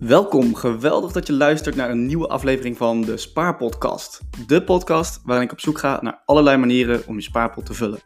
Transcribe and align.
Welkom, 0.00 0.54
geweldig 0.54 1.12
dat 1.12 1.26
je 1.26 1.32
luistert 1.32 1.76
naar 1.76 1.90
een 1.90 2.06
nieuwe 2.06 2.28
aflevering 2.28 2.76
van 2.76 3.00
de 3.00 3.16
Spaarpodcast. 3.16 4.20
De 4.46 4.64
podcast 4.64 5.20
waarin 5.24 5.44
ik 5.44 5.52
op 5.52 5.60
zoek 5.60 5.78
ga 5.78 5.98
naar 6.02 6.22
allerlei 6.24 6.56
manieren 6.56 7.02
om 7.06 7.14
je 7.14 7.22
spaarpot 7.22 7.66
te 7.66 7.74
vullen. 7.74 7.98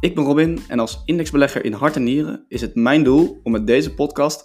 Ik 0.00 0.14
ben 0.14 0.24
Robin 0.24 0.58
en 0.68 0.78
als 0.78 1.02
indexbelegger 1.04 1.64
in 1.64 1.72
hart 1.72 1.96
en 1.96 2.02
nieren 2.02 2.44
is 2.48 2.60
het 2.60 2.74
mijn 2.74 3.02
doel 3.02 3.40
om 3.42 3.52
met 3.52 3.66
deze 3.66 3.94
podcast 3.94 4.44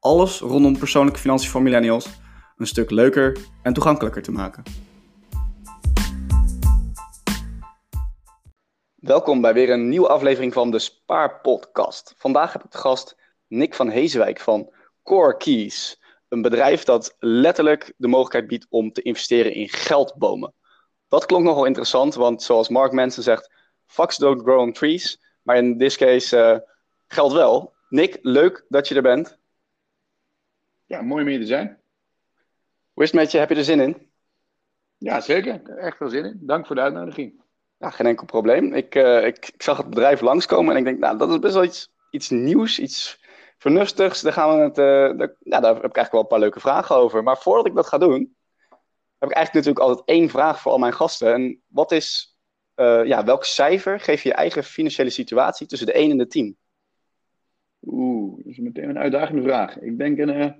alles 0.00 0.40
rondom 0.40 0.78
persoonlijke 0.78 1.20
financiën 1.20 1.50
voor 1.50 1.62
millennials 1.62 2.08
een 2.56 2.66
stuk 2.66 2.90
leuker 2.90 3.38
en 3.62 3.72
toegankelijker 3.72 4.22
te 4.22 4.32
maken. 4.32 4.62
Welkom 8.94 9.40
bij 9.40 9.54
weer 9.54 9.70
een 9.70 9.88
nieuwe 9.88 10.08
aflevering 10.08 10.52
van 10.52 10.70
de 10.70 10.78
Spaarpodcast. 10.78 12.14
Vandaag 12.16 12.52
heb 12.52 12.64
ik 12.64 12.70
de 12.70 12.78
gast 12.78 13.16
Nick 13.48 13.74
van 13.74 13.88
Heeswijk 13.88 14.40
van 14.40 14.76
Core 15.08 15.36
Keys. 15.36 16.00
Een 16.28 16.42
bedrijf 16.42 16.84
dat 16.84 17.16
letterlijk 17.18 17.92
de 17.96 18.08
mogelijkheid 18.08 18.46
biedt 18.46 18.66
om 18.68 18.92
te 18.92 19.02
investeren 19.02 19.54
in 19.54 19.68
geldbomen. 19.68 20.54
Dat 21.08 21.26
klonk 21.26 21.44
nogal 21.44 21.64
interessant, 21.64 22.14
want 22.14 22.42
zoals 22.42 22.68
Mark 22.68 22.92
Manson 22.92 23.22
zegt, 23.22 23.52
fucks 23.86 24.16
don't 24.16 24.42
grow 24.42 24.60
on 24.60 24.72
trees. 24.72 25.20
Maar 25.42 25.56
in 25.56 25.78
this 25.78 25.96
case 25.96 26.36
uh, 26.36 26.58
geldt 27.06 27.34
wel. 27.34 27.74
Nick, 27.88 28.18
leuk 28.22 28.64
dat 28.68 28.88
je 28.88 28.94
er 28.94 29.02
bent. 29.02 29.38
Ja, 30.84 31.02
mooi 31.02 31.22
om 31.22 31.28
hier 31.28 31.40
te 31.40 31.46
zijn. 31.46 31.78
Hoe 32.92 33.02
is 33.02 33.10
het 33.10 33.20
met 33.20 33.30
je? 33.30 33.38
Heb 33.38 33.48
je 33.48 33.54
er 33.54 33.64
zin 33.64 33.80
in? 33.80 34.10
Ja, 34.98 35.20
zeker. 35.20 35.62
Echt 35.76 35.96
veel 35.96 36.08
zin 36.08 36.24
in. 36.24 36.38
Dank 36.40 36.66
voor 36.66 36.76
de 36.76 36.82
uitnodiging. 36.82 37.42
Ja, 37.78 37.90
geen 37.90 38.06
enkel 38.06 38.26
probleem. 38.26 38.74
Ik, 38.74 38.94
uh, 38.94 39.26
ik, 39.26 39.48
ik, 39.54 39.62
zag 39.62 39.76
het 39.76 39.88
bedrijf 39.88 40.20
langskomen 40.20 40.72
en 40.72 40.78
ik 40.78 40.84
denk, 40.84 40.98
nou, 40.98 41.18
dat 41.18 41.30
is 41.30 41.38
best 41.38 41.54
wel 41.54 41.64
iets, 41.64 41.90
iets 42.10 42.30
nieuws, 42.30 42.78
iets 42.78 43.26
vernuftigs. 43.58 44.20
Daar, 44.20 44.32
gaan 44.32 44.56
we 44.56 44.62
het, 44.62 44.78
uh, 44.78 45.18
daar, 45.18 45.36
nou, 45.40 45.62
daar 45.62 45.74
heb 45.74 45.84
ik 45.84 45.96
eigenlijk 45.96 46.12
wel 46.12 46.20
een 46.20 46.26
paar 46.26 46.38
leuke 46.38 46.60
vragen 46.60 46.96
over. 46.96 47.22
Maar 47.22 47.38
voordat 47.38 47.66
ik 47.66 47.74
dat 47.74 47.86
ga 47.86 47.98
doen, 47.98 48.36
heb 49.18 49.28
ik 49.28 49.36
eigenlijk 49.36 49.66
natuurlijk 49.66 49.78
altijd 49.78 50.18
één 50.18 50.28
vraag 50.28 50.60
voor 50.60 50.72
al 50.72 50.78
mijn 50.78 50.92
gasten. 50.92 51.32
En 51.32 51.62
wat 51.66 51.92
is, 51.92 52.36
uh, 52.76 53.04
ja, 53.04 53.24
welk 53.24 53.44
cijfer 53.44 54.00
geef 54.00 54.22
je 54.22 54.28
je 54.28 54.34
eigen 54.34 54.64
financiële 54.64 55.10
situatie 55.10 55.66
tussen 55.66 55.86
de 55.86 55.92
1 55.92 56.10
en 56.10 56.18
de 56.18 56.26
10? 56.26 56.56
Oeh, 57.86 58.36
dat 58.36 58.46
is 58.46 58.58
meteen 58.58 58.88
een 58.88 58.98
uitdagende 58.98 59.42
vraag. 59.42 59.78
Ik 59.80 59.98
denk 59.98 60.18
een, 60.18 60.36
uh, 60.36 60.50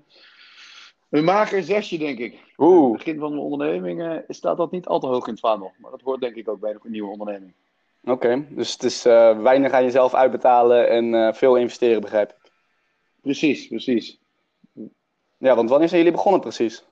een 1.10 1.24
mager 1.24 1.62
zesje, 1.62 1.98
denk 1.98 2.18
ik. 2.18 2.52
Oeh. 2.56 2.76
Aan 2.76 2.88
het 2.88 2.92
begin 2.92 3.18
van 3.18 3.32
een 3.32 3.38
onderneming 3.38 4.24
staat 4.28 4.56
dat 4.56 4.70
niet 4.70 4.86
al 4.86 5.00
te 5.00 5.06
hoog 5.06 5.26
in 5.26 5.32
het 5.32 5.40
vaandel. 5.40 5.72
Maar 5.78 5.90
dat 5.90 6.00
hoort 6.00 6.20
denk 6.20 6.34
ik 6.34 6.48
ook 6.48 6.60
bij 6.60 6.70
een 6.70 6.90
nieuwe 6.90 7.10
onderneming. 7.10 7.54
Oké, 8.02 8.12
okay, 8.12 8.46
dus 8.50 8.72
het 8.72 8.82
is 8.82 9.02
weinig 9.02 9.72
aan 9.72 9.84
jezelf 9.84 10.14
uitbetalen 10.14 10.88
en 10.88 11.34
veel 11.34 11.56
investeren, 11.56 12.00
begrijp 12.00 12.30
ik. 12.30 12.47
Precies, 13.28 13.68
precies. 13.68 14.20
Ja, 15.38 15.54
want 15.54 15.70
wanneer 15.70 15.88
zijn 15.88 16.00
jullie 16.00 16.16
begonnen 16.16 16.40
precies? 16.40 16.84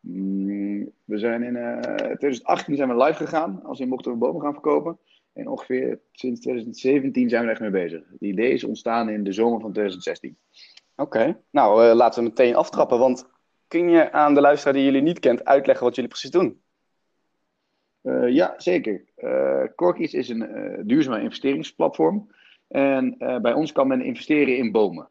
Mm, 0.00 0.90
we 1.04 1.18
zijn 1.18 1.42
in 1.42 1.80
2018 1.96 2.76
zijn 2.76 2.88
we 2.88 3.04
live 3.04 3.24
gegaan, 3.24 3.62
als 3.64 3.80
in 3.80 3.88
mochten 3.88 4.12
we 4.12 4.18
bomen 4.18 4.42
gaan 4.42 4.52
verkopen. 4.52 4.98
En 5.32 5.48
ongeveer 5.48 6.00
sinds 6.12 6.40
2017 6.40 7.28
zijn 7.28 7.40
we 7.40 7.46
er 7.46 7.52
echt 7.52 7.62
mee 7.62 7.70
bezig. 7.70 8.02
Het 8.10 8.20
idee 8.20 8.52
is 8.52 8.64
ontstaan 8.64 9.08
in 9.08 9.24
de 9.24 9.32
zomer 9.32 9.60
van 9.60 9.72
2016. 9.72 10.36
Oké, 10.96 11.18
okay. 11.18 11.36
nou 11.50 11.88
uh, 11.88 11.94
laten 11.94 12.22
we 12.22 12.28
meteen 12.28 12.56
aftrappen. 12.56 12.98
Want 12.98 13.28
kun 13.68 13.88
je 13.88 14.12
aan 14.12 14.34
de 14.34 14.40
luisteraar 14.40 14.74
die 14.74 14.84
jullie 14.84 15.02
niet 15.02 15.18
kent 15.18 15.44
uitleggen 15.44 15.84
wat 15.84 15.94
jullie 15.94 16.10
precies 16.10 16.30
doen? 16.30 16.60
Uh, 18.02 18.28
ja, 18.28 18.54
zeker. 18.56 19.04
Uh, 19.16 19.64
Corkies 19.74 20.14
is 20.14 20.28
een 20.28 20.82
duurzame 20.86 21.20
investeringsplatform. 21.22 22.30
En 22.68 23.16
bij 23.18 23.52
ons 23.52 23.72
kan 23.72 23.86
men 23.86 24.04
investeren 24.04 24.56
in 24.56 24.72
bomen. 24.72 25.08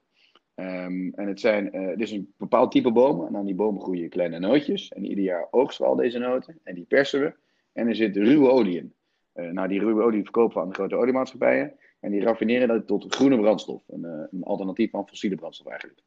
Um, 0.56 1.14
en 1.16 1.28
het 1.28 1.40
zijn 1.40 1.76
het 1.76 2.02
is 2.02 2.12
een 2.12 2.34
bepaald 2.38 2.72
type 2.72 2.92
bomen. 2.92 3.28
En 3.28 3.36
aan 3.36 3.46
die 3.46 3.56
bomen 3.56 3.82
groeien 3.82 4.10
kleine 4.10 4.40
nootjes. 4.40 4.90
En 4.90 5.06
ieder 5.06 5.24
jaar 5.24 5.48
oogsten 5.52 5.86
we 5.86 5.92
al 5.92 5.98
deze 5.98 6.20
noten. 6.20 6.60
En 6.64 6.76
die 6.76 6.86
persen 6.86 7.20
we. 7.20 7.34
En 7.74 7.88
er 7.88 7.96
zit 7.96 8.18
ruwe 8.18 8.50
olie 8.50 8.78
in. 8.78 8.94
Uh, 9.36 9.52
nou, 9.52 9.68
die 9.68 9.80
ruwe 9.80 10.04
olie 10.04 10.24
verkopen 10.24 10.56
we 10.56 10.62
aan 10.62 10.70
de 10.70 10.74
grote 10.74 10.96
oliemaatschappijen. 10.96 11.74
En 12.00 12.12
die 12.12 12.22
raffineren 12.22 12.68
dat 12.68 12.88
tot 12.88 13.16
groene 13.16 13.38
brandstof. 13.38 13.84
Een, 13.88 14.04
uh, 14.04 14.24
een 14.32 14.44
alternatief 14.44 14.96
aan 14.96 15.08
fossiele 15.08 15.36
brandstof 15.36 15.68
eigenlijk. 15.68 16.02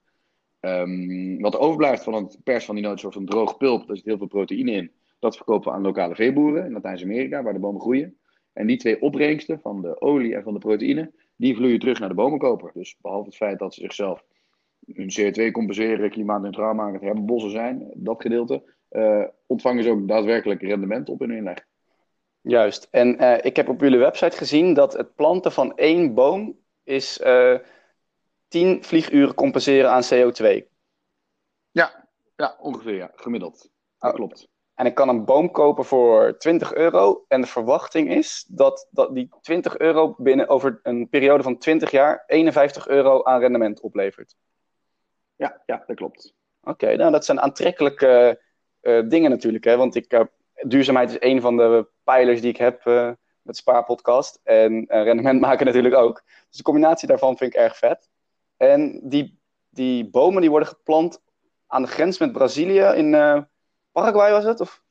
Um, 0.61 1.41
wat 1.41 1.55
er 1.55 1.61
overblijft 1.61 2.05
van 2.05 2.15
het 2.15 2.39
pers 2.45 2.65
van 2.65 2.75
die 2.75 2.85
noot, 2.85 3.01
soort 3.01 3.15
van 3.15 3.25
droog 3.25 3.57
pulp, 3.57 3.87
daar 3.87 3.97
zit 3.97 4.05
heel 4.05 4.19
veel 4.19 4.27
proteïne 4.27 4.71
in. 4.71 4.91
Dat 5.19 5.37
verkopen 5.37 5.71
we 5.71 5.77
aan 5.77 5.83
lokale 5.83 6.15
veeboeren 6.15 6.65
in 6.65 6.73
Latijns-Amerika, 6.73 7.43
waar 7.43 7.53
de 7.53 7.59
bomen 7.59 7.81
groeien. 7.81 8.17
En 8.53 8.67
die 8.67 8.77
twee 8.77 9.01
opbrengsten 9.01 9.61
van 9.61 9.83
de 9.83 10.01
olie 10.01 10.35
en 10.35 10.43
van 10.43 10.53
de 10.53 10.59
proteïne, 10.59 11.13
die 11.37 11.57
vloeien 11.57 11.79
terug 11.79 11.99
naar 11.99 12.09
de 12.09 12.15
bomenkoper. 12.15 12.71
Dus 12.75 12.97
behalve 13.01 13.27
het 13.27 13.37
feit 13.37 13.59
dat 13.59 13.75
ze 13.75 13.81
zichzelf 13.81 14.25
hun 14.95 15.11
CO2 15.21 15.51
compenseren, 15.51 16.11
klimaatneutraal 16.11 16.75
maken, 16.75 16.95
het 16.95 17.03
hebben 17.03 17.27
bossen 17.27 17.51
zijn, 17.51 17.91
dat 17.95 18.23
gedeelte, 18.23 18.63
uh, 18.91 19.25
ontvangen 19.47 19.83
ze 19.83 19.91
ook 19.91 20.09
daadwerkelijk 20.09 20.63
rendement 20.63 21.09
op 21.09 21.19
hun 21.19 21.31
inleg. 21.31 21.67
Juist. 22.41 22.89
En 22.91 23.23
uh, 23.23 23.37
ik 23.41 23.57
heb 23.57 23.69
op 23.69 23.81
jullie 23.81 23.99
website 23.99 24.37
gezien 24.37 24.75
dat 24.75 24.93
het 24.93 25.15
planten 25.15 25.53
van 25.53 25.77
één 25.77 26.15
boom 26.15 26.59
is 26.85 27.21
uh, 27.21 27.59
10 28.49 28.85
vlieguren 28.85 29.35
compenseren 29.35 29.91
aan 29.91 30.03
CO2. 30.15 30.63
Ja, 31.71 32.09
ja 32.37 32.57
ongeveer, 32.61 32.95
ja, 32.95 33.11
gemiddeld. 33.15 33.71
Dat 33.99 34.11
oh. 34.11 34.17
klopt. 34.17 34.49
En 34.75 34.87
ik 34.87 34.95
kan 34.95 35.09
een 35.09 35.25
boom 35.25 35.51
kopen 35.51 35.85
voor 35.85 36.39
20 36.39 36.75
euro. 36.75 37.25
En 37.29 37.41
de 37.41 37.47
verwachting 37.47 38.11
is 38.11 38.45
dat, 38.49 38.89
dat 38.91 39.15
die 39.15 39.29
20 39.41 39.79
euro 39.79 40.15
binnen 40.19 40.49
over 40.49 40.81
een 40.83 41.09
periode 41.09 41.43
van 41.43 41.59
20 41.59 41.91
jaar 41.91 42.25
51 42.27 42.89
euro 42.89 43.25
aan 43.25 43.41
rendement 43.41 43.81
oplevert. 43.81 44.37
Ja, 45.37 45.63
ja 45.67 45.85
dat 45.87 45.97
klopt. 45.97 46.35
Oké, 46.61 46.71
okay, 46.71 46.97
nou 46.97 47.13
dat 47.13 47.25
zijn 47.25 47.41
aantrekkelijke 47.41 48.41
uh, 48.83 49.09
dingen 49.09 49.31
natuurlijk. 49.31 49.65
Hè? 49.65 49.77
Want 49.77 49.95
ik, 49.95 50.13
uh, 50.13 50.21
duurzaamheid 50.61 51.11
is 51.11 51.17
een 51.19 51.41
van 51.41 51.57
de 51.57 51.89
pijlers 52.05 52.41
die 52.41 52.51
ik 52.51 52.57
heb 52.57 52.85
uh, 52.85 53.11
met 53.43 53.57
Spaarpodcast. 53.57 54.41
En 54.43 54.85
rendement 54.89 55.41
maken 55.47 55.67
natuurlijk 55.67 55.95
ook. 55.95 56.23
Dus 56.49 56.57
de 56.57 56.63
combinatie 56.63 57.09
daarvan 57.09 57.37
vind 57.37 57.55
ik 57.55 57.61
erg 57.61 57.77
vet. 57.77 58.09
En 58.57 59.01
die, 59.05 59.39
die 59.69 60.11
bomen 60.11 60.41
die 60.41 60.51
worden 60.51 60.69
geplant 60.69 61.23
aan 61.67 61.83
de 61.83 61.89
grens 61.89 62.19
met 62.19 62.33
Brazilië 62.33 62.93
in 62.95 63.11
Paraguay 63.93 64.31
was 64.31 64.45
het? 64.45 64.61
Of? 64.61 64.83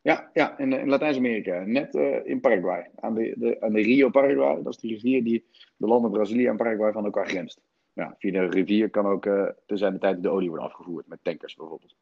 Ja, 0.00 0.30
ja 0.32 0.58
in, 0.58 0.72
in 0.72 0.88
Latijns-Amerika. 0.88 1.62
Net 1.64 1.94
in 2.24 2.40
Paraguay. 2.40 2.90
Aan 2.96 3.14
de, 3.14 3.34
de, 3.36 3.60
aan 3.60 3.72
de 3.72 3.82
Rio 3.82 4.10
Paraguay. 4.10 4.62
Dat 4.62 4.74
is 4.74 4.80
die 4.80 4.94
rivier 4.94 5.24
die 5.24 5.46
de 5.76 5.86
landen 5.86 6.10
Brazilië 6.10 6.46
en 6.46 6.56
Paraguay 6.56 6.92
van 6.92 7.04
elkaar 7.04 7.26
grenst. 7.26 7.60
Ja, 7.94 8.14
via 8.18 8.30
de 8.30 8.46
rivier 8.46 8.90
kan 8.90 9.06
ook 9.06 9.26
uh, 9.26 9.48
te 9.66 9.76
zijn 9.76 9.92
de 9.92 9.98
tijd 9.98 10.22
de 10.22 10.28
olie 10.28 10.48
worden 10.48 10.66
afgevoerd. 10.66 11.06
Met 11.06 11.18
tankers 11.22 11.54
bijvoorbeeld. 11.54 11.96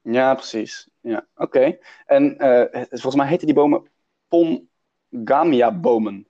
Ja, 0.00 0.34
precies. 0.34 0.88
Ja, 1.00 1.26
oké. 1.34 1.42
Okay. 1.42 1.80
En 2.06 2.44
uh, 2.44 2.82
volgens 2.88 3.14
mij 3.14 3.26
heten 3.26 3.46
die 3.46 3.54
bomen 3.54 3.90
Pongamia-bomen. 4.28 6.26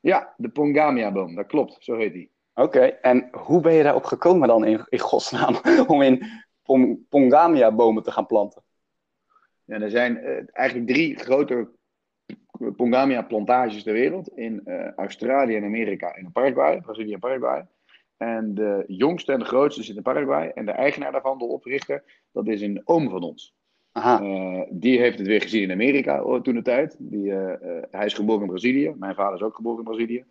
Ja, 0.00 0.34
de 0.36 0.48
Pongamia-boom. 0.48 1.34
Dat 1.34 1.46
klopt. 1.46 1.76
Zo 1.80 1.96
heet 1.96 2.12
die. 2.12 2.30
Oké. 2.54 2.66
Okay. 2.66 2.98
En 3.02 3.28
hoe 3.32 3.60
ben 3.60 3.74
je 3.74 3.82
daarop 3.82 4.04
gekomen 4.04 4.48
dan 4.48 4.64
in, 4.64 4.86
in 4.88 4.98
godsnaam? 4.98 5.56
Om 5.86 6.02
in 6.02 6.44
Pongamia-bomen 7.08 8.02
te 8.02 8.10
gaan 8.10 8.26
planten? 8.26 8.62
Ja, 9.64 9.80
er 9.80 9.90
zijn 9.90 10.16
uh, 10.16 10.40
eigenlijk 10.52 10.88
drie 10.88 11.18
grote 11.18 11.68
Pongamia-plantages 12.76 13.82
ter 13.82 13.92
wereld. 13.92 14.28
In 14.28 14.60
uh, 14.64 14.92
Australië 14.92 15.56
en 15.56 15.64
Amerika 15.64 16.12
en 16.14 16.24
in 16.24 16.32
Paraguay, 16.32 16.80
Brazilië 16.80 17.12
en 17.12 17.20
Paraguay. 17.20 17.66
En 18.16 18.54
de 18.54 18.84
jongste 18.86 19.32
en 19.32 19.38
de 19.38 19.44
grootste 19.44 19.82
zit 19.82 19.96
in 19.96 20.02
Paraguay. 20.02 20.48
En 20.48 20.64
de 20.64 20.72
eigenaar 20.72 21.12
daarvan, 21.12 21.38
de 21.38 21.44
oprichter, 21.44 22.04
dat 22.32 22.46
is 22.46 22.60
een 22.60 22.80
oom 22.84 23.10
van 23.10 23.22
ons. 23.22 23.54
Uh, 23.98 24.60
die 24.70 24.98
heeft 24.98 25.18
het 25.18 25.26
weer 25.26 25.40
gezien 25.40 25.62
in 25.62 25.70
Amerika 25.70 26.40
toen 26.40 26.54
de 26.54 26.62
tijd. 26.62 26.96
Die, 26.98 27.32
hij 27.90 28.06
is 28.06 28.14
geboren 28.14 28.40
in 28.40 28.48
Brazilië. 28.48 28.94
Mijn 28.96 29.14
vader 29.14 29.34
is 29.34 29.42
ook 29.42 29.54
geboren 29.54 29.78
in 29.78 29.84
Brazilië. 29.84 30.24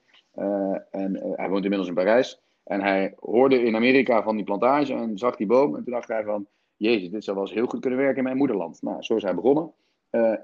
en 0.92 1.34
hij 1.36 1.50
woont 1.50 1.64
inmiddels 1.64 1.88
in 1.88 1.94
Parijs. 1.94 2.42
En 2.64 2.82
hij 2.82 3.14
hoorde 3.20 3.64
in 3.64 3.76
Amerika 3.76 4.24
van 4.24 4.36
die 4.36 4.46
plantage 4.46 4.94
en 4.94 5.18
zag 5.18 5.36
die 5.36 5.48
boom. 5.48 5.76
En 5.76 5.84
toen 5.84 5.94
dacht 5.94 6.08
hij 6.08 6.24
van, 6.24 6.48
jezus, 6.78 7.10
dit 7.10 7.24
zou 7.24 7.38
wel 7.38 7.46
eens 7.46 7.56
heel 7.56 7.66
goed 7.66 7.80
kunnen 7.80 8.00
werken 8.00 8.18
in 8.18 8.24
mijn 8.24 8.38
moederland. 8.38 8.82
Nou, 8.82 9.02
zo 9.04 9.16
is 9.16 9.24
hij 9.24 9.36
begonnen. 9.36 9.72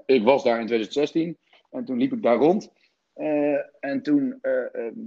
Ik 0.06 0.24
was 0.24 0.44
daar 0.44 0.60
in 0.60 0.66
2016 0.66 1.36
en 1.70 1.84
toen 1.84 1.98
liep 1.98 2.12
ik 2.12 2.22
daar 2.22 2.36
rond. 2.36 2.72
En 3.80 4.02
toen, 4.02 4.40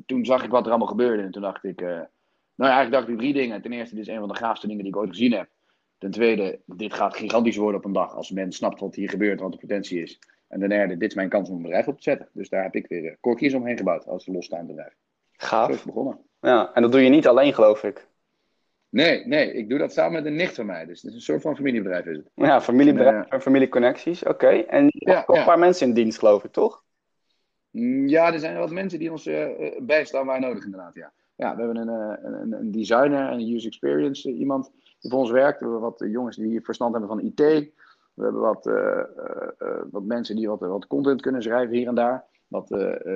toen 0.05 0.25
zag 0.25 0.43
ik 0.43 0.51
wat 0.51 0.63
er 0.63 0.69
allemaal 0.69 0.87
gebeurde. 0.87 1.23
En 1.23 1.31
toen 1.31 1.41
dacht 1.41 1.63
ik, 1.63 1.81
nou 2.55 2.69
ja, 2.69 2.75
eigenlijk 2.75 2.91
dacht 2.91 3.07
ik 3.07 3.17
drie 3.17 3.33
dingen. 3.33 3.61
Ten 3.61 3.71
eerste, 3.71 3.95
dit 3.95 4.07
is 4.07 4.13
een 4.13 4.19
van 4.19 4.27
de 4.27 4.35
gaafste 4.35 4.67
dingen 4.67 4.83
die 4.83 4.93
ik 4.93 4.99
ooit 4.99 5.09
gezien 5.09 5.31
heb. 5.31 5.49
Ten 5.97 6.11
tweede, 6.11 6.59
dit 6.65 6.93
gaat 6.93 7.15
gigantisch 7.15 7.57
worden 7.57 7.79
op 7.79 7.85
een 7.85 7.93
dag 7.93 8.15
als 8.15 8.31
men 8.31 8.51
snapt 8.51 8.79
wat 8.79 8.95
hier 8.95 9.09
gebeurt, 9.09 9.39
wat 9.39 9.51
de 9.51 9.57
potentie 9.57 10.01
is. 10.01 10.19
En 10.47 10.59
ten 10.59 10.69
derde, 10.69 10.97
dit 10.97 11.09
is 11.09 11.15
mijn 11.15 11.29
kans 11.29 11.49
om 11.49 11.55
een 11.55 11.61
bedrijf 11.61 11.87
op 11.87 11.95
te 11.95 12.03
zetten. 12.03 12.29
Dus 12.33 12.49
daar 12.49 12.63
heb 12.63 12.75
ik 12.75 12.87
weer 12.87 13.17
korkjes 13.19 13.53
omheen 13.53 13.77
gebouwd 13.77 14.07
als 14.07 14.27
losstaand 14.27 14.67
bedrijf. 14.67 14.93
Gaaf. 15.31 15.67
Zo 15.67 15.73
is 15.73 15.83
begonnen. 15.83 16.19
Ja, 16.41 16.73
en 16.73 16.81
dat 16.81 16.91
doe 16.91 17.01
je 17.01 17.09
niet 17.09 17.27
alleen, 17.27 17.53
geloof 17.53 17.83
ik. 17.83 18.07
Nee, 18.89 19.25
nee, 19.27 19.53
ik 19.53 19.69
doe 19.69 19.79
dat 19.79 19.93
samen 19.93 20.11
met 20.11 20.25
een 20.25 20.35
nicht 20.35 20.55
van 20.55 20.65
mij. 20.65 20.85
Dus 20.85 21.01
het 21.01 21.09
is 21.09 21.15
een 21.15 21.21
soort 21.21 21.41
van 21.41 21.55
familiebedrijf 21.55 22.05
is 22.05 22.17
het. 22.17 22.29
Ja, 22.35 22.61
familiebedrijf 22.61 23.27
en 23.27 23.41
familieconnecties, 23.41 24.23
oké. 24.23 24.31
Okay. 24.31 24.63
En 24.63 24.85
je 24.85 25.09
ja. 25.09 25.23
een 25.27 25.43
paar 25.43 25.59
mensen 25.59 25.87
in 25.87 25.93
dienst, 25.93 26.19
geloof 26.19 26.43
ik, 26.43 26.51
toch? 26.51 26.83
Ja, 28.05 28.33
er 28.33 28.39
zijn 28.39 28.57
wat 28.57 28.71
mensen 28.71 28.99
die 28.99 29.11
ons 29.11 29.27
uh, 29.27 29.47
bijstaan 29.79 30.25
waar 30.25 30.39
nodig, 30.39 30.63
inderdaad, 30.63 30.93
ja. 30.93 31.11
Ja, 31.35 31.55
we 31.55 31.63
hebben 31.63 31.87
een, 31.87 32.17
een, 32.41 32.51
een 32.51 32.71
designer 32.71 33.29
en 33.29 33.39
een 33.39 33.53
user 33.53 33.67
experience 33.67 34.31
iemand 34.31 34.71
die 34.99 35.11
voor 35.11 35.19
ons 35.19 35.31
werkt. 35.31 35.59
We 35.59 35.65
hebben 35.65 35.81
wat 35.81 36.03
jongens 36.07 36.35
die 36.35 36.61
verstand 36.61 36.91
hebben 36.91 37.09
van 37.09 37.19
IT. 37.19 37.71
We 38.13 38.23
hebben 38.23 38.41
wat, 38.41 38.65
wat 39.91 40.03
mensen 40.03 40.35
die 40.35 40.47
wat, 40.47 40.59
wat 40.59 40.87
content 40.87 41.21
kunnen 41.21 41.41
schrijven 41.41 41.75
hier 41.75 41.87
en 41.87 41.95
daar. 41.95 42.25
Wat 42.47 42.67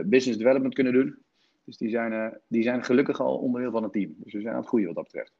business 0.06 0.38
development 0.38 0.74
kunnen 0.74 0.94
doen. 0.94 1.18
Dus 1.64 1.78
die 1.78 1.90
zijn, 1.90 2.40
die 2.48 2.64
zijn 2.64 2.84
gelukkig 2.84 3.20
al 3.20 3.38
onderdeel 3.38 3.72
van 3.72 3.84
het 3.84 3.92
team. 3.92 4.16
Dus 4.18 4.34
we 4.34 4.42
zijn 4.42 4.54
aan 4.54 4.60
het 4.60 4.68
groeien 4.68 4.88
wat 4.88 4.96
dat 4.96 5.04
betreft. 5.04 5.32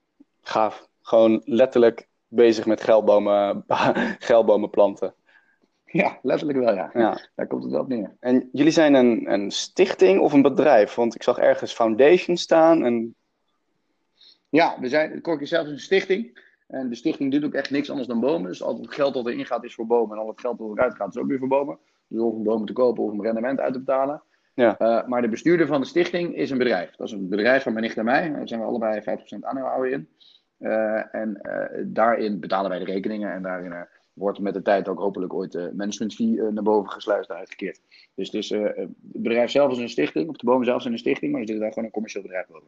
Gaaf. 0.42 0.88
Gewoon 1.02 1.42
letterlijk 1.46 2.08
bezig 2.28 2.66
met 2.66 2.84
geldbomen, 2.84 3.64
geldbomen 4.30 4.70
planten. 4.70 5.14
Ja, 5.92 6.20
letterlijk 6.22 6.60
wel, 6.60 6.76
ja. 6.76 6.90
ja. 6.94 7.20
Daar 7.36 7.48
komt 7.48 7.64
het 7.64 7.72
wel 7.72 7.82
op 7.82 7.88
neer. 7.88 8.16
En 8.20 8.50
jullie 8.52 8.72
zijn 8.72 8.94
een, 8.94 9.32
een 9.32 9.52
stichting 9.52 10.20
of 10.20 10.34
een 10.34 10.42
bedrijf? 10.42 10.96
Want 10.96 11.16
ik 11.16 11.24
zag 11.24 11.38
ergens 11.38 11.74
foundation 11.74 12.38
staan. 12.38 12.86
En... 12.86 13.16
Ja, 14.50 14.78
we 14.80 14.88
zijn, 14.88 15.22
Korkje 15.22 15.46
zelf 15.46 15.66
is 15.66 15.72
een 15.72 15.80
stichting. 15.80 16.46
En 16.68 16.90
de 16.90 16.96
stichting 16.96 17.32
doet 17.32 17.46
ook 17.46 17.54
echt 17.54 17.70
niks 17.70 17.90
anders 17.90 18.08
dan 18.08 18.20
bomen. 18.20 18.50
Dus 18.50 18.64
al 18.64 18.78
het 18.78 18.94
geld 18.94 19.14
dat 19.14 19.28
erin 19.28 19.46
gaat 19.46 19.64
is 19.64 19.74
voor 19.74 19.88
bomen. 19.88 20.18
En 20.18 20.24
al 20.24 20.30
het 20.30 20.40
geld 20.40 20.58
dat 20.58 20.72
eruit 20.72 20.96
gaat 20.96 21.16
is 21.16 21.22
ook 21.22 21.28
weer 21.28 21.40
voor 21.40 21.48
bomen. 21.48 21.80
Dus 22.08 22.22
of 22.22 22.34
om 22.34 22.44
bomen 22.44 22.68
te 22.68 22.74
kopen 22.74 23.04
of 23.04 23.12
om 23.12 23.22
rendement 23.22 23.60
uit 23.60 23.74
te 23.74 23.80
betalen. 23.80 24.22
Ja. 24.54 24.76
Uh, 24.80 25.08
maar 25.08 25.22
de 25.22 25.30
bestuurder 25.30 25.68
van 25.68 25.82
de 25.82 25.88
stichting 25.88 26.36
is 26.36 26.50
een 26.50 26.58
bedrijf. 26.58 26.96
Dat 26.96 27.08
is 27.08 27.14
een 27.14 27.30
bedrijf 27.30 27.64
van 27.64 27.74
mijn 27.74 27.86
nicht 27.86 27.98
en 27.98 28.06
mij. 28.06 28.32
Daar 28.32 28.48
zijn 28.48 28.60
we 28.60 28.66
allebei 28.66 29.02
50% 29.02 29.04
aandeelhouder 29.42 29.92
in. 29.92 30.10
Uh, 30.60 31.16
en 31.16 31.40
uh, 31.42 31.84
daarin 31.86 32.40
betalen 32.40 32.70
wij 32.70 32.80
de 32.80 32.86
rekeningen. 32.86 33.32
En 33.32 33.42
daarin 33.42 33.88
wordt 34.18 34.40
met 34.40 34.54
de 34.54 34.62
tijd 34.62 34.88
ook 34.88 35.00
hopelijk 35.00 35.34
ooit 35.34 35.52
de 35.52 35.72
management 35.76 36.14
fee 36.14 36.42
naar 36.42 36.64
boven 36.64 36.92
gesluist 36.92 37.32
uitgekeerd. 37.32 37.82
Dus, 38.16 38.30
dus 38.30 38.50
het 38.50 38.90
bedrijf 38.98 39.52
zelf 39.52 39.72
is 39.72 39.78
een 39.78 39.90
stichting. 39.90 40.30
Of 40.30 40.36
de 40.36 40.46
bomen 40.46 40.66
zelf 40.66 40.82
zijn 40.82 40.94
een 40.94 41.00
stichting. 41.00 41.32
Maar 41.32 41.42
er 41.42 41.48
zit 41.48 41.60
daar 41.60 41.70
gewoon 41.70 41.86
een 41.86 41.92
commercieel 41.92 42.24
bedrijf 42.24 42.48
boven. 42.48 42.68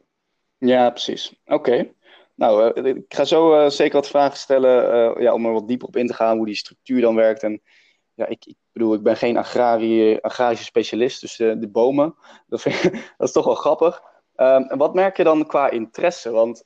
Ja, 0.58 0.90
precies. 0.90 1.40
Oké. 1.46 1.92
Nou, 2.34 2.82
ik 2.82 3.14
ga 3.14 3.24
zo 3.24 3.68
zeker 3.68 3.94
wat 3.94 4.08
vragen 4.08 4.38
stellen 4.38 5.22
ja, 5.22 5.32
om 5.32 5.46
er 5.46 5.52
wat 5.52 5.68
dieper 5.68 5.88
op 5.88 5.96
in 5.96 6.06
te 6.06 6.14
gaan 6.14 6.36
hoe 6.36 6.46
die 6.46 6.54
structuur 6.54 7.00
dan 7.00 7.14
werkt. 7.14 7.42
En 7.42 7.62
ja, 8.14 8.26
ik, 8.26 8.44
ik 8.44 8.56
bedoel, 8.72 8.94
ik 8.94 9.02
ben 9.02 9.16
geen 9.16 9.36
agrarie, 9.36 10.20
agrarische 10.20 10.64
specialist, 10.64 11.20
dus 11.20 11.36
de, 11.36 11.68
bomen, 11.68 12.14
dat, 12.48 12.66
is 13.18 13.32
toch 13.32 13.44
wel 13.44 13.54
grappig. 13.54 14.02
Um, 14.36 14.76
wat 14.76 14.94
merk 14.94 15.16
je 15.16 15.24
dan 15.24 15.46
qua 15.46 15.70
interesse? 15.70 16.30
Want 16.30 16.64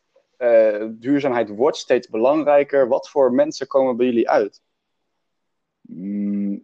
duurzaamheid 0.90 1.48
wordt 1.48 1.76
steeds 1.76 2.08
belangrijker. 2.08 2.88
Wat 2.88 3.08
voor 3.08 3.32
mensen 3.32 3.66
komen 3.66 3.96
bij 3.96 4.06
jullie 4.06 4.31
uit? 4.31 4.62
Mm, 5.88 6.62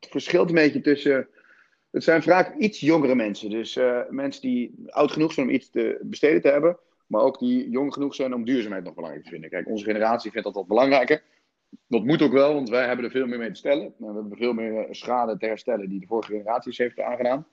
het 0.00 0.10
verschilt 0.10 0.48
een 0.48 0.54
beetje 0.54 0.80
tussen. 0.80 1.28
Het 1.90 2.04
zijn 2.04 2.22
vaak 2.22 2.56
iets 2.56 2.80
jongere 2.80 3.14
mensen. 3.14 3.50
Dus 3.50 3.76
uh, 3.76 4.00
mensen 4.08 4.42
die 4.42 4.74
oud 4.86 5.12
genoeg 5.12 5.32
zijn 5.32 5.46
om 5.46 5.52
iets 5.52 5.70
te 5.70 5.98
besteden 6.02 6.40
te 6.40 6.48
hebben. 6.48 6.78
Maar 7.06 7.22
ook 7.22 7.38
die 7.38 7.70
jong 7.70 7.92
genoeg 7.92 8.14
zijn 8.14 8.34
om 8.34 8.44
duurzaamheid 8.44 8.84
nog 8.84 8.94
belangrijk 8.94 9.24
te 9.24 9.30
vinden. 9.30 9.50
Kijk, 9.50 9.68
onze 9.68 9.84
generatie 9.84 10.30
vindt 10.30 10.46
dat 10.46 10.56
wat 10.56 10.66
belangrijker. 10.66 11.22
Dat 11.86 12.04
moet 12.04 12.22
ook 12.22 12.32
wel, 12.32 12.54
want 12.54 12.68
wij 12.68 12.86
hebben 12.86 13.04
er 13.04 13.10
veel 13.10 13.26
meer 13.26 13.38
mee 13.38 13.50
te 13.50 13.54
stellen. 13.54 13.94
We 13.98 14.04
hebben 14.04 14.36
veel 14.36 14.52
meer 14.52 14.86
schade 14.90 15.36
te 15.36 15.46
herstellen 15.46 15.88
die 15.88 16.00
de 16.00 16.06
vorige 16.06 16.32
generaties 16.32 16.78
heeft 16.78 17.00
aangedaan. 17.00 17.46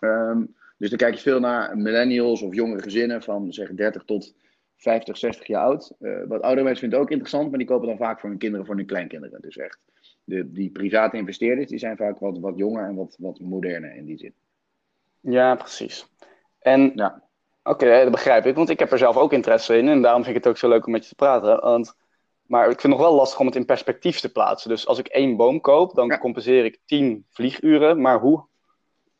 Um, 0.00 0.54
dus 0.78 0.90
dan 0.90 0.98
kijk 0.98 1.14
je 1.14 1.20
veel 1.20 1.40
naar 1.40 1.78
millennials 1.78 2.42
of 2.42 2.54
jongere 2.54 2.82
gezinnen 2.82 3.22
van 3.22 3.52
zeg 3.52 3.70
30 3.74 4.04
tot 4.04 4.34
50, 4.76 5.16
60 5.16 5.46
jaar 5.46 5.64
oud. 5.64 5.92
Uh, 6.00 6.18
wat 6.28 6.42
oudere 6.42 6.62
mensen 6.62 6.80
vinden 6.80 6.98
ook 6.98 7.10
interessant, 7.10 7.48
maar 7.48 7.58
die 7.58 7.68
kopen 7.68 7.88
dan 7.88 7.96
vaak 7.96 8.20
voor 8.20 8.28
hun 8.28 8.38
kinderen, 8.38 8.66
voor 8.66 8.76
hun 8.76 8.86
kleinkinderen. 8.86 9.40
Dus 9.40 9.56
echt, 9.56 9.78
de, 10.24 10.52
die 10.52 10.70
private 10.70 11.16
investeerders, 11.16 11.68
die 11.68 11.78
zijn 11.78 11.96
vaak 11.96 12.18
wat, 12.18 12.38
wat 12.38 12.56
jonger 12.56 12.84
en 12.84 12.94
wat, 12.94 13.16
wat 13.18 13.40
moderner 13.40 13.94
in 13.94 14.04
die 14.04 14.18
zin. 14.18 14.34
Ja, 15.20 15.54
precies. 15.54 16.06
En, 16.58 16.92
ja. 16.94 17.22
oké, 17.62 18.02
dat 18.02 18.10
begrijp 18.10 18.46
ik, 18.46 18.54
want 18.54 18.70
ik 18.70 18.78
heb 18.78 18.92
er 18.92 18.98
zelf 18.98 19.16
ook 19.16 19.32
interesse 19.32 19.76
in 19.76 19.88
en 19.88 20.02
daarom 20.02 20.24
vind 20.24 20.36
ik 20.36 20.42
het 20.42 20.52
ook 20.52 20.58
zo 20.58 20.68
leuk 20.68 20.86
om 20.86 20.92
met 20.92 21.02
je 21.02 21.08
te 21.08 21.14
praten. 21.14 21.60
Want 21.60 21.94
maar 22.52 22.70
ik 22.70 22.80
vind 22.80 22.82
het 22.82 22.92
nog 22.92 23.00
wel 23.00 23.14
lastig 23.14 23.40
om 23.40 23.46
het 23.46 23.56
in 23.56 23.64
perspectief 23.64 24.20
te 24.20 24.32
plaatsen. 24.32 24.70
Dus 24.70 24.86
als 24.86 24.98
ik 24.98 25.06
één 25.06 25.36
boom 25.36 25.60
koop, 25.60 25.94
dan 25.94 26.18
compenseer 26.18 26.64
ik 26.64 26.78
tien 26.86 27.26
vlieguren. 27.28 28.00
Maar 28.00 28.20
hoe 28.20 28.46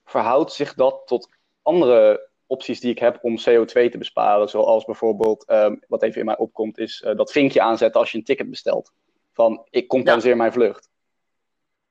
verhoudt 0.05 0.53
zich 0.53 0.75
dat 0.75 1.03
tot 1.07 1.29
andere 1.63 2.31
opties 2.47 2.81
die 2.81 2.91
ik 2.91 2.99
heb 2.99 3.19
om 3.23 3.39
CO2 3.39 3.73
te 3.73 3.99
besparen? 3.99 4.49
Zoals 4.49 4.85
bijvoorbeeld, 4.85 5.51
um, 5.51 5.81
wat 5.89 6.03
even 6.03 6.21
in 6.21 6.27
mij 6.27 6.37
opkomt, 6.37 6.79
is 6.79 7.05
uh, 7.07 7.17
dat 7.17 7.33
vinkje 7.33 7.63
aanzetten 7.63 8.01
als 8.01 8.13
je 8.13 8.19
een 8.19 8.25
ticket 8.25 8.51
bestelt. 8.51 8.93
Van, 9.33 9.67
ik 9.71 9.89
compenseer 9.89 10.37
mijn 10.37 10.53
vlucht. 10.53 10.89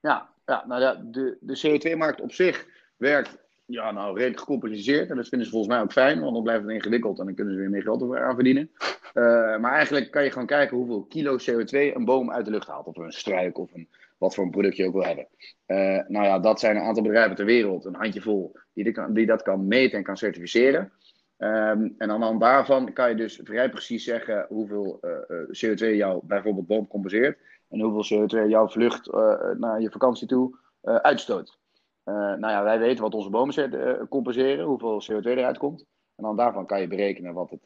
Ja, 0.01 0.30
ja 0.45 0.65
nou 0.68 1.12
de, 1.12 1.38
de 1.39 1.80
CO2-markt 1.92 2.21
op 2.21 2.31
zich 2.31 2.65
werkt 2.98 3.38
ja, 3.71 3.92
nou, 3.92 4.15
redelijk 4.18 4.39
gecompenseerd. 4.39 5.09
En 5.09 5.15
dat 5.15 5.27
vinden 5.27 5.48
ze 5.48 5.53
volgens 5.53 5.74
mij 5.74 5.81
ook 5.81 5.92
fijn, 5.92 6.19
want 6.19 6.33
dan 6.33 6.44
blijft 6.44 6.63
het 6.63 6.71
ingewikkeld 6.71 7.19
en 7.19 7.25
dan 7.25 7.36
kunnen 7.36 7.53
ze 7.53 7.59
weer 7.59 7.69
meer 7.69 7.81
geld 7.81 8.15
aan 8.15 8.36
verdienen. 8.36 8.71
Uh, 9.13 9.57
maar 9.57 9.74
eigenlijk 9.74 10.12
kan 10.12 10.24
je 10.24 10.31
gewoon 10.31 10.48
kijken 10.48 10.77
hoeveel 10.77 11.03
kilo 11.03 11.38
CO2 11.38 11.95
een 11.95 12.06
boom 12.06 12.31
uit 12.31 12.45
de 12.45 12.51
lucht 12.51 12.68
haalt. 12.68 12.88
Of 12.88 12.98
een 12.98 13.12
struik 13.12 13.57
of 13.57 13.74
een, 13.74 13.89
wat 14.18 14.36
voor 14.36 14.44
een 14.44 14.51
product 14.51 14.75
je 14.75 14.86
ook 14.86 14.94
wil 14.94 15.03
hebben. 15.03 15.27
Uh, 15.68 15.77
nou 16.07 16.25
ja, 16.25 16.39
dat 16.39 16.59
zijn 16.59 16.75
een 16.75 16.81
aantal 16.81 17.04
bedrijven 17.04 17.36
ter 17.36 17.45
wereld, 17.45 17.86
een 17.86 17.95
handjevol, 17.95 18.56
die, 18.74 18.94
die, 19.09 19.25
dat 19.25 19.42
kan 19.42 19.68
meten 19.68 19.97
en 19.97 20.04
kan 20.04 20.18
certificeren. 20.18 20.92
Um, 21.38 21.95
en 21.97 22.12
aan 22.12 22.19
de 22.19 22.25
hand 22.25 22.39
daarvan 22.39 22.94
kan 22.94 23.09
je 23.09 23.15
dus 23.15 23.39
vrij 23.44 23.69
precies 23.69 24.04
zeggen 24.04 24.45
hoeveel 24.50 25.00
uh, 25.01 25.38
CO2 25.38 25.95
jouw 25.95 26.21
bijvoorbeeld 26.24 26.68
boom 26.68 26.88
compenseert. 26.88 27.38
En 27.71 27.79
hoeveel 27.79 28.19
CO2 28.19 28.50
jouw 28.50 28.68
vlucht 28.68 29.12
naar 29.57 29.81
je 29.81 29.91
vakantie 29.91 30.27
toe 30.27 30.57
uitstoot. 30.81 31.59
Uh, 32.06 32.15
nou 32.15 32.47
ja, 32.47 32.63
wij 32.63 32.79
weten 32.79 33.03
wat 33.03 33.13
onze 33.13 33.29
bomen 33.29 34.07
compenseren, 34.09 34.65
hoeveel 34.65 35.03
CO2 35.12 35.25
eruit 35.25 35.57
komt. 35.57 35.85
En 36.15 36.23
dan 36.23 36.35
daarvan 36.35 36.65
kan 36.65 36.81
je 36.81 36.88
berekenen 36.88 37.33
wat 37.33 37.50
het, 37.50 37.63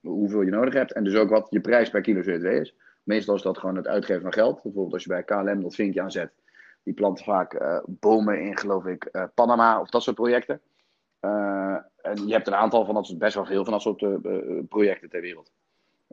hoeveel 0.00 0.42
je 0.42 0.50
nodig 0.50 0.74
hebt. 0.74 0.92
En 0.92 1.04
dus 1.04 1.14
ook 1.14 1.30
wat 1.30 1.46
je 1.50 1.60
prijs 1.60 1.90
per 1.90 2.00
kilo 2.00 2.20
CO2 2.20 2.60
is. 2.60 2.74
Meestal 3.02 3.34
is 3.34 3.42
dat 3.42 3.58
gewoon 3.58 3.76
het 3.76 3.86
uitgeven 3.86 4.22
van 4.22 4.32
geld. 4.32 4.62
Bijvoorbeeld 4.62 4.92
als 4.92 5.02
je 5.02 5.08
bij 5.08 5.22
KLM 5.22 5.62
dat 5.62 5.74
vinkje 5.74 6.02
aanzet. 6.02 6.32
Die 6.82 6.94
planten 6.94 7.24
vaak 7.24 7.82
bomen 7.86 8.40
in, 8.40 8.58
geloof 8.58 8.86
ik, 8.86 9.28
Panama 9.34 9.80
of 9.80 9.90
dat 9.90 10.02
soort 10.02 10.16
projecten. 10.16 10.60
en 11.20 12.26
je 12.26 12.32
hebt 12.32 12.46
een 12.46 12.54
aantal 12.54 12.84
van 12.84 12.94
dat 12.94 13.06
soort, 13.06 13.18
best 13.18 13.34
wel 13.34 13.46
veel 13.46 13.64
van 13.64 13.72
dat 13.72 13.82
soort 13.82 14.04
projecten 14.68 15.10
ter 15.10 15.20
wereld. 15.20 15.52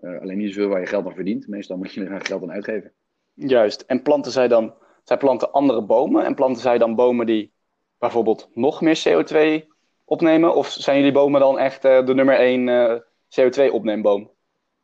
Alleen 0.01 0.37
niet 0.37 0.53
zoveel 0.53 0.69
waar 0.69 0.79
je 0.79 0.85
geld 0.85 1.05
aan 1.05 1.13
verdient. 1.13 1.47
Meestal 1.47 1.77
moet 1.77 1.93
je 1.93 2.05
er 2.05 2.25
geld 2.25 2.41
aan 2.41 2.51
uitgeven. 2.51 2.91
Juist. 3.33 3.81
En 3.81 4.01
planten 4.01 4.31
zij 4.31 4.47
dan 4.47 4.73
zij 5.03 5.17
planten 5.17 5.51
andere 5.51 5.81
bomen 5.81 6.25
en 6.25 6.35
planten 6.35 6.61
zij 6.61 6.77
dan 6.77 6.95
bomen 6.95 7.25
die 7.25 7.51
bijvoorbeeld 7.97 8.49
nog 8.53 8.81
meer 8.81 9.03
CO2 9.07 9.67
opnemen? 10.05 10.55
Of 10.55 10.69
zijn 10.69 10.97
jullie 10.97 11.11
bomen 11.11 11.39
dan 11.39 11.59
echt 11.59 11.85
uh, 11.85 12.05
de 12.05 12.13
nummer 12.13 12.35
1 12.35 12.67
uh, 12.67 12.93
CO2-opneemboom? 13.39 14.31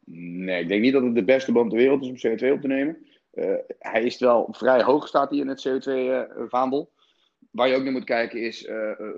Nee, 0.05 0.61
ik 0.61 0.67
denk 0.67 0.81
niet 0.81 0.93
dat 0.93 1.03
het 1.03 1.15
de 1.15 1.23
beste 1.23 1.51
boom 1.51 1.69
ter 1.69 1.77
wereld 1.77 2.01
is 2.01 2.07
om 2.07 2.15
CO2 2.15 2.51
op 2.51 2.61
te 2.61 2.67
nemen. 2.67 3.05
Hij 3.79 4.03
is 4.03 4.19
wel 4.19 4.47
vrij 4.51 4.83
hoog, 4.83 5.07
staat 5.07 5.29
hij 5.29 5.39
in 5.39 5.47
het 5.47 5.67
CO2-vaandel. 5.67 6.91
Waar 7.53 7.67
je 7.67 7.75
ook 7.75 7.83
naar 7.83 7.91
moet 7.91 8.03
kijken 8.03 8.41
is, 8.41 8.67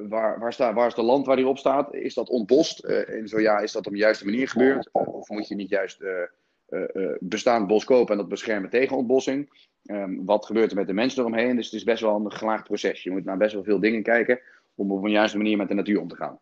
waar, 0.09 0.39
waar, 0.39 0.53
staat, 0.53 0.73
waar 0.73 0.87
is 0.87 0.93
de 0.93 1.01
land 1.01 1.25
waar 1.25 1.35
hij 1.35 1.45
op 1.45 1.57
staat? 1.57 1.93
Is 1.93 2.13
dat 2.13 2.29
ontbost? 2.29 2.79
en 2.83 3.27
zo 3.27 3.39
ja, 3.39 3.59
is 3.59 3.71
dat 3.71 3.85
op 3.85 3.91
de 3.91 3.97
juiste 3.97 4.25
manier 4.25 4.47
gebeurd? 4.47 4.89
of 4.91 5.29
moet 5.29 5.47
je 5.47 5.55
niet 5.55 5.69
juist 5.69 6.03
bestaand 7.19 7.67
bos 7.67 7.83
kopen 7.83 8.11
en 8.11 8.17
dat 8.17 8.29
beschermen 8.29 8.69
tegen 8.69 8.97
ontbossing? 8.97 9.49
Um, 9.91 10.25
wat 10.25 10.45
gebeurt 10.45 10.71
er 10.71 10.77
met 10.77 10.87
de 10.87 10.93
mensen 10.93 11.19
eromheen? 11.19 11.55
Dus 11.55 11.65
het 11.65 11.73
is 11.73 11.83
best 11.83 12.01
wel 12.01 12.15
een 12.15 12.31
gelaagd 12.31 12.63
proces. 12.63 13.03
Je 13.03 13.11
moet 13.11 13.25
naar 13.25 13.37
best 13.37 13.53
wel 13.53 13.63
veel 13.63 13.79
dingen 13.79 14.03
kijken 14.03 14.39
om 14.75 14.91
op 14.91 15.03
een 15.03 15.11
juiste 15.11 15.37
manier 15.37 15.57
met 15.57 15.67
de 15.67 15.73
natuur 15.73 16.01
om 16.01 16.07
te 16.07 16.15
gaan. 16.15 16.39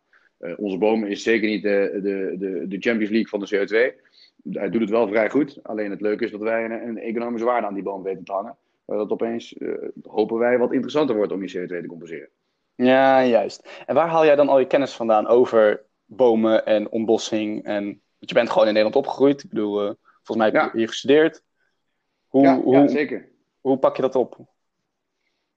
Onze 0.57 0.77
boom 0.77 1.05
is 1.05 1.23
zeker 1.23 1.49
niet 1.49 1.63
de, 1.63 1.99
de, 2.01 2.35
de, 2.37 2.67
de 2.67 2.79
Champions 2.79 3.11
League 3.11 3.27
van 3.27 3.39
de 3.39 3.47
CO2. 3.47 4.01
Hij 4.51 4.69
doet 4.69 4.81
het 4.81 4.89
wel 4.89 5.07
vrij 5.07 5.29
goed. 5.29 5.59
Alleen 5.63 5.91
het 5.91 6.01
leuke 6.01 6.25
is 6.25 6.31
dat 6.31 6.41
wij 6.41 6.65
een, 6.65 6.71
een 6.71 6.97
economische 6.97 7.47
waarde 7.47 7.67
aan 7.67 7.73
die 7.73 7.83
boom 7.83 8.03
weten 8.03 8.23
te 8.23 8.31
hangen. 8.31 8.57
Dat 8.85 9.09
opeens, 9.09 9.53
uh, 9.53 9.89
hopen 10.01 10.37
wij, 10.37 10.57
wat 10.57 10.73
interessanter 10.73 11.15
wordt 11.15 11.31
om 11.31 11.39
die 11.39 11.57
CO2 11.57 11.67
te 11.67 11.87
compenseren. 11.87 12.29
Ja, 12.75 13.25
juist. 13.25 13.83
En 13.85 13.95
waar 13.95 14.07
haal 14.07 14.25
jij 14.25 14.35
dan 14.35 14.49
al 14.49 14.59
je 14.59 14.67
kennis 14.67 14.93
vandaan 14.93 15.27
over 15.27 15.85
bomen 16.05 16.65
en 16.65 16.89
ontbossing? 16.91 17.63
En, 17.63 17.83
want 17.85 18.29
je 18.29 18.33
bent 18.33 18.49
gewoon 18.49 18.67
in 18.67 18.73
Nederland 18.73 19.05
opgegroeid. 19.05 19.43
Ik 19.43 19.49
bedoel, 19.49 19.83
uh, 19.83 19.91
volgens 20.23 20.37
mij 20.37 20.45
heb 20.45 20.55
je 20.55 20.61
ja. 20.61 20.71
hier 20.77 20.87
gestudeerd. 20.87 21.43
Hoe, 22.27 22.43
ja, 22.43 22.59
hoe, 22.59 22.73
ja, 22.73 22.87
zeker. 22.87 23.29
Hoe 23.61 23.77
pak 23.77 23.95
je 23.95 24.01
dat 24.01 24.15
op? 24.15 24.37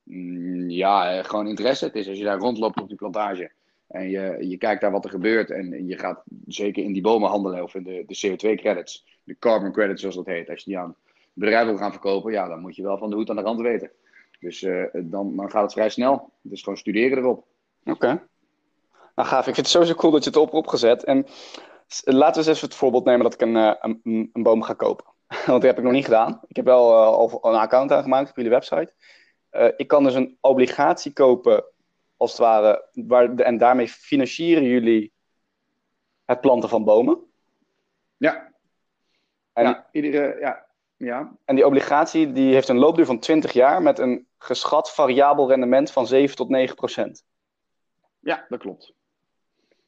Mm, 0.02 0.70
ja, 0.70 1.22
gewoon 1.22 1.48
interesse. 1.48 1.84
Het 1.84 1.94
is 1.94 2.08
als 2.08 2.18
je 2.18 2.24
daar 2.24 2.38
rondloopt 2.38 2.80
op 2.80 2.88
die 2.88 2.96
plantage 2.96 3.52
en 3.86 4.10
je, 4.10 4.36
je 4.48 4.56
kijkt 4.56 4.80
daar 4.80 4.90
wat 4.90 5.04
er 5.04 5.10
gebeurt 5.10 5.50
en 5.50 5.86
je 5.86 5.98
gaat 5.98 6.22
zeker 6.46 6.84
in 6.84 6.92
die 6.92 7.02
bomen 7.02 7.30
handelen 7.30 7.62
of 7.62 7.74
in 7.74 7.82
de, 7.82 8.04
de 8.06 8.28
CO2-credits, 8.28 9.20
de 9.24 9.38
carbon 9.38 9.72
credits 9.72 10.00
zoals 10.00 10.16
dat 10.16 10.26
heet. 10.26 10.50
Als 10.50 10.62
je 10.64 10.70
die 10.70 10.78
aan 10.78 10.96
bedrijven 11.36 11.68
wil 11.68 11.78
gaan 11.78 11.90
verkopen, 11.90 12.32
ja, 12.32 12.48
dan 12.48 12.60
moet 12.60 12.76
je 12.76 12.82
wel 12.82 12.98
van 12.98 13.10
de 13.10 13.16
hoed 13.16 13.30
aan 13.30 13.36
de 13.36 13.42
rand 13.42 13.60
weten. 13.60 13.90
Dus 14.38 14.62
uh, 14.62 14.84
dan, 14.92 15.36
dan 15.36 15.50
gaat 15.50 15.62
het 15.62 15.72
vrij 15.72 15.88
snel. 15.88 16.32
Dus 16.42 16.62
gewoon 16.62 16.78
studeren 16.78 17.18
erop. 17.18 17.46
Oké. 17.84 17.90
Okay. 17.90 18.22
Nou 19.14 19.28
gaaf, 19.28 19.38
ik 19.38 19.54
vind 19.54 19.56
het 19.56 19.68
sowieso 19.68 19.94
cool 19.94 20.12
dat 20.12 20.24
je 20.24 20.30
het 20.30 20.38
op 20.38 20.44
hebt 20.44 20.56
opgezet. 20.56 21.04
En 21.04 21.26
laten 22.04 22.42
we 22.42 22.48
eens 22.48 22.56
even 22.56 22.68
het 22.68 22.76
voorbeeld 22.76 23.04
nemen 23.04 23.22
dat 23.22 23.34
ik 23.34 23.40
een, 23.40 23.56
eh, 23.56 23.74
een, 23.80 24.30
een 24.32 24.42
boom 24.42 24.62
ga 24.62 24.74
kopen. 24.74 25.04
Want 25.46 25.46
dat 25.46 25.62
heb 25.62 25.78
ik 25.78 25.84
nog 25.84 25.92
niet 25.92 26.04
gedaan. 26.04 26.40
Ik 26.46 26.56
heb 26.56 26.64
wel 26.64 26.90
uh, 26.90 27.06
al 27.06 27.38
een 27.42 27.60
account 27.60 27.92
aangemaakt 27.92 28.30
op 28.30 28.36
jullie 28.36 28.50
website. 28.50 28.94
Uh, 29.52 29.68
ik 29.76 29.88
kan 29.88 30.04
dus 30.04 30.14
een 30.14 30.38
obligatie 30.40 31.12
kopen, 31.12 31.64
als 32.16 32.30
het 32.30 32.40
ware, 32.40 32.88
waar, 32.92 33.34
en 33.34 33.58
daarmee 33.58 33.88
financieren 33.88 34.64
jullie 34.64 35.12
het 36.24 36.40
planten 36.40 36.68
van 36.68 36.84
bomen. 36.84 37.18
Ja. 38.16 38.52
En, 39.52 39.64
ja, 39.64 39.88
iedere, 39.92 40.36
ja, 40.40 40.65
ja. 40.96 41.36
En 41.44 41.54
die 41.54 41.66
obligatie 41.66 42.32
die 42.32 42.52
heeft 42.52 42.68
een 42.68 42.78
loopduur 42.78 43.06
van 43.06 43.18
20 43.18 43.52
jaar 43.52 43.82
met 43.82 43.98
een 43.98 44.26
geschat 44.38 44.94
variabel 44.94 45.48
rendement 45.48 45.90
van 45.90 46.06
7 46.06 46.36
tot 46.36 46.48
9 46.48 46.76
procent. 46.76 47.24
Ja, 48.20 48.46
dat 48.48 48.58
klopt. 48.58 48.94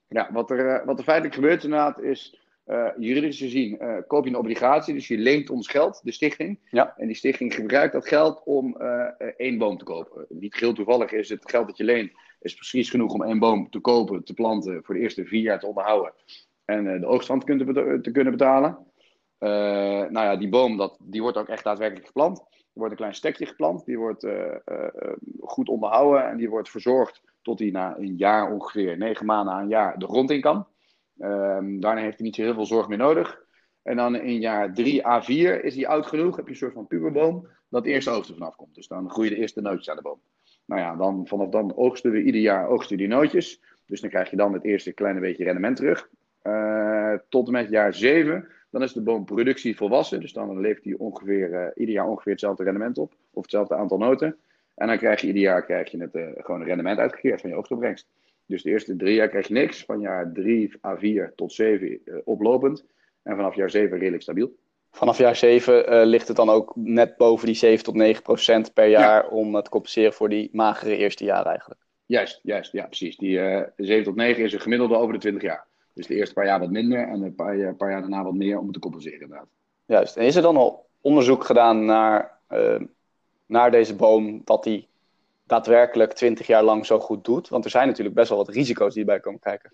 Ja, 0.08 0.32
wat 0.32 0.50
er, 0.50 0.74
eh, 0.74 0.86
wat 0.86 0.98
er 0.98 1.04
feitelijk 1.04 1.34
gebeurt 1.34 1.64
inderdaad 1.64 2.00
is, 2.00 2.40
uh, 2.66 2.88
juridisch 2.98 3.38
gezien 3.38 3.78
uh, 3.82 3.96
koop 4.06 4.24
je 4.24 4.30
een 4.30 4.36
obligatie, 4.36 4.94
dus 4.94 5.08
je 5.08 5.18
leent 5.18 5.50
ons 5.50 5.68
geld, 5.68 6.00
de 6.04 6.12
stichting. 6.12 6.58
Ja. 6.70 6.94
En 6.96 7.06
die 7.06 7.16
stichting 7.16 7.54
gebruikt 7.54 7.92
dat 7.92 8.08
geld 8.08 8.42
om 8.44 8.76
uh, 8.80 9.02
één 9.36 9.58
boom 9.58 9.78
te 9.78 9.84
kopen. 9.84 10.26
Niet 10.28 10.54
heel 10.54 10.72
toevallig 10.72 11.12
is 11.12 11.28
het 11.28 11.50
geld 11.50 11.66
dat 11.66 11.76
je 11.76 11.84
leent, 11.84 12.12
is 12.40 12.54
precies 12.54 12.90
genoeg 12.90 13.12
om 13.12 13.22
één 13.22 13.38
boom 13.38 13.70
te 13.70 13.78
kopen, 13.78 14.24
te 14.24 14.34
planten, 14.34 14.84
voor 14.84 14.94
de 14.94 15.00
eerste 15.00 15.24
vier 15.24 15.42
jaar 15.42 15.58
te 15.58 15.66
onderhouden. 15.66 16.12
En 16.64 17.00
de 17.00 17.06
oogststand 17.06 17.46
te, 17.46 17.98
te 18.02 18.10
kunnen 18.10 18.32
betalen. 18.32 18.78
Nou 19.38 20.20
ja, 20.20 20.36
die 20.36 20.48
boom 20.48 20.76
dat, 20.76 20.96
die 21.00 21.22
wordt 21.22 21.36
ook 21.36 21.48
echt 21.48 21.64
daadwerkelijk 21.64 22.06
geplant. 22.06 22.38
Er 22.38 22.84
wordt 22.84 22.90
een 22.90 22.98
klein 22.98 23.14
stekje 23.14 23.46
geplant, 23.46 23.84
die 23.84 23.98
wordt 23.98 24.26
goed 25.40 25.68
onderhouden 25.68 26.28
en 26.28 26.36
die 26.36 26.50
wordt 26.50 26.70
verzorgd 26.70 27.22
tot 27.42 27.58
hij 27.58 27.70
na 27.70 27.96
een 27.98 28.16
jaar 28.16 28.52
ongeveer, 28.52 28.98
negen 28.98 29.26
maanden 29.26 29.54
aan 29.54 29.62
een 29.62 29.68
jaar, 29.68 29.98
de 29.98 30.06
grond 30.06 30.30
in 30.30 30.40
kan. 30.40 30.66
Um, 31.18 31.80
daarna 31.80 32.00
heeft 32.00 32.16
hij 32.16 32.26
niet 32.26 32.34
zo 32.34 32.42
heel 32.42 32.54
veel 32.54 32.66
zorg 32.66 32.88
meer 32.88 32.98
nodig. 32.98 33.46
En 33.82 33.96
dan 33.96 34.14
in 34.14 34.40
jaar 34.40 34.74
3 34.74 35.06
à 35.06 35.20
4 35.20 35.64
is 35.64 35.74
hij 35.74 35.86
oud 35.86 36.06
genoeg, 36.06 36.36
heb 36.36 36.44
je 36.44 36.50
een 36.50 36.56
soort 36.56 36.72
van 36.72 36.86
puberboom, 36.86 37.48
dat 37.68 37.84
de 37.84 37.90
eerste 37.90 38.10
oogst 38.10 38.30
er 38.30 38.36
vanaf 38.36 38.56
komt. 38.56 38.74
Dus 38.74 38.88
dan 38.88 39.10
groeien 39.10 39.30
de 39.30 39.38
eerste 39.38 39.60
nootjes 39.60 39.90
aan 39.90 39.96
de 39.96 40.02
boom. 40.02 40.20
Nou 40.64 40.80
ja, 40.80 40.96
dan, 40.96 41.26
vanaf 41.26 41.48
dan 41.48 41.76
oogsten 41.76 42.10
we 42.10 42.22
ieder 42.22 42.40
jaar 42.40 42.68
oogsten 42.68 42.96
die 42.96 43.08
nootjes. 43.08 43.60
Dus 43.86 44.00
dan 44.00 44.10
krijg 44.10 44.30
je 44.30 44.36
dan 44.36 44.52
het 44.52 44.64
eerste 44.64 44.92
kleine 44.92 45.20
beetje 45.20 45.44
rendement 45.44 45.76
terug. 45.76 46.08
Tot 47.28 47.46
en 47.46 47.52
met 47.52 47.68
jaar 47.68 47.94
7, 47.94 48.48
dan 48.70 48.82
is 48.82 48.92
de 48.92 49.02
boom 49.02 49.24
productie 49.24 49.76
volwassen. 49.76 50.20
Dus 50.20 50.32
dan 50.32 50.60
levert 50.60 50.84
hij 50.84 50.94
ongeveer, 50.94 51.50
uh, 51.50 51.66
ieder 51.74 51.94
jaar 51.94 52.08
ongeveer 52.08 52.32
hetzelfde 52.32 52.64
rendement 52.64 52.98
op. 52.98 53.14
Of 53.30 53.42
hetzelfde 53.42 53.74
aantal 53.74 53.98
noten. 53.98 54.36
En 54.74 54.86
dan 54.86 54.98
krijg 54.98 55.20
je 55.20 55.26
ieder 55.26 55.42
jaar 55.42 55.64
krijg 55.64 55.90
je 55.90 56.00
het 56.00 56.14
uh, 56.14 56.28
gewoon 56.36 56.62
rendement 56.62 56.98
uitgekeerd 56.98 57.40
van 57.40 57.50
je 57.50 57.56
oogstopbrengst. 57.56 58.06
Dus 58.46 58.62
de 58.62 58.70
eerste 58.70 58.96
drie 58.96 59.14
jaar 59.14 59.28
krijg 59.28 59.46
je 59.46 59.54
niks. 59.54 59.84
Van 59.84 60.00
jaar 60.00 60.32
3 60.32 60.72
à 60.84 60.96
4 60.96 61.32
tot 61.34 61.52
7 61.52 62.00
uh, 62.04 62.16
oplopend. 62.24 62.84
En 63.22 63.36
vanaf 63.36 63.54
jaar 63.54 63.70
7 63.70 63.98
redelijk 63.98 64.22
stabiel. 64.22 64.56
Vanaf 64.90 65.18
jaar 65.18 65.36
7 65.36 65.92
uh, 65.92 66.04
ligt 66.04 66.28
het 66.28 66.36
dan 66.36 66.50
ook 66.50 66.72
net 66.76 67.16
boven 67.16 67.46
die 67.46 67.54
7 67.54 67.84
tot 67.84 67.94
9 67.94 68.22
procent 68.22 68.72
per 68.72 68.86
jaar 68.86 69.22
ja. 69.22 69.28
om 69.28 69.62
te 69.62 69.70
compenseren 69.70 70.12
voor 70.12 70.28
die 70.28 70.48
magere 70.52 70.96
eerste 70.96 71.24
jaar 71.24 71.46
eigenlijk. 71.46 71.80
Juist, 72.06 72.40
juist, 72.42 72.72
ja 72.72 72.86
precies. 72.86 73.16
Die 73.16 73.38
uh, 73.38 73.62
7 73.76 74.04
tot 74.04 74.16
9 74.16 74.44
is 74.44 74.52
een 74.52 74.60
gemiddelde 74.60 74.96
over 74.96 75.12
de 75.12 75.18
20 75.18 75.42
jaar. 75.42 75.67
Dus 75.98 76.06
de 76.06 76.14
eerste 76.14 76.34
paar 76.34 76.46
jaar 76.46 76.60
wat 76.60 76.70
minder 76.70 77.08
en 77.08 77.22
een 77.22 77.34
paar, 77.34 77.58
een 77.58 77.76
paar 77.76 77.90
jaar 77.90 78.00
daarna 78.00 78.22
wat 78.22 78.34
meer 78.34 78.58
om 78.58 78.72
te 78.72 78.78
compenseren 78.78 79.20
inderdaad. 79.20 79.48
Juist. 79.86 80.16
En 80.16 80.24
is 80.24 80.36
er 80.36 80.42
dan 80.42 80.56
al 80.56 80.86
onderzoek 81.00 81.44
gedaan 81.44 81.84
naar, 81.84 82.38
uh, 82.50 82.80
naar 83.46 83.70
deze 83.70 83.96
boom 83.96 84.42
dat 84.44 84.64
die 84.64 84.88
daadwerkelijk 85.46 86.12
20 86.12 86.46
jaar 86.46 86.62
lang 86.62 86.86
zo 86.86 87.00
goed 87.00 87.24
doet? 87.24 87.48
Want 87.48 87.64
er 87.64 87.70
zijn 87.70 87.86
natuurlijk 87.86 88.16
best 88.16 88.28
wel 88.28 88.38
wat 88.38 88.48
risico's 88.48 88.92
die 88.92 89.02
erbij 89.02 89.20
komen 89.20 89.40
kijken. 89.40 89.70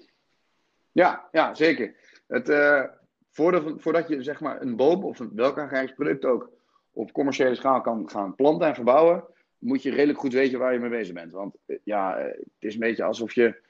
Ja, 0.93 1.29
ja 1.33 1.55
zeker. 1.55 1.95
Het, 2.27 2.49
uh, 2.49 2.83
voordat, 3.31 3.63
voordat 3.77 4.09
je 4.09 4.23
zeg 4.23 4.41
maar, 4.41 4.61
een 4.61 4.77
boom 4.77 5.05
of 5.05 5.19
een, 5.19 5.31
welk 5.35 5.59
agrarisch 5.59 5.95
product 5.95 6.25
ook 6.25 6.51
op 6.93 7.13
commerciële 7.13 7.55
schaal 7.55 7.81
kan 7.81 8.11
gaan 8.11 8.35
planten 8.35 8.69
en 8.69 8.75
verbouwen, 8.75 9.25
moet 9.59 9.83
je 9.83 9.91
redelijk 9.91 10.19
goed 10.19 10.33
weten 10.33 10.59
waar 10.59 10.73
je 10.73 10.79
mee 10.79 10.91
bezig 10.91 11.15
bent. 11.15 11.33
Want 11.33 11.57
ja, 11.83 12.17
het 12.19 12.45
is 12.59 12.75
een 12.75 12.81
beetje 12.81 13.05
alsof 13.05 13.33
je, 13.33 13.63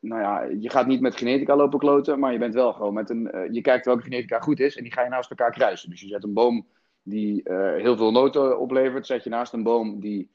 nou 0.00 0.20
ja, 0.20 0.42
je 0.60 0.70
gaat 0.70 0.86
niet 0.86 1.00
met 1.00 1.16
genetica 1.16 1.56
lopen 1.56 1.78
kloten, 1.78 2.18
maar 2.18 2.32
je 2.32 2.38
bent 2.38 2.54
wel 2.54 2.72
gewoon 2.72 2.94
met 2.94 3.10
een, 3.10 3.48
je 3.50 3.60
kijkt 3.60 3.86
welke 3.86 4.02
genetica 4.02 4.40
goed 4.40 4.60
is 4.60 4.76
en 4.76 4.82
die 4.82 4.92
ga 4.92 5.02
je 5.02 5.08
naast 5.08 5.30
elkaar 5.30 5.52
kruisen. 5.52 5.90
Dus 5.90 6.00
je 6.00 6.08
zet 6.08 6.24
een 6.24 6.32
boom 6.32 6.66
die 7.02 7.42
heel 7.76 7.96
veel 7.96 8.12
noten 8.12 8.58
oplevert, 8.58 9.06
zet 9.06 9.24
je 9.24 9.30
naast 9.30 9.52
een 9.52 9.62
boom 9.62 10.00
die 10.00 10.30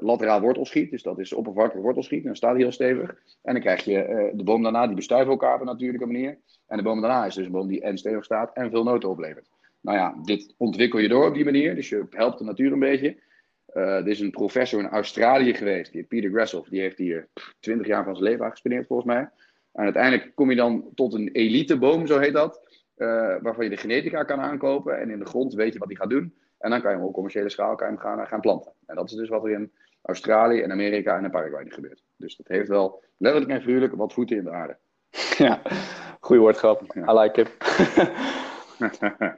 lateraal 0.00 0.40
wortelschiet. 0.40 0.90
Dus 0.90 1.02
dat 1.02 1.18
is 1.18 1.32
oppervlakkig 1.32 1.80
wortelschiet. 1.80 2.20
En 2.20 2.26
dan 2.26 2.36
staat 2.36 2.52
hij 2.52 2.60
heel 2.60 2.72
stevig. 2.72 3.10
En 3.42 3.52
dan 3.52 3.62
krijg 3.62 3.84
je 3.84 4.30
de 4.34 4.44
boom 4.44 4.62
daarna, 4.62 4.86
die 4.86 4.96
bestuiven 4.96 5.32
elkaar 5.32 5.54
op 5.54 5.60
een 5.60 5.66
natuurlijke 5.66 6.06
manier. 6.06 6.38
En 6.66 6.76
de 6.76 6.82
boom 6.82 7.00
daarna 7.00 7.24
is 7.24 7.34
dus 7.34 7.46
een 7.46 7.52
boom 7.52 7.68
die 7.68 7.80
en 7.80 7.98
stevig 7.98 8.24
staat 8.24 8.50
en 8.54 8.70
veel 8.70 8.82
noten 8.82 9.08
oplevert. 9.08 9.48
Nou 9.80 9.98
ja, 9.98 10.14
dit 10.22 10.54
ontwikkel 10.56 10.98
je 10.98 11.08
door 11.08 11.26
op 11.26 11.34
die 11.34 11.44
manier. 11.44 11.74
Dus 11.74 11.88
je 11.88 12.06
helpt 12.10 12.38
de 12.38 12.44
natuur 12.44 12.72
een 12.72 12.78
beetje. 12.78 13.16
Uh, 13.76 13.82
er 13.82 14.08
is 14.08 14.20
een 14.20 14.30
professor 14.30 14.80
in 14.80 14.88
Australië 14.88 15.54
geweest, 15.54 15.92
die 15.92 16.02
Peter 16.02 16.30
Grassoff. 16.30 16.68
Die 16.68 16.80
heeft 16.80 16.98
hier 16.98 17.28
20 17.60 17.86
jaar 17.86 18.04
van 18.04 18.16
zijn 18.16 18.30
leven 18.30 18.44
aangespendeerd 18.44 18.86
volgens 18.86 19.08
mij. 19.08 19.30
En 19.72 19.84
uiteindelijk 19.84 20.34
kom 20.34 20.50
je 20.50 20.56
dan 20.56 20.90
tot 20.94 21.14
een 21.14 21.28
eliteboom, 21.32 22.06
zo 22.06 22.18
heet 22.18 22.32
dat. 22.32 22.60
waarvan 23.40 23.64
je 23.64 23.70
de 23.70 23.76
genetica 23.76 24.22
kan 24.22 24.40
aankopen. 24.40 25.00
En 25.00 25.10
in 25.10 25.18
de 25.18 25.26
grond 25.26 25.54
weet 25.54 25.72
je 25.72 25.78
wat 25.78 25.88
hij 25.88 25.96
gaat 25.96 26.10
doen. 26.10 26.34
En 26.58 26.70
dan 26.70 26.80
kan 26.80 26.90
je 26.90 26.96
hem 26.96 27.06
op 27.06 27.12
commerciële 27.12 27.48
schaal 27.48 27.74
kan 27.74 27.86
je 27.86 27.92
hem 27.92 28.02
gaan, 28.02 28.26
gaan 28.26 28.40
planten. 28.40 28.72
En 28.86 28.96
dat 28.96 29.10
is 29.10 29.16
dus 29.16 29.28
wat 29.28 29.44
er 29.44 29.50
in 29.50 29.72
Australië 30.02 30.60
en 30.60 30.72
Amerika 30.72 31.16
en 31.16 31.24
in 31.24 31.30
Paraguay 31.30 31.64
gebeurt. 31.68 32.02
Dus 32.16 32.36
dat 32.36 32.48
heeft 32.48 32.68
wel 32.68 33.02
letterlijk 33.16 33.52
en 33.52 33.60
figuurlijk 33.60 33.94
wat 33.94 34.12
voeten 34.12 34.36
in 34.36 34.44
de 34.44 34.50
aarde. 34.50 34.76
Ja, 35.36 35.62
goede 36.20 36.42
woordgrap. 36.42 36.82
Ja. 36.94 37.12
I 37.12 37.18
like 37.18 37.40
it. 37.40 37.50
Oké, 38.84 39.36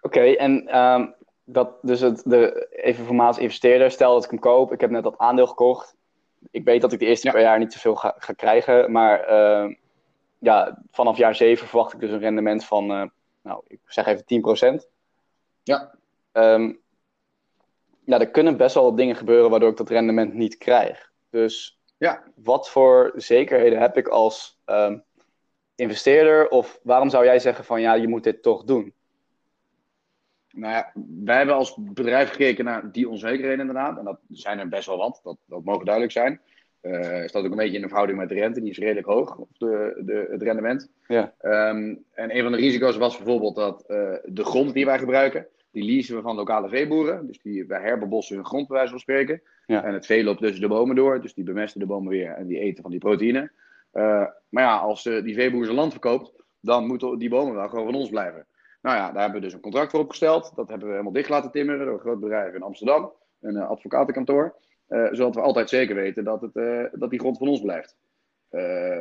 okay, 0.00 0.34
en 0.34 0.78
um, 0.78 1.14
dat, 1.50 1.70
dus 1.82 2.00
het, 2.00 2.22
de, 2.24 2.68
even 2.70 3.04
voor 3.04 3.20
als 3.20 3.38
investeerder, 3.38 3.90
stel 3.90 4.14
dat 4.14 4.24
ik 4.24 4.30
hem 4.30 4.38
koop, 4.38 4.72
ik 4.72 4.80
heb 4.80 4.90
net 4.90 5.02
dat 5.02 5.18
aandeel 5.18 5.46
gekocht. 5.46 5.96
Ik 6.50 6.64
weet 6.64 6.80
dat 6.80 6.92
ik 6.92 6.98
de 6.98 7.06
eerste 7.06 7.26
ja. 7.26 7.32
paar 7.32 7.42
jaar 7.42 7.58
niet 7.58 7.72
zoveel 7.72 7.94
ga, 7.94 8.14
ga 8.18 8.32
krijgen, 8.32 8.92
maar 8.92 9.30
uh, 9.30 9.74
ja, 10.38 10.82
vanaf 10.90 11.16
jaar 11.16 11.34
7 11.34 11.66
verwacht 11.66 11.92
ik 11.92 12.00
dus 12.00 12.10
een 12.10 12.18
rendement 12.18 12.64
van, 12.64 12.90
uh, 12.90 13.04
nou, 13.42 13.62
ik 13.66 13.80
zeg 13.86 14.06
even 14.06 14.82
10%. 14.82 14.86
Ja. 15.62 15.94
Um, 16.32 16.80
ja, 18.04 18.18
er 18.20 18.30
kunnen 18.30 18.56
best 18.56 18.74
wel 18.74 18.84
wat 18.84 18.96
dingen 18.96 19.16
gebeuren 19.16 19.50
waardoor 19.50 19.70
ik 19.70 19.76
dat 19.76 19.88
rendement 19.88 20.34
niet 20.34 20.58
krijg. 20.58 21.12
Dus 21.30 21.80
ja. 21.98 22.22
wat 22.34 22.70
voor 22.70 23.12
zekerheden 23.16 23.80
heb 23.80 23.96
ik 23.96 24.08
als 24.08 24.60
um, 24.66 25.04
investeerder? 25.74 26.48
Of 26.48 26.80
waarom 26.82 27.10
zou 27.10 27.24
jij 27.24 27.38
zeggen 27.38 27.64
van 27.64 27.80
ja, 27.80 27.94
je 27.94 28.08
moet 28.08 28.24
dit 28.24 28.42
toch 28.42 28.64
doen? 28.64 28.94
Nou 30.58 30.72
ja, 30.72 30.92
wij 31.24 31.36
hebben 31.36 31.54
als 31.54 31.76
bedrijf 31.78 32.30
gekeken 32.30 32.64
naar 32.64 32.92
die 32.92 33.08
onzekerheden 33.08 33.60
inderdaad. 33.60 33.98
En 33.98 34.04
dat 34.04 34.20
zijn 34.28 34.58
er 34.58 34.68
best 34.68 34.86
wel 34.86 34.96
wat, 34.96 35.20
dat, 35.22 35.36
dat 35.46 35.64
mogen 35.64 35.84
duidelijk 35.84 36.14
zijn. 36.14 36.40
Uh, 36.82 37.22
er 37.22 37.28
staat 37.28 37.44
ook 37.44 37.50
een 37.50 37.56
beetje 37.56 37.74
in 37.74 37.80
de 37.80 37.88
verhouding 37.88 38.18
met 38.18 38.28
de 38.28 38.34
rente, 38.34 38.60
die 38.60 38.70
is 38.70 38.78
redelijk 38.78 39.06
hoog, 39.06 39.38
de, 39.58 40.00
de, 40.04 40.28
het 40.30 40.42
rendement. 40.42 40.90
Ja. 41.08 41.34
Um, 41.42 42.04
en 42.12 42.36
een 42.36 42.42
van 42.42 42.52
de 42.52 42.58
risico's 42.58 42.96
was 42.96 43.16
bijvoorbeeld 43.16 43.56
dat 43.56 43.84
uh, 43.88 44.14
de 44.24 44.44
grond 44.44 44.74
die 44.74 44.84
wij 44.84 44.98
gebruiken, 44.98 45.46
die 45.70 45.84
leasen 45.84 46.16
we 46.16 46.22
van 46.22 46.36
lokale 46.36 46.68
veeboeren. 46.68 47.26
Dus 47.26 47.40
die, 47.42 47.66
wij 47.66 47.80
herbebossen 47.80 48.36
hun 48.36 48.44
grond, 48.44 48.68
bij 48.68 48.76
wijze 48.76 48.90
van 48.90 49.00
spreken. 49.00 49.42
Ja. 49.66 49.84
En 49.84 49.94
het 49.94 50.06
vee 50.06 50.24
loopt 50.24 50.40
tussen 50.40 50.60
de 50.60 50.68
bomen 50.68 50.96
door. 50.96 51.20
Dus 51.20 51.34
die 51.34 51.44
bemesten 51.44 51.80
de 51.80 51.86
bomen 51.86 52.10
weer 52.10 52.30
en 52.30 52.46
die 52.46 52.58
eten 52.58 52.82
van 52.82 52.90
die 52.90 53.00
proteïne. 53.00 53.50
Uh, 53.92 54.26
maar 54.48 54.64
ja, 54.64 54.76
als 54.76 55.02
die 55.02 55.34
veeboer 55.34 55.64
zijn 55.64 55.76
land 55.76 55.92
verkoopt, 55.92 56.32
dan 56.60 56.86
moeten 56.86 57.18
die 57.18 57.28
bomen 57.28 57.54
wel 57.54 57.68
gewoon 57.68 57.84
van 57.84 57.94
ons 57.94 58.10
blijven. 58.10 58.46
Nou 58.80 58.96
ja, 58.96 59.12
daar 59.12 59.22
hebben 59.22 59.40
we 59.40 59.46
dus 59.46 59.54
een 59.54 59.60
contract 59.60 59.90
voor 59.90 60.00
opgesteld. 60.00 60.52
Dat 60.54 60.68
hebben 60.68 60.86
we 60.86 60.92
helemaal 60.92 61.12
dicht 61.12 61.28
laten 61.28 61.50
timmeren 61.50 61.84
door 61.86 61.94
een 61.94 62.00
groot 62.00 62.20
bedrijf 62.20 62.54
in 62.54 62.62
Amsterdam. 62.62 63.12
Een 63.40 63.54
uh, 63.54 63.68
advocatenkantoor. 63.68 64.54
zodat 64.88 65.34
we 65.34 65.40
altijd 65.40 65.68
zeker 65.68 65.94
weten 65.94 66.24
dat, 66.24 66.40
het, 66.40 66.52
dat 66.92 67.10
die 67.10 67.18
grond 67.18 67.38
van 67.38 67.48
ons 67.48 67.60
blijft. 67.60 67.96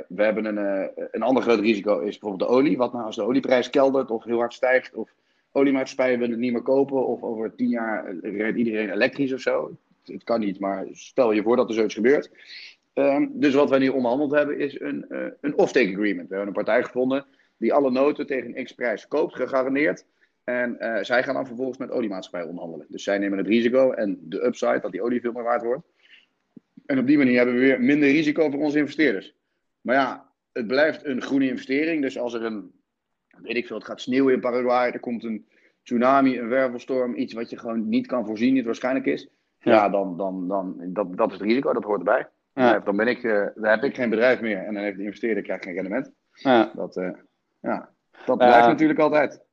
we 0.07 0.23
hebben 0.23 0.45
een, 0.45 0.91
een 1.11 1.21
ander 1.21 1.43
groot 1.43 1.59
risico 1.59 1.99
is 1.99 2.17
bijvoorbeeld 2.17 2.49
de 2.49 2.55
olie. 2.55 2.77
Wat 2.77 2.93
nou 2.93 3.05
als 3.05 3.15
de 3.15 3.23
olieprijs 3.23 3.69
keldert 3.69 4.11
of 4.11 4.23
heel 4.23 4.37
hard 4.37 4.53
stijgt... 4.53 4.93
of 4.93 5.13
oliemaatschappijen 5.51 6.19
willen 6.19 6.33
het 6.33 6.43
niet 6.43 6.53
meer 6.53 6.61
kopen 6.61 7.07
of 7.07 7.23
over 7.23 7.55
tien 7.55 7.69
jaar 7.69 8.15
rijdt 8.21 8.57
iedereen 8.57 8.89
elektrisch 8.89 9.33
of 9.33 9.39
zo. 9.39 9.77
Het 10.03 10.23
kan 10.23 10.39
niet, 10.39 10.59
maar 10.59 10.85
stel 10.91 11.31
je 11.31 11.43
voor 11.43 11.55
dat 11.55 11.69
er 11.69 11.75
zoiets 11.75 11.93
gebeurt. 11.93 12.31
Um, 12.93 13.31
dus 13.33 13.53
wat 13.53 13.69
wij 13.69 13.79
nu 13.79 13.87
onderhandeld 13.87 14.31
hebben 14.31 14.59
is 14.59 14.79
een, 14.79 15.05
een 15.41 15.57
off-take 15.57 15.91
agreement. 15.91 16.29
We 16.29 16.35
hebben 16.35 16.47
een 16.47 16.63
partij 16.63 16.83
gevonden 16.83 17.25
die 17.57 17.73
alle 17.73 17.91
noten 17.91 18.27
tegen 18.27 18.57
een 18.57 18.65
x-prijs 18.65 19.07
koopt, 19.07 19.35
gegarandeerd. 19.35 20.05
En 20.43 20.77
uh, 20.79 20.97
zij 21.01 21.23
gaan 21.23 21.33
dan 21.33 21.47
vervolgens 21.47 21.77
met 21.77 21.91
oliemaatschappijen 21.91 22.49
onderhandelen. 22.49 22.87
Dus 22.89 23.03
zij 23.03 23.17
nemen 23.17 23.37
het 23.37 23.47
risico 23.47 23.91
en 23.91 24.19
de 24.21 24.45
upside 24.45 24.79
dat 24.79 24.91
die 24.91 25.01
olie 25.01 25.21
veel 25.21 25.31
meer 25.31 25.43
waard 25.43 25.63
wordt. 25.63 25.87
En 26.85 26.99
op 26.99 27.07
die 27.07 27.17
manier 27.17 27.37
hebben 27.37 27.55
we 27.55 27.61
weer 27.61 27.81
minder 27.81 28.11
risico 28.11 28.49
voor 28.49 28.61
onze 28.61 28.77
investeerders. 28.77 29.35
Maar 29.81 29.95
ja, 29.95 30.31
het 30.51 30.67
blijft 30.67 31.05
een 31.05 31.21
groene 31.21 31.47
investering. 31.47 32.01
Dus 32.01 32.19
als 32.19 32.33
er 32.33 32.43
een 32.43 32.71
weet 33.41 33.55
ik 33.55 33.67
veel, 33.67 33.75
het 33.75 33.85
gaat 33.85 34.01
sneeuwen 34.01 34.33
in 34.33 34.39
Paraguay, 34.39 34.91
er 34.91 34.99
komt 34.99 35.23
een 35.23 35.47
tsunami, 35.83 36.39
een 36.39 36.47
wervelstorm, 36.47 37.15
iets 37.15 37.33
wat 37.33 37.49
je 37.49 37.57
gewoon 37.57 37.89
niet 37.89 38.07
kan 38.07 38.25
voorzien, 38.25 38.53
niet 38.53 38.65
waarschijnlijk 38.65 39.05
is. 39.05 39.29
Ja, 39.59 39.71
ja 39.71 39.89
dan, 39.89 40.17
dan, 40.17 40.47
dan, 40.47 40.75
dat, 40.87 41.17
dat 41.17 41.31
is 41.31 41.37
het 41.37 41.47
risico, 41.47 41.73
dat 41.73 41.83
hoort 41.83 41.99
erbij. 41.99 42.27
Ja. 42.53 42.79
Dan, 42.79 42.95
ben 42.95 43.07
ik, 43.07 43.23
uh, 43.23 43.47
dan 43.55 43.69
heb 43.69 43.83
ik 43.83 43.95
geen 43.95 44.09
bedrijf 44.09 44.41
meer 44.41 44.57
en 44.57 44.73
dan 44.73 44.83
heeft 44.83 44.97
de 44.97 45.03
investeerder 45.03 45.43
krijgt 45.43 45.63
geen 45.63 45.73
rendement. 45.73 46.11
Ja. 46.31 46.71
Dat, 46.75 46.97
uh, 46.97 47.09
ja, 47.59 47.89
dat 48.25 48.37
blijft 48.37 48.67
natuurlijk 48.67 48.99
altijd. 48.99 49.45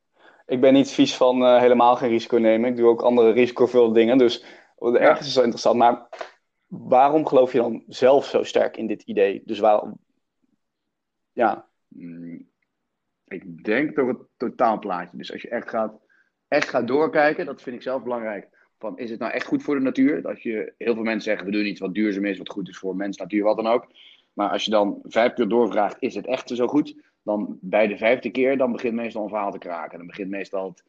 Ik 0.46 0.60
ben 0.60 0.72
niet 0.72 0.90
vies 0.90 1.16
van 1.16 1.42
uh, 1.42 1.58
helemaal 1.58 1.96
geen 1.96 2.08
risico 2.08 2.36
nemen. 2.36 2.70
Ik 2.70 2.76
doe 2.76 2.88
ook 2.88 3.02
andere 3.02 3.30
risicovolle 3.30 3.92
dingen. 3.92 4.18
Dus 4.18 4.44
ergens 4.78 5.20
is 5.20 5.26
het 5.26 5.34
wel 5.34 5.44
interessant. 5.44 5.76
Maar 5.76 6.08
waarom 6.66 7.26
geloof 7.26 7.52
je 7.52 7.58
dan 7.58 7.84
zelf 7.86 8.26
zo 8.26 8.42
sterk 8.42 8.76
in 8.76 8.86
dit 8.86 9.02
idee? 9.02 9.42
Dus 9.44 9.58
waarom... 9.58 9.98
Ja. 11.32 11.68
Mm 11.88 12.52
Ik 13.24 13.64
denk 13.64 13.96
door 13.96 14.08
het 14.08 14.18
totaalplaatje. 14.36 15.16
Dus 15.16 15.32
als 15.32 15.42
je 15.42 15.48
echt 15.48 15.68
gaat, 15.68 15.92
echt 16.48 16.68
gaat 16.68 16.86
doorkijken, 16.86 17.46
dat 17.46 17.62
vind 17.62 17.76
ik 17.76 17.82
zelf 17.82 18.02
belangrijk. 18.02 18.48
Van, 18.78 18.98
is 18.98 19.10
het 19.10 19.20
nou 19.20 19.32
echt 19.32 19.46
goed 19.46 19.62
voor 19.62 19.74
de 19.74 19.80
natuur? 19.80 20.26
Als 20.26 20.42
je, 20.42 20.74
heel 20.78 20.94
veel 20.94 21.02
mensen 21.02 21.22
zeggen, 21.22 21.46
we 21.46 21.52
doen 21.52 21.66
iets 21.66 21.80
wat 21.80 21.94
duurzaam 21.94 22.24
is, 22.24 22.38
wat 22.38 22.50
goed 22.50 22.68
is 22.68 22.78
voor 22.78 22.96
mens, 22.96 23.16
natuur, 23.16 23.42
wat 23.42 23.56
dan 23.56 23.66
ook. 23.66 23.86
Maar 24.32 24.50
als 24.50 24.64
je 24.64 24.70
dan 24.70 24.98
vijf 25.02 25.32
keer 25.32 25.48
doorvraagt, 25.48 25.96
is 25.98 26.14
het 26.14 26.26
echt 26.26 26.48
zo 26.48 26.66
goed? 26.66 26.96
Dan 27.24 27.58
bij 27.60 27.86
de 27.86 27.96
vijfde 27.96 28.30
keer, 28.30 28.56
dan 28.56 28.72
begint 28.72 28.94
meestal 28.94 29.22
een 29.22 29.28
verhaal 29.28 29.52
te 29.52 29.58
kraken. 29.58 29.98
Dan 29.98 30.06
begint 30.06 30.30
meestal 30.30 30.68
het, 30.68 30.84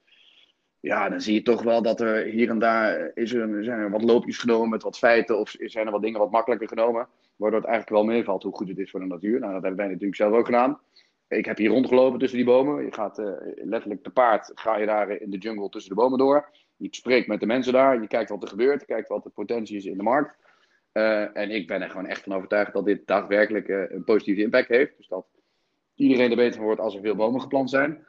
ja, 0.80 1.10
dan 1.10 1.22
zie 1.22 1.34
je 1.34 1.42
toch 1.42 1.64
wel 1.64 1.82
dat 1.82 2.02
er 2.02 2.26
hier 2.26 2.50
en 2.50 2.60
daar 2.60 3.12
is 3.14 3.34
er, 3.34 3.64
zijn 3.64 3.80
er 3.80 3.90
wat 3.90 4.04
loopjes 4.04 4.38
genomen 4.38 4.70
met 4.70 4.84
wat 4.84 4.98
feiten. 4.98 5.40
Of 5.40 5.56
zijn 5.60 5.86
er 5.86 5.92
wat 5.92 6.02
dingen 6.02 6.20
wat 6.20 6.32
makkelijker 6.32 6.68
genomen. 6.68 7.08
Waardoor 7.36 7.60
het 7.60 7.70
eigenlijk 7.70 7.98
wel 7.98 8.16
meevalt 8.16 8.44
hoe 8.44 8.56
goed 8.56 8.68
het 8.68 8.78
is 8.78 8.92
voor 8.92 9.00
de 9.00 9.06
natuur. 9.06 9.40
Nou, 9.40 9.54
dat 9.54 9.62
hebben 9.62 9.80
wij 9.80 9.88
natuurlijk 9.88 10.16
zelf 10.16 10.34
ook 10.34 10.46
gedaan. 10.46 10.80
Ik 11.28 11.46
heb 11.46 11.58
hier 11.58 11.70
rondgelopen 11.70 12.20
tussen 12.20 12.38
die 12.38 12.48
bomen. 12.48 12.86
Je 12.86 12.94
gaat 12.94 13.20
uh, 13.20 13.32
letterlijk 13.56 14.04
te 14.04 14.10
paard, 14.10 14.52
ga 14.56 14.78
je 14.78 14.86
daar 14.86 15.10
in 15.10 15.30
de 15.30 15.38
jungle 15.38 15.70
tussen 15.70 15.96
de 15.96 16.02
bomen 16.02 16.18
door. 16.18 16.50
Je 16.76 16.88
spreekt 16.92 17.28
met 17.28 17.40
de 17.40 17.46
mensen 17.46 17.74
daar, 17.74 18.02
je 18.02 18.08
kijkt 18.08 18.30
wat 18.30 18.44
er 18.44 18.50
gebeurt, 18.50 18.80
je 18.80 18.86
kijkt 18.86 19.08
wat 19.08 19.24
de 19.24 19.30
potentie 19.30 19.78
is 19.78 19.86
in 19.86 19.98
de 19.98 20.04
markt. 20.04 20.36
Uh, 20.94 21.38
en 21.38 21.50
ik 21.50 21.68
ben 21.68 21.82
er 21.82 21.90
gewoon 21.90 22.06
echt 22.06 22.24
van 22.24 22.34
overtuigd 22.34 22.74
dat 22.74 22.86
dit 22.86 23.08
daadwerkelijk 23.08 23.68
uh, 23.68 23.92
een 23.92 24.04
positieve 24.04 24.42
impact 24.42 24.68
heeft. 24.68 24.98
Dus 24.98 25.08
dat 25.08 25.26
iedereen 25.96 26.30
er 26.30 26.36
beter 26.36 26.56
van 26.56 26.66
wordt 26.66 26.82
als 26.82 26.96
er 26.96 27.02
veel 27.02 27.16
bomen 27.16 27.42
geplant 27.42 27.70
zijn. 27.70 28.06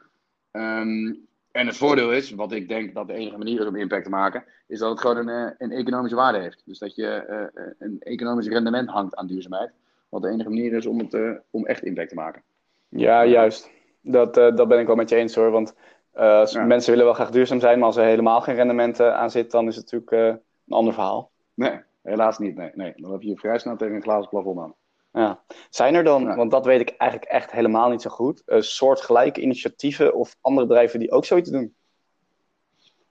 Um, 0.51 1.27
en 1.51 1.67
het 1.67 1.77
voordeel 1.77 2.11
is, 2.11 2.31
wat 2.31 2.51
ik 2.51 2.67
denk 2.67 2.93
dat 2.93 3.07
de 3.07 3.13
enige 3.13 3.37
manier 3.37 3.59
is 3.59 3.65
om 3.65 3.75
impact 3.75 4.03
te 4.03 4.09
maken, 4.09 4.43
is 4.67 4.79
dat 4.79 4.89
het 4.89 4.99
gewoon 4.99 5.27
een, 5.27 5.55
een 5.57 5.71
economische 5.71 6.15
waarde 6.15 6.39
heeft. 6.39 6.61
Dus 6.65 6.79
dat 6.79 6.95
je 6.95 7.25
uh, 7.29 7.63
een 7.79 7.97
economisch 7.99 8.47
rendement 8.47 8.89
hangt 8.89 9.15
aan 9.15 9.27
duurzaamheid. 9.27 9.71
Wat 10.09 10.21
de 10.21 10.29
enige 10.29 10.49
manier 10.49 10.73
is 10.73 10.85
om, 10.85 10.99
het, 10.99 11.41
om 11.49 11.65
echt 11.65 11.83
impact 11.83 12.09
te 12.09 12.15
maken. 12.15 12.41
Ja, 12.89 13.25
juist. 13.25 13.71
Dat, 14.01 14.37
uh, 14.37 14.55
dat 14.55 14.67
ben 14.67 14.79
ik 14.79 14.87
wel 14.87 14.95
met 14.95 15.09
je 15.09 15.15
eens 15.15 15.35
hoor. 15.35 15.51
Want 15.51 15.75
ja. 16.13 16.63
mensen 16.65 16.91
willen 16.91 17.05
wel 17.05 17.13
graag 17.13 17.31
duurzaam 17.31 17.59
zijn, 17.59 17.77
maar 17.77 17.87
als 17.87 17.97
er 17.97 18.03
helemaal 18.03 18.41
geen 18.41 18.55
rendement 18.55 19.01
aan 19.01 19.31
zit, 19.31 19.51
dan 19.51 19.67
is 19.67 19.75
het 19.75 19.91
natuurlijk 19.91 20.41
een 20.67 20.73
ander 20.75 20.93
verhaal. 20.93 21.31
Nee, 21.53 21.79
helaas 22.01 22.37
niet. 22.37 22.55
Nee, 22.55 22.71
nee. 22.73 22.93
Dan 22.95 23.11
heb 23.11 23.21
je 23.21 23.37
vrij 23.37 23.59
snel 23.59 23.75
tegen 23.75 23.95
een 23.95 24.01
glazen 24.01 24.29
plafond 24.29 24.59
aan. 24.59 24.73
Ja. 25.17 25.43
Zijn 25.69 25.95
er 25.95 26.03
dan, 26.03 26.23
ja. 26.23 26.35
want 26.35 26.51
dat 26.51 26.65
weet 26.65 26.79
ik 26.79 26.89
eigenlijk 26.97 27.31
echt 27.31 27.51
helemaal 27.51 27.89
niet 27.89 28.01
zo 28.01 28.09
goed, 28.09 28.43
soortgelijke 28.45 29.41
initiatieven 29.41 30.15
of 30.15 30.35
andere 30.41 30.67
bedrijven 30.67 30.99
die 30.99 31.11
ook 31.11 31.25
zoiets 31.25 31.49
doen? 31.49 31.75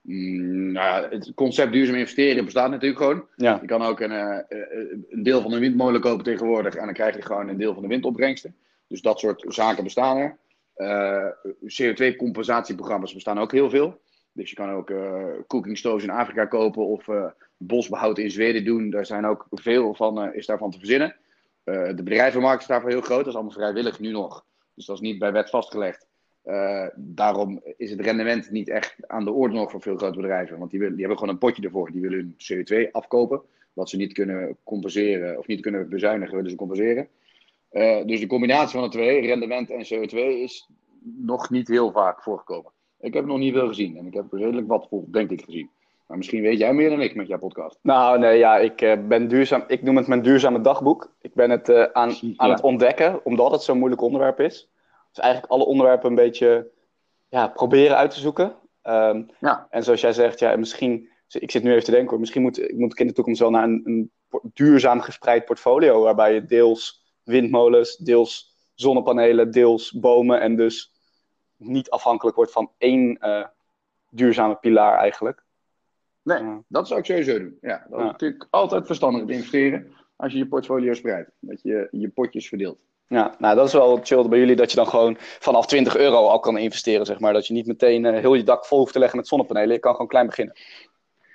Mm, 0.01 0.73
nou 0.73 1.03
ja, 1.03 1.09
het 1.09 1.33
concept 1.35 1.73
duurzaam 1.73 1.97
investeren 1.97 2.45
bestaat 2.45 2.71
natuurlijk 2.71 3.01
gewoon. 3.01 3.25
Ja. 3.37 3.59
Je 3.61 3.67
kan 3.67 3.83
ook 3.83 4.01
een, 4.01 4.11
een 5.11 5.23
deel 5.23 5.43
van 5.43 5.53
een 5.53 5.61
windmolen 5.61 6.01
kopen 6.01 6.25
tegenwoordig 6.25 6.75
en 6.75 6.85
dan 6.85 6.95
krijg 6.95 7.17
je 7.17 7.23
gewoon 7.23 7.49
een 7.49 7.59
deel 7.59 7.73
van 7.73 7.83
de 7.83 7.89
windopbrengsten. 7.89 8.57
Dus 8.89 9.01
dat 9.01 9.19
soort 9.19 9.45
zaken 9.49 9.85
bestaan 9.85 10.17
er. 10.17 10.37
Uh, 10.77 11.27
CO2-compensatieprogramma's 11.65 13.15
bestaan 13.15 13.39
ook 13.39 13.53
heel 13.53 13.71
veel. 13.71 14.01
Dus 14.33 14.51
je 14.51 14.57
kan 14.57 14.71
ook 14.71 14.93
cooking 15.47 15.79
stoves 15.79 16.03
in 16.03 16.11
Afrika 16.11 16.45
kopen 16.45 16.87
of 16.87 17.09
bosbehoud 17.57 18.19
in 18.19 18.31
Zweden 18.31 18.65
doen. 18.65 18.91
Daar 18.91 19.07
zijn 19.07 19.27
ook 19.27 19.47
veel 19.51 19.95
van, 19.95 20.35
is 20.35 20.47
daarvan 20.47 20.71
te 20.71 20.79
verzinnen. 20.79 21.17
De 21.67 22.03
bedrijvenmarkt 22.05 22.61
is 22.63 22.69
daarvoor 22.69 22.91
heel 22.91 23.01
groot. 23.01 23.19
Dat 23.19 23.27
is 23.27 23.35
allemaal 23.35 23.53
vrijwillig 23.53 24.01
nu 24.01 24.11
nog. 24.11 24.45
Dus 24.75 24.87
dat 24.87 24.97
is 24.97 25.03
niet 25.03 25.19
bij 25.19 25.33
wet 25.33 25.51
vastgelegd. 25.51 26.07
daarom 26.95 27.61
is 27.77 27.91
het 27.91 28.01
rendement 28.01 28.51
niet 28.51 28.69
echt 28.69 28.95
aan 29.07 29.25
de 29.25 29.33
orde 29.33 29.55
nog 29.55 29.71
voor 29.71 29.83
veel 29.83 29.97
grote 29.97 30.21
bedrijven. 30.21 30.59
Want 30.59 30.71
die, 30.71 30.81
die 30.81 30.99
hebben 30.99 31.19
gewoon 31.19 31.33
een 31.33 31.39
potje 31.39 31.63
ervoor. 31.63 31.91
Die 31.91 32.01
willen 32.01 32.37
hun 32.39 32.65
CO2 32.65 32.91
afkopen. 32.91 33.43
Wat 33.73 33.89
ze 33.89 33.97
niet 33.97 34.13
kunnen 34.13 34.57
compenseren 34.65 35.39
of 35.39 35.47
niet 35.47 35.61
kunnen 35.61 35.89
bezuinigen, 35.89 36.35
willen 36.35 36.51
ze 36.51 36.57
compenseren. 36.57 37.09
Uh, 37.73 38.05
dus 38.05 38.21
de 38.21 38.27
combinatie 38.27 38.79
van 38.79 38.83
de 38.83 38.97
twee, 38.97 39.27
rendement 39.27 39.71
en 39.71 39.85
CO2, 39.85 40.17
is 40.17 40.69
nog 41.03 41.51
niet 41.51 41.69
heel 41.69 41.93
vaak 41.93 42.23
voorgekomen. 42.23 42.73
Ik 43.01 43.15
heb 43.15 43.25
nog 43.25 43.39
niet 43.39 43.53
veel 43.53 43.69
gezien 43.69 43.97
en 43.97 44.07
ik 44.07 44.15
heb 44.15 44.33
redelijk 44.33 44.67
wat, 44.67 44.89
denk 45.07 45.31
ik, 45.31 45.43
gezien. 45.45 45.71
Maar 46.07 46.17
misschien 46.17 46.43
weet 46.43 46.59
jij 46.59 46.73
meer 46.73 46.91
dan 46.91 47.01
ik 47.01 47.15
met 47.15 47.27
jouw 47.27 47.39
podcast. 47.39 47.79
Nou, 47.83 48.19
nee, 48.19 48.39
ja, 48.39 48.57
ik 48.57 48.81
uh, 48.81 49.07
ben 49.09 49.29
duurzaam. 49.29 49.65
Ik 49.67 49.83
noem 49.83 49.97
het 49.97 50.07
mijn 50.07 50.23
duurzame 50.23 50.61
dagboek. 50.61 51.13
Ik 51.21 51.35
ben 51.35 51.51
het 51.51 51.69
uh, 51.69 51.83
aan, 51.93 52.15
ja. 52.21 52.33
aan 52.37 52.51
het 52.51 52.61
ontdekken, 52.61 53.25
omdat 53.25 53.51
het 53.51 53.63
zo'n 53.63 53.79
moeilijk 53.79 54.03
onderwerp 54.03 54.41
is. 54.41 54.71
Dus 55.13 55.25
eigenlijk 55.25 55.53
alle 55.53 55.65
onderwerpen 55.65 56.09
een 56.09 56.15
beetje 56.15 56.71
ja, 57.29 57.49
proberen 57.49 57.97
uit 57.97 58.11
te 58.11 58.21
zoeken. 58.21 58.55
Um, 58.83 59.31
ja. 59.41 59.67
En 59.71 59.83
zoals 59.83 60.01
jij 60.01 60.13
zegt, 60.13 60.39
ja, 60.39 60.57
misschien. 60.57 61.09
Ik 61.29 61.51
zit 61.51 61.63
nu 61.63 61.71
even 61.71 61.85
te 61.85 61.91
denken, 61.91 62.11
hoor, 62.11 62.21
misschien 62.21 62.43
moet, 62.43 62.73
moet 62.75 62.93
ik 62.93 63.01
in 63.01 63.07
de 63.07 63.13
toekomst 63.13 63.41
wel 63.41 63.51
naar 63.51 63.65
een, 63.65 63.81
een 63.85 64.11
duurzaam 64.43 65.01
gespreid 65.01 65.45
portfolio, 65.45 66.03
waarbij 66.03 66.35
je 66.35 66.45
deels 66.45 67.05
windmolens, 67.23 67.97
deels 67.97 68.55
zonnepanelen, 68.75 69.51
deels 69.51 69.93
bomen. 69.93 70.41
En 70.41 70.57
dus 70.57 70.93
niet 71.57 71.91
afhankelijk 71.91 72.37
wordt 72.37 72.53
van 72.53 72.71
één 72.79 73.19
uh, 73.21 73.45
duurzame 74.11 74.55
pilaar 74.55 74.99
eigenlijk. 74.99 75.45
Nee, 76.27 76.63
dat 76.69 76.89
zou 76.89 77.01
ik 77.01 77.07
sowieso 77.07 77.39
doen. 77.39 77.59
Ja, 77.61 77.87
dat 77.91 77.99
is 77.99 78.05
natuurlijk 78.05 78.47
altijd 78.51 78.87
verstandig 78.87 79.25
te 79.25 79.33
investeren 79.33 79.93
als 80.17 80.33
je 80.33 80.39
je 80.39 80.47
portfolio 80.47 80.95
spreidt. 80.95 81.31
Dat 81.41 81.63
je 81.63 81.89
je 81.91 82.09
potjes 82.09 82.49
verdeelt. 82.49 82.79
Ja, 83.07 83.35
nou 83.39 83.57
dat 83.57 83.67
is 83.67 83.73
wel 83.73 84.01
chill 84.03 84.29
bij 84.29 84.39
jullie 84.39 84.57
dat 84.57 84.71
je 84.71 84.77
dan 84.77 84.87
gewoon 84.87 85.17
vanaf 85.19 85.67
20 85.67 85.97
euro 85.97 86.27
al 86.27 86.41
kan 86.41 86.59
investeren, 86.59 87.07
zeg 87.07 87.21
maar. 87.21 87.33
Dat 87.33 87.47
je 87.47 87.53
niet 87.53 87.67
meteen 87.67 88.05
uh, 88.05 88.19
heel 88.19 88.35
je 88.35 88.43
dak 88.43 88.67
vol 88.67 88.79
hoeft 88.79 88.93
te 88.93 88.99
leggen 88.99 89.19
met 89.19 89.29
zonnepanelen. 89.29 89.73
Je 89.73 89.79
kan 89.79 89.93
gewoon 89.93 90.07
klein 90.07 90.27
beginnen. 90.27 90.55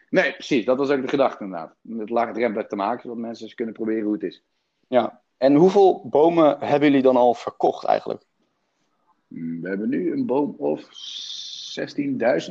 Nee, 0.09 0.33
precies. 0.33 0.65
Dat 0.65 0.77
was 0.77 0.89
ook 0.89 1.01
de 1.01 1.07
gedachte 1.07 1.43
inderdaad. 1.43 1.75
Met 1.81 2.09
laagdrempelig 2.09 2.67
te 2.67 2.75
maken, 2.75 3.01
zodat 3.01 3.17
mensen 3.17 3.45
eens 3.45 3.53
kunnen 3.53 3.73
proberen 3.73 4.03
hoe 4.03 4.13
het 4.13 4.23
is. 4.23 4.43
Ja, 4.87 5.21
en 5.37 5.55
hoeveel 5.55 6.07
bomen 6.09 6.57
hebben 6.59 6.87
jullie 6.89 7.03
dan 7.03 7.15
al 7.15 7.33
verkocht 7.33 7.85
eigenlijk? 7.85 8.23
We 9.27 9.67
hebben 9.69 9.89
nu 9.89 10.11
een 10.11 10.25
boom 10.25 10.55
of 10.57 10.81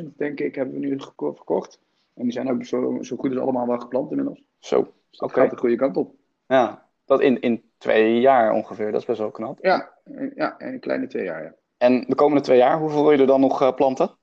16.000, 0.01 0.05
denk 0.17 0.41
ik, 0.41 0.55
hebben 0.55 0.81
we 0.81 0.87
nu 0.87 1.01
verkocht. 1.17 1.79
En 2.21 2.27
die 2.27 2.35
zijn 2.35 2.51
ook 2.51 2.65
zo, 2.65 2.99
zo 3.01 3.17
goed 3.17 3.31
als 3.31 3.41
allemaal 3.41 3.67
wel 3.67 3.79
geplant 3.79 4.11
inmiddels. 4.11 4.43
Zo, 4.59 4.83
dus 4.83 5.19
dat 5.19 5.31
okay. 5.31 5.43
gaat 5.43 5.53
de 5.53 5.61
goede 5.61 5.77
kant 5.77 5.97
op. 5.97 6.15
Ja, 6.47 6.87
dat 7.05 7.21
in, 7.21 7.41
in 7.41 7.63
twee 7.79 8.21
jaar 8.21 8.53
ongeveer, 8.53 8.93
dat 8.93 9.01
is 9.01 9.07
best 9.07 9.19
wel 9.19 9.31
knap. 9.31 9.59
Ja, 9.61 9.93
ja 10.35 10.55
een 10.59 10.81
kleine 10.81 11.07
twee 11.07 11.25
jaar, 11.25 11.43
ja. 11.43 11.55
En 11.77 12.05
de 12.09 12.15
komende 12.15 12.43
twee 12.43 12.59
jaar, 12.59 12.79
hoeveel 12.79 13.03
wil 13.03 13.13
je 13.13 13.19
er 13.19 13.27
dan 13.27 13.41
nog 13.41 13.63
uh, 13.63 13.75
planten? 13.75 14.17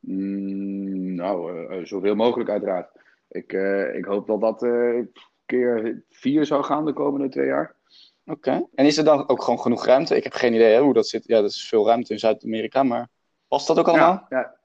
Mm, 0.00 1.14
nou, 1.14 1.66
uh, 1.74 1.84
zoveel 1.84 2.14
mogelijk 2.14 2.50
uiteraard. 2.50 2.90
Ik, 3.28 3.52
uh, 3.52 3.94
ik 3.94 4.04
hoop 4.04 4.26
dat 4.26 4.40
dat 4.40 4.60
keer 5.44 6.02
vier 6.10 6.46
zou 6.46 6.64
gaan 6.64 6.84
de 6.84 6.92
komende 6.92 7.28
twee 7.28 7.46
jaar. 7.46 7.74
Oké. 8.24 8.48
Okay. 8.48 8.66
En 8.74 8.86
is 8.86 8.98
er 8.98 9.04
dan 9.04 9.28
ook 9.28 9.42
gewoon 9.42 9.60
genoeg 9.60 9.86
ruimte? 9.86 10.16
Ik 10.16 10.24
heb 10.24 10.32
geen 10.32 10.54
idee 10.54 10.74
hè, 10.74 10.80
hoe 10.80 10.94
dat 10.94 11.08
zit. 11.08 11.26
Ja, 11.26 11.40
dat 11.40 11.50
is 11.50 11.68
veel 11.68 11.86
ruimte 11.86 12.12
in 12.12 12.18
Zuid-Amerika, 12.18 12.82
maar 12.82 13.08
past 13.48 13.66
dat 13.66 13.78
ook 13.78 13.88
allemaal? 13.88 14.26
Ja, 14.28 14.38
ja. 14.38 14.55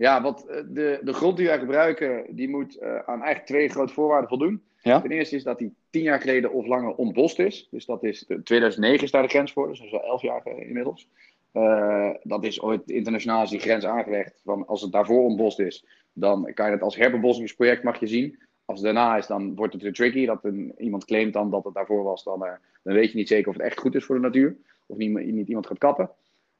Ja 0.00 0.22
want 0.22 0.46
de, 0.68 1.00
de 1.02 1.12
grond 1.12 1.36
die 1.36 1.46
wij 1.46 1.58
gebruiken, 1.58 2.24
die 2.30 2.48
moet 2.48 2.76
uh, 2.76 2.96
aan 2.96 3.22
eigenlijk 3.22 3.46
twee 3.46 3.68
grote 3.68 3.92
voorwaarden 3.92 4.28
voldoen. 4.28 4.62
Ja? 4.82 5.00
Ten 5.00 5.10
eerste 5.10 5.36
is 5.36 5.42
dat 5.42 5.58
die 5.58 5.74
tien 5.90 6.02
jaar 6.02 6.20
geleden 6.20 6.52
of 6.52 6.66
langer 6.66 6.94
ontbost 6.94 7.38
is. 7.38 7.68
Dus 7.70 7.84
dat 7.84 8.02
is, 8.04 8.26
2009 8.44 9.04
is 9.04 9.10
daar 9.10 9.22
de 9.22 9.28
grens 9.28 9.52
voor, 9.52 9.68
dus 9.68 9.78
dat 9.78 9.86
is 9.86 9.92
al 9.92 10.04
elf 10.04 10.22
jaar 10.22 10.46
inmiddels. 10.46 11.08
Uh, 11.52 12.10
dat 12.22 12.44
is 12.44 12.62
ooit 12.62 12.90
internationaal 12.90 13.42
is 13.42 13.50
die 13.50 13.60
grens 13.60 13.84
aangelegd. 13.84 14.40
Van 14.44 14.66
als 14.66 14.82
het 14.82 14.92
daarvoor 14.92 15.24
ontbost 15.24 15.58
is, 15.58 15.84
dan 16.12 16.54
kan 16.54 16.66
je 16.66 16.72
het 16.72 16.82
als 16.82 16.96
herbebossingsproject 16.96 17.82
mag 17.82 18.00
je 18.00 18.06
zien. 18.06 18.38
Als 18.64 18.78
het 18.78 18.94
daarna 18.94 19.16
is, 19.16 19.26
dan 19.26 19.54
wordt 19.54 19.72
het 19.72 19.82
weer 19.82 19.92
tricky. 19.92 20.26
Dat 20.26 20.44
een, 20.44 20.74
iemand 20.78 21.04
claimt 21.04 21.32
dan 21.32 21.50
dat 21.50 21.64
het 21.64 21.74
daarvoor 21.74 22.02
was. 22.02 22.24
Dan, 22.24 22.44
uh, 22.44 22.52
dan 22.82 22.94
weet 22.94 23.10
je 23.10 23.16
niet 23.16 23.28
zeker 23.28 23.48
of 23.48 23.54
het 23.54 23.64
echt 23.64 23.78
goed 23.78 23.94
is 23.94 24.04
voor 24.04 24.14
de 24.14 24.20
natuur. 24.20 24.56
Of 24.86 24.96
niet, 24.96 25.32
niet 25.32 25.48
iemand 25.48 25.66
gaat 25.66 25.78
kappen. 25.78 26.10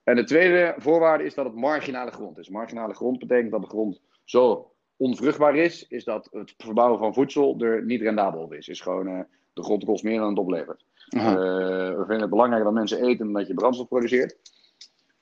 En 0.04 0.16
de 0.16 0.24
tweede 0.24 0.74
voorwaarde 0.76 1.24
is 1.24 1.34
dat 1.34 1.44
het 1.44 1.54
marginale 1.54 2.10
grond 2.10 2.38
is. 2.38 2.48
Marginale 2.48 2.94
grond 2.94 3.18
betekent 3.18 3.50
dat 3.50 3.60
de 3.60 3.66
grond 3.66 4.00
zo 4.24 4.72
onvruchtbaar 4.96 5.56
is. 5.56 5.86
Is 5.88 6.04
dat 6.04 6.28
het 6.30 6.54
verbouwen 6.56 6.98
van 6.98 7.14
voedsel 7.14 7.60
er 7.60 7.84
niet 7.84 8.00
rendabel 8.00 8.42
op 8.42 8.52
is. 8.52 8.68
Is 8.68 8.80
gewoon 8.80 9.08
uh, 9.08 9.20
de 9.52 9.62
grond 9.62 9.84
kost 9.84 10.04
meer 10.04 10.18
dan 10.18 10.28
het 10.28 10.38
oplevert. 10.38 10.84
Uh, 11.08 11.24
we 11.32 12.04
vinden 12.06 12.20
het 12.20 12.30
belangrijk 12.30 12.64
dat 12.64 12.72
mensen 12.72 13.04
eten 13.04 13.26
en 13.26 13.32
dat 13.32 13.46
je 13.46 13.54
brandstof 13.54 13.88
produceert. 13.88 14.36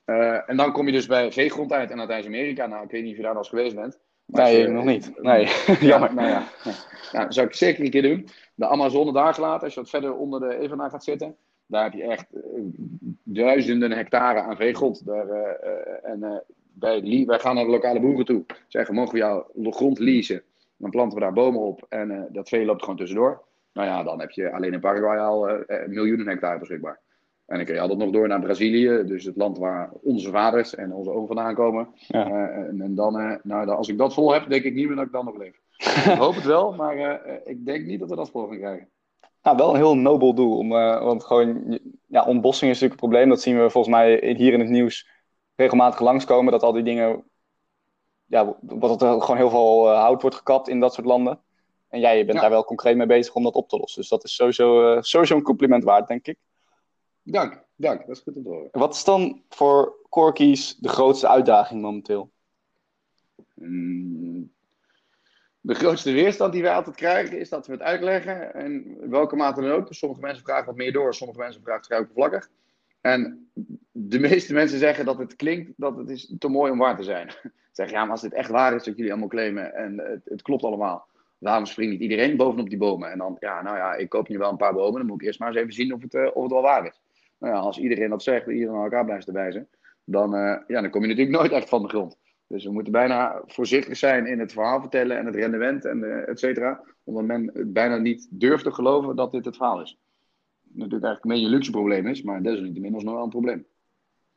Uh, 0.07 0.51
en 0.51 0.57
dan 0.57 0.73
kom 0.73 0.87
je 0.87 0.93
dus 0.93 1.07
bij 1.07 1.33
veegrond 1.33 1.73
uit 1.73 1.91
en 1.91 1.97
Latijns-Amerika. 1.97 2.67
Nou, 2.67 2.85
ik 2.85 2.91
weet 2.91 3.03
niet 3.03 3.11
of 3.11 3.17
je 3.17 3.23
daar 3.23 3.33
al 3.33 3.39
eens 3.39 3.49
geweest 3.49 3.75
bent. 3.75 3.99
Nee, 4.27 4.59
je, 4.59 4.69
nog 4.69 4.85
niet. 4.85 5.23
Nee, 5.23 5.49
jammer. 5.91 6.15
Nou 6.15 6.29
ja, 6.29 6.49
nou, 7.13 7.25
dat 7.25 7.35
zou 7.35 7.47
ik 7.47 7.55
zeker 7.55 7.85
een 7.85 7.91
keer 7.91 8.03
doen. 8.03 8.29
De 8.55 8.67
Amazone 8.67 9.13
daar 9.13 9.35
gelaten, 9.35 9.65
als 9.65 9.75
je 9.75 9.81
wat 9.81 9.91
verder 9.91 10.15
onder 10.15 10.41
de 10.41 10.59
Evenaar 10.59 10.91
gaat 10.91 11.05
zitten. 11.05 11.37
Daar 11.67 11.83
heb 11.83 11.93
je 11.93 12.03
echt 12.03 12.27
duizenden 13.35 13.93
hectare 13.93 14.41
aan 14.41 14.57
veegrond. 14.57 15.07
Daar, 15.07 15.27
uh, 15.27 15.35
uh, 15.35 16.11
en 16.11 16.45
bij, 16.73 17.25
wij 17.27 17.39
gaan 17.39 17.55
naar 17.55 17.65
de 17.65 17.71
lokale 17.71 18.01
boeren 18.01 18.25
toe. 18.25 18.45
Zeggen, 18.69 18.95
mogen 18.95 19.13
we 19.13 19.19
jouw 19.19 19.47
grond 19.55 19.99
leasen? 19.99 20.43
Dan 20.77 20.91
planten 20.91 21.19
we 21.19 21.25
daar 21.25 21.33
bomen 21.33 21.61
op 21.61 21.87
en 21.89 22.29
dat 22.33 22.49
vee 22.49 22.65
loopt 22.65 22.83
gewoon 22.83 22.97
tussendoor. 22.97 23.43
Nou 23.73 23.89
ja, 23.89 24.03
dan 24.03 24.21
heb 24.21 24.31
je 24.31 24.53
alleen 24.53 24.73
in 24.73 24.81
Paraguay 24.81 25.19
al 25.19 25.49
miljoenen 25.87 26.27
hectare 26.29 26.59
beschikbaar. 26.59 27.01
En 27.49 27.57
dan 27.57 27.65
kun 27.65 27.75
je 27.75 27.81
altijd 27.81 27.99
nog 27.99 28.11
door 28.11 28.29
naar 28.29 28.41
Brazilië, 28.41 29.03
dus 29.07 29.25
het 29.25 29.37
land 29.37 29.59
waar 29.59 29.91
onze 30.03 30.31
vaders 30.31 30.75
en 30.75 30.93
onze 30.95 31.11
oom 31.11 31.27
vandaan 31.27 31.55
komen. 31.55 31.89
Ja. 31.95 32.29
Uh, 32.29 32.57
en, 32.57 32.81
en, 32.81 32.95
dan, 32.95 33.21
uh, 33.21 33.35
nou, 33.43 33.69
als 33.69 33.89
ik 33.89 33.99
dat 33.99 34.15
vol 34.15 34.33
heb, 34.33 34.49
denk 34.49 34.65
ik 34.65 34.75
niet 34.75 34.87
meer 34.87 34.97
dat 34.97 35.07
ik 35.07 35.13
dan 35.13 35.25
nog 35.25 35.37
leef. 35.37 35.61
ik 36.13 36.19
hoop 36.19 36.35
het 36.35 36.45
wel, 36.45 36.73
maar 36.73 36.97
uh, 36.97 37.35
ik 37.45 37.67
denk 37.67 37.87
niet 37.87 38.01
dat 38.01 38.11
we 38.11 38.17
dat 38.17 38.31
vol 38.31 38.47
gaan 38.47 38.59
krijgen. 38.59 38.89
Nou, 39.43 39.57
wel 39.57 39.71
een 39.71 39.77
heel 39.77 39.97
nobel 39.97 40.35
doel. 40.35 40.59
Om, 40.59 40.69
want 40.69 41.25
gewoon, 41.25 41.79
ja, 42.09 42.25
ontbossing 42.25 42.71
is 42.71 42.81
natuurlijk 42.81 43.03
een 43.03 43.09
probleem. 43.09 43.29
Dat 43.29 43.43
zien 43.43 43.63
we 43.63 43.71
volgens 43.71 43.95
mij 43.95 44.35
hier 44.37 44.53
in 44.53 44.61
het 44.61 44.69
nieuws 44.69 45.09
regelmatig 45.55 46.01
langskomen. 46.01 46.53
Dat 46.53 46.63
al 46.63 46.73
die 46.73 46.83
dingen, 46.83 47.25
ja, 48.27 48.57
wat 48.61 49.03
er 49.03 49.21
gewoon 49.21 49.37
heel 49.37 49.51
veel 49.51 49.91
uh, 49.91 50.01
hout 50.01 50.21
wordt 50.21 50.37
gekapt 50.37 50.69
in 50.69 50.81
dat 50.81 50.95
soort 50.95 51.07
landen. 51.07 51.41
En 51.89 52.01
jij 52.01 52.27
bent 52.27 52.41
daar 52.41 52.51
wel 52.51 52.65
concreet 52.65 52.97
mee 52.97 53.07
bezig 53.07 53.35
om 53.35 53.43
dat 53.43 53.55
op 53.55 53.69
te 53.69 53.77
lossen. 53.77 54.01
Dus 54.01 54.11
dat 54.11 54.25
is 54.25 54.35
sowieso, 54.35 54.95
uh, 54.95 55.03
sowieso 55.03 55.37
een 55.37 55.43
compliment 55.43 55.85
waard, 55.85 56.09
denk 56.09 56.27
ik. 56.27 56.39
Dank, 57.23 57.65
dank. 57.77 58.07
Dat 58.07 58.17
is 58.17 58.23
goed 58.23 58.37
om 58.37 58.43
te 58.43 58.49
horen. 58.49 58.69
Wat 58.73 58.95
is 58.95 59.05
dan 59.05 59.43
voor 59.49 60.07
Corkies 60.09 60.77
de 60.77 60.89
grootste 60.89 61.29
uitdaging 61.29 61.83
momenteel? 61.83 62.31
Mm, 63.55 64.53
de 65.61 65.75
grootste 65.75 66.13
weerstand 66.13 66.53
die 66.53 66.63
wij 66.63 66.75
altijd 66.75 66.97
krijgen 66.97 67.39
is 67.39 67.49
dat 67.49 67.67
we 67.67 67.73
het 67.73 67.83
uitleggen. 67.83 68.55
En 68.55 68.97
welke 69.11 69.37
mate 69.37 69.61
dan 69.61 69.71
ook. 69.71 69.89
Dus 69.89 69.99
sommige 69.99 70.21
mensen 70.21 70.45
vragen 70.45 70.67
wat 70.67 70.77
meer 70.77 70.93
door, 70.93 71.15
sommige 71.15 71.41
mensen 71.41 71.63
vragen 71.63 71.85
vrij 71.85 71.99
oppervlakkig. 71.99 72.49
En 73.01 73.51
de 73.91 74.19
meeste 74.19 74.53
mensen 74.53 74.79
zeggen 74.79 75.05
dat 75.05 75.19
het 75.19 75.37
klinkt 75.37 75.73
dat 75.77 75.97
het 75.97 76.11
is 76.11 76.35
te 76.39 76.49
mooi 76.49 76.73
om 76.73 76.79
waar 76.79 76.97
te 76.97 77.03
zijn. 77.03 77.33
zeggen 77.73 77.97
ja, 77.97 78.03
maar 78.03 78.13
als 78.13 78.21
dit 78.21 78.33
echt 78.33 78.51
waar 78.51 78.75
is 78.75 78.85
dat 78.85 78.97
jullie 78.97 79.11
allemaal 79.11 79.29
claimen 79.29 79.75
en 79.75 79.99
het, 79.99 80.21
het 80.25 80.43
klopt 80.43 80.65
allemaal, 80.65 81.07
waarom 81.39 81.67
springt 81.67 81.93
niet 81.93 82.03
iedereen 82.03 82.37
bovenop 82.37 82.69
die 82.69 82.79
bomen? 82.79 83.11
En 83.11 83.19
dan, 83.19 83.37
ja, 83.41 83.63
nou 83.63 83.77
ja, 83.77 83.95
ik 83.95 84.09
koop 84.09 84.29
nu 84.29 84.39
wel 84.39 84.51
een 84.51 84.57
paar 84.57 84.75
bomen, 84.75 84.99
dan 84.99 85.07
moet 85.07 85.21
ik 85.21 85.27
eerst 85.27 85.39
maar 85.39 85.49
eens 85.49 85.59
even 85.59 85.73
zien 85.73 85.95
of 85.95 86.03
het, 86.03 86.15
uh, 86.15 86.29
of 86.33 86.43
het 86.43 86.53
wel 86.53 86.63
waar 86.63 86.87
is. 86.87 87.01
Nou 87.39 87.55
ja, 87.55 87.61
als 87.61 87.79
iedereen 87.79 88.11
dat 88.11 88.23
zegt, 88.23 88.47
iedereen 88.47 88.75
aan 88.75 88.83
elkaar 88.83 89.05
blijft 89.05 89.27
te 89.27 89.33
wijzen, 89.33 89.69
dan, 90.05 90.35
uh, 90.35 90.57
ja, 90.67 90.81
dan 90.81 90.91
kom 90.91 91.03
je 91.03 91.09
natuurlijk 91.09 91.37
nooit 91.37 91.53
echt 91.53 91.69
van 91.69 91.83
de 91.83 91.89
grond. 91.89 92.17
Dus 92.49 92.65
we 92.65 92.73
moeten 92.73 92.93
bijna 92.93 93.43
voorzichtig 93.47 93.97
zijn 93.97 94.27
in 94.27 94.39
het 94.39 94.53
verhaal 94.53 94.81
vertellen 94.81 95.19
en 95.19 95.27
het 95.27 95.35
rendement 95.35 95.85
en 95.85 95.99
uh, 95.99 96.29
et 96.29 96.39
cetera. 96.39 96.81
Omdat 97.05 97.25
men 97.25 97.53
bijna 97.73 97.97
niet 97.97 98.29
durft 98.31 98.65
te 98.65 98.73
geloven 98.73 99.17
dat 99.17 99.33
dit 99.33 99.45
het 99.45 99.57
verhaal 99.57 99.81
is. 99.81 99.99
Natuurlijk 100.63 101.05
eigenlijk 101.05 101.25
een 101.25 101.31
beetje 101.31 101.47
een 101.47 101.53
luxe 101.53 101.71
probleem 101.71 102.07
is, 102.07 102.23
maar 102.23 102.43
desalniettemin 102.43 102.97
is 102.97 103.03
nog 103.03 103.15
wel 103.15 103.23
een 103.23 103.29
probleem. 103.29 103.67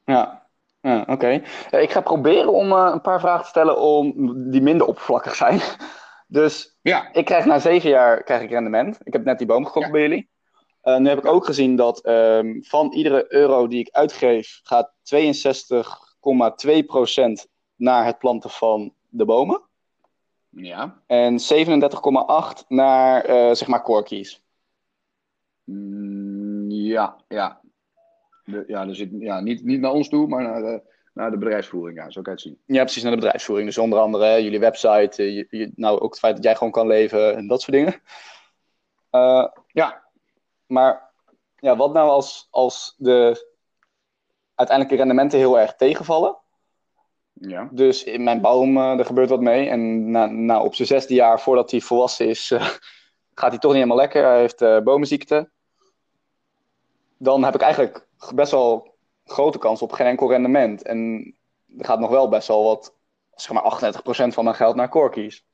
Ja, 0.06 0.47
ja 0.82 1.02
oké. 1.02 1.12
Okay. 1.12 1.43
Ik 1.82 1.91
ga 1.91 2.02
proberen 2.02 2.54
om 2.54 2.71
uh, 2.71 2.89
een 2.93 3.02
paar 3.02 3.19
vragen 3.19 3.43
te 3.43 3.50
stellen 3.50 3.80
om, 3.80 4.13
die 4.52 4.62
minder 4.62 4.88
oppervlakkig 4.88 5.36
zijn. 5.36 5.60
Dus 6.28 6.78
ja. 6.82 7.13
ik 7.13 7.26
krijg 7.26 7.45
na 7.45 7.60
zeven 7.60 7.89
jaar 7.89 8.24
krijg 8.24 8.41
ik 8.41 8.50
rendement. 8.50 9.00
Ik 9.04 9.13
heb 9.13 9.24
net 9.24 9.38
die 9.38 9.47
boom 9.47 9.65
gekocht 9.65 9.86
ja. 9.86 9.91
bij 9.91 10.02
jullie. 10.02 10.30
Uh, 10.84 10.97
nu 10.97 11.10
heb 11.10 11.17
ik 11.17 11.26
ook 11.26 11.45
gezien 11.45 11.76
dat 11.76 12.08
um, 12.08 12.63
van 12.63 12.93
iedere 12.93 13.34
euro 13.34 13.67
die 13.67 13.80
ik 13.80 13.89
uitgeef, 13.89 14.60
gaat 14.63 14.93
62,2% 15.15 15.21
naar 17.82 18.06
het 18.06 18.17
planten 18.17 18.50
van 18.50 18.94
de 19.10 19.26
bomen. 19.26 19.62
Ja. 20.50 21.02
En 21.08 21.39
37,8 21.39 22.67
naar 22.67 23.30
uh, 23.30 23.54
zeg 23.54 23.67
maar 23.67 23.84
corkies. 23.84 24.44
Mm, 25.63 26.70
ja, 26.72 27.15
ja. 27.28 27.62
De, 28.44 28.63
ja, 28.67 28.94
zit, 28.94 29.10
ja 29.12 29.39
niet, 29.39 29.63
niet 29.63 29.80
naar 29.80 29.91
ons 29.91 30.10
toe, 30.10 30.28
maar 30.28 30.44
naar 30.44 30.62
de, 30.62 30.82
naar 31.13 31.32
de 31.32 31.38
bedrijfsvoering. 31.38 31.98
Ja, 31.98 32.10
zo 32.10 32.22
kan 32.22 32.34
je 32.36 32.39
het 32.39 32.48
zien. 32.48 32.76
Ja, 32.76 32.84
precies, 32.84 33.04
naar 33.04 33.12
de 33.12 33.17
bedrijfsvoering. 33.17 33.67
Dus 33.67 33.78
onder 33.78 34.00
andere 34.00 34.44
jullie 34.44 34.60
website, 34.60 35.34
je, 35.34 35.48
je, 35.50 35.72
nou 35.76 36.00
ook 36.00 36.10
het 36.10 36.20
feit 36.20 36.36
dat 36.36 36.44
jij 36.44 36.56
gewoon 36.56 36.72
kan 36.72 36.88
leven 36.88 37.36
en 37.36 37.48
dat 37.48 37.62
soort 37.62 37.78
dingen. 37.78 38.02
Uh, 39.12 39.48
ja, 39.67 40.04
maar 40.65 41.12
ja, 41.56 41.76
wat 41.76 41.94
nou 41.94 42.10
als, 42.10 42.48
als 42.52 42.96
de 42.98 43.50
uiteindelijke 44.56 45.02
rendementen 45.04 45.39
heel 45.39 45.60
erg 45.60 45.76
tegenvallen? 45.76 46.38
Ja. 47.47 47.69
Dus 47.71 48.04
in 48.04 48.23
mijn 48.23 48.41
boom, 48.41 48.77
uh, 48.77 48.99
er 48.99 49.06
gebeurt 49.06 49.30
wat 49.30 49.41
mee. 49.41 49.69
En 49.69 50.12
na, 50.12 50.25
na 50.25 50.62
op 50.63 50.75
zijn 50.75 50.88
zesde 50.88 51.13
jaar, 51.13 51.41
voordat 51.41 51.71
hij 51.71 51.82
volwassen 51.82 52.27
is, 52.27 52.51
uh, 52.51 52.62
gaat 53.39 53.49
hij 53.49 53.60
toch 53.60 53.71
niet 53.71 53.82
helemaal 53.82 53.97
lekker. 53.97 54.23
Hij 54.23 54.39
heeft 54.39 54.62
uh, 54.62 54.80
bomenziekte. 54.80 55.51
Dan 57.17 57.43
heb 57.43 57.56
ik 57.56 57.62
eigenlijk 57.62 58.08
best 58.36 58.51
wel 58.51 58.95
grote 59.25 59.58
kans 59.58 59.82
op 59.82 59.91
geen 59.91 60.08
enkel 60.08 60.30
rendement. 60.30 60.82
En 60.82 61.34
er 61.77 61.86
gaat 61.86 61.99
nog 61.99 62.10
wel 62.10 62.30
best 62.30 62.47
wel 62.47 62.63
wat, 62.63 62.95
zeg 63.36 63.51
maar 63.51 63.93
38% 63.93 64.27
van 64.27 64.43
mijn 64.43 64.56
geld 64.56 64.75
naar 64.75 64.89
corkies. 64.89 65.45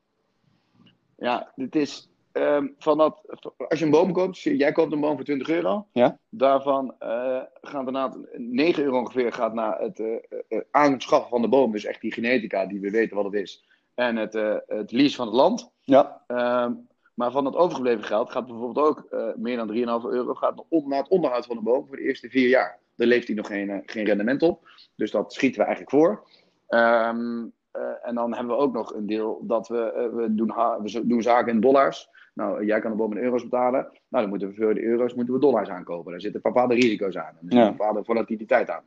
Ja, 1.17 1.52
dit 1.56 1.76
is 1.76 2.10
um, 2.41 2.76
van 2.78 2.97
dat, 2.97 3.21
als 3.69 3.80
je 3.80 3.86
een 3.86 3.91
boom 3.91 4.13
koopt, 4.13 4.39
jij 4.39 4.71
koopt 4.71 4.91
een 4.91 5.00
boom 5.00 5.15
voor 5.15 5.26
20 5.26 5.50
euro. 5.50 5.88
Ja. 5.91 6.19
Daarvan 6.30 6.95
uh, 7.00 7.41
gaat 7.62 7.84
daarna 7.84 8.13
9 8.34 8.84
euro 8.84 9.00
ongeveer 9.00 9.34
gaat 9.34 9.54
naar 9.54 9.80
het 9.80 10.00
uh, 10.00 10.15
uh, 10.50 10.62
aanschaffen 10.71 11.30
van 11.30 11.41
de 11.41 11.47
boom. 11.47 11.71
Dus 11.71 11.86
echt 11.86 12.02
die 12.02 12.13
genetica, 12.13 12.65
die 12.65 12.80
we 12.80 12.89
weten 12.89 13.15
wat 13.15 13.26
het 13.26 13.34
is. 13.34 13.65
En 13.95 14.15
het, 14.15 14.34
het 14.67 14.91
lease 14.91 15.15
van 15.15 15.26
het 15.26 15.36
land. 15.36 15.71
Ja. 15.82 16.21
Um, 16.28 16.88
maar 17.13 17.32
van 17.32 17.45
het 17.45 17.56
overgebleven 17.56 18.04
geld 18.04 18.32
gaat 18.32 18.45
bijvoorbeeld 18.45 18.88
ook 18.88 19.08
meer 19.38 19.58
dan 19.58 20.02
3,5 20.04 20.10
euro 20.10 20.34
gaat 20.34 20.63
naar 20.69 21.00
het 21.00 21.08
onderhoud 21.08 21.45
van 21.45 21.56
de 21.56 21.62
boom 21.62 21.88
voor 21.88 21.95
de 21.95 22.02
eerste 22.02 22.30
vier 22.30 22.50
jaar. 22.50 22.80
Daar 22.95 23.08
leeft 23.08 23.28
hij 23.28 23.36
nog 23.36 23.47
geen, 23.47 23.84
geen 23.86 24.06
rendement 24.06 24.41
op. 24.41 24.69
Dus 24.95 25.12
dat 25.12 25.34
schieten 25.34 25.60
we 25.60 25.65
eigenlijk 25.65 25.95
voor. 25.95 26.28
Um, 26.69 27.54
en 28.02 28.15
dan 28.15 28.34
hebben 28.34 28.56
we 28.56 28.62
ook 28.62 28.73
nog 28.73 28.93
een 28.93 29.08
deel 29.08 29.39
dat 29.43 29.67
we, 29.67 30.10
we, 30.13 30.36
doen, 30.36 30.47
we 30.84 31.08
doen 31.08 31.21
zaken 31.21 31.54
in 31.54 31.60
dollars. 31.60 32.10
Nou, 32.38 32.65
jij 32.65 32.80
kan 32.80 32.91
de 32.91 32.97
boom 32.97 33.12
in 33.12 33.23
euro's 33.23 33.43
betalen. 33.43 33.82
Nou, 33.82 34.23
dan 34.23 34.30
moeten 34.30 34.47
we 34.47 34.56
voor 34.56 34.73
de 34.73 34.84
euro's 34.84 35.13
moeten 35.13 35.34
we 35.34 35.39
dollars 35.39 35.69
aankopen. 35.69 36.12
Daar 36.12 36.21
zitten 36.21 36.41
bepaalde 36.41 36.73
risico's 36.73 37.17
aan. 37.17 37.34
Er 37.34 37.38
zit 37.41 37.54
ja. 37.54 37.65
een 37.65 37.78
bepaalde 37.78 38.04
volatiliteit 38.04 38.69
aan. 38.69 38.84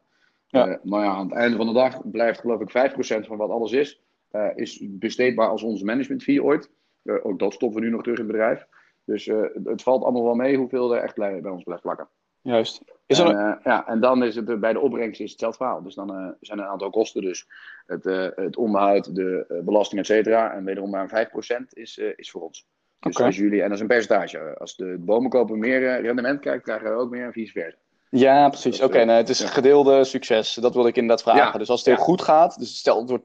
Ja. 0.47 0.69
Uh, 0.69 0.77
maar 0.83 1.05
ja, 1.05 1.11
aan 1.11 1.29
het 1.29 1.37
einde 1.37 1.57
van 1.57 1.67
de 1.67 1.73
dag 1.73 2.11
blijft 2.11 2.41
geloof 2.41 2.61
ik 2.61 2.93
5% 3.25 3.27
van 3.27 3.37
wat 3.37 3.51
alles 3.51 3.73
is, 3.73 4.03
uh, 4.33 4.49
is 4.55 4.83
besteedbaar 4.83 5.49
als 5.49 5.63
onze 5.63 5.85
management 5.85 6.23
fee 6.23 6.43
ooit. 6.43 6.71
Uh, 7.03 7.27
ook 7.27 7.39
dat 7.39 7.53
stoppen 7.53 7.81
we 7.81 7.87
nu 7.87 7.93
nog 7.93 8.03
terug 8.03 8.19
in 8.19 8.25
het 8.25 8.33
bedrijf. 8.33 8.67
Dus 9.05 9.27
het 9.65 9.83
valt 9.83 10.03
allemaal 10.03 10.25
wel 10.25 10.35
mee 10.35 10.57
hoeveel 10.57 10.95
er 10.95 11.03
echt 11.03 11.17
bij 11.17 11.51
ons 11.51 11.63
blijft 11.63 11.83
plakken. 11.83 12.09
Juist. 12.41 12.83
Is 13.07 13.19
er... 13.19 13.27
en, 13.27 13.61
ja, 13.65 13.87
en 13.87 14.01
dan 14.01 14.25
is 14.25 14.35
het 14.35 14.61
bij 14.61 14.73
de 14.73 14.81
opbrengst 14.81 15.21
is 15.21 15.31
hetzelfde 15.31 15.59
verhaal. 15.59 15.83
Dus 15.83 15.95
dan 15.95 16.37
zijn 16.41 16.59
er 16.59 16.65
een 16.65 16.71
aantal 16.71 16.91
kosten. 16.91 17.23
Dus 17.23 17.49
het, 17.87 18.05
het 18.35 18.57
onderhoud, 18.57 19.15
de 19.15 19.61
belasting, 19.65 20.01
et 20.01 20.07
cetera. 20.07 20.53
En 20.53 20.65
wederom 20.65 20.91
maar 20.91 21.29
5% 21.63 21.65
is, 21.69 21.99
is 21.99 22.31
voor 22.31 22.43
ons. 22.43 22.67
Dus 23.01 23.15
okay. 23.15 23.27
als 23.27 23.37
jullie, 23.37 23.63
en 23.63 23.65
dat 23.65 23.75
is 23.75 23.81
een 23.81 23.87
percentage. 23.87 24.59
Als 24.59 24.77
de 24.77 24.97
bomenkoper 24.99 25.59
meer 25.59 26.01
rendement 26.01 26.41
krijgt, 26.41 26.63
krijgen 26.63 26.91
we 26.91 26.97
ook 26.97 27.11
meer 27.11 27.25
en 27.25 27.33
vice 27.33 27.53
versa. 27.53 27.79
Ja, 28.11 28.49
precies. 28.49 28.77
Oké, 28.77 28.85
okay, 28.85 29.05
nee, 29.05 29.17
het 29.17 29.29
is 29.29 29.39
ja. 29.39 29.47
gedeelde 29.47 30.05
succes. 30.05 30.55
Dat 30.55 30.75
wil 30.75 30.87
ik 30.87 30.97
inderdaad 30.97 31.23
vragen. 31.23 31.53
Ja. 31.53 31.59
Dus 31.59 31.69
als 31.69 31.79
het 31.79 31.89
heel 31.89 31.99
ja. 31.99 32.03
goed 32.03 32.23
gaat, 32.23 32.59
dus 32.59 32.79
stel 32.79 33.07
door 33.07 33.21
20% 33.21 33.25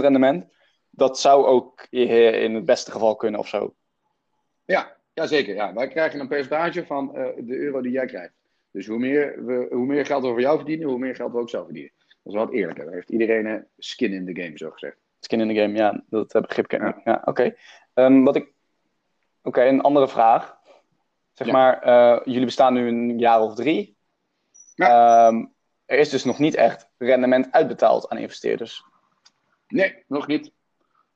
rendement, 0.00 0.44
dat 0.90 1.20
zou 1.20 1.46
ook 1.46 1.86
in 1.90 2.54
het 2.54 2.64
beste 2.64 2.90
geval 2.90 3.16
kunnen 3.16 3.40
of 3.40 3.48
zo. 3.48 3.74
Ja, 4.64 4.96
ja 5.14 5.26
zeker. 5.26 5.54
Ja. 5.54 5.74
Wij 5.74 5.88
krijgen 5.88 6.20
een 6.20 6.28
percentage 6.28 6.86
van 6.86 7.12
uh, 7.14 7.26
de 7.38 7.56
euro 7.56 7.80
die 7.80 7.92
jij 7.92 8.06
krijgt. 8.06 8.34
Dus 8.70 8.86
hoe 8.86 8.98
meer, 8.98 9.44
we, 9.44 9.66
hoe 9.70 9.86
meer 9.86 10.06
geld 10.06 10.22
we 10.22 10.28
voor 10.28 10.40
jou 10.40 10.56
verdienen, 10.56 10.88
hoe 10.88 10.98
meer 10.98 11.14
geld 11.14 11.32
we 11.32 11.38
ook 11.38 11.50
zelf 11.50 11.64
verdienen. 11.64 11.92
Dat 12.22 12.34
is 12.34 12.40
wel 12.40 12.52
eerlijker. 12.52 12.84
Daar 12.84 12.94
heeft 12.94 13.10
iedereen 13.10 13.46
een 13.46 13.66
skin 13.78 14.12
in 14.12 14.34
the 14.34 14.42
game, 14.42 14.58
zo 14.58 14.70
gezegd. 14.70 14.96
Skin 15.20 15.40
in 15.40 15.48
the 15.48 15.60
game, 15.60 15.76
ja, 15.76 16.02
dat 16.08 16.32
begrip 16.32 16.66
ken 16.68 16.86
ik. 16.86 16.96
Ja. 17.04 17.14
oké. 17.24 17.30
Okay. 17.30 17.56
Um, 17.94 18.24
wat 18.24 18.36
ik 18.36 18.52
okay, 19.46 19.68
een 19.68 19.80
andere 19.80 20.08
vraag. 20.08 20.58
Zeg 21.32 21.46
ja. 21.46 21.52
maar, 21.52 21.86
uh, 21.86 22.20
jullie 22.24 22.44
bestaan 22.44 22.74
nu 22.74 22.88
een 22.88 23.18
jaar 23.18 23.40
of 23.40 23.54
drie. 23.54 23.96
Ja. 24.74 25.26
Um, 25.26 25.54
er 25.84 25.98
is 25.98 26.08
dus 26.08 26.24
nog 26.24 26.38
niet 26.38 26.54
echt 26.54 26.88
rendement 26.98 27.52
uitbetaald 27.52 28.08
aan 28.08 28.18
investeerders. 28.18 28.84
Nee, 29.68 30.04
nog 30.06 30.26
niet. 30.26 30.52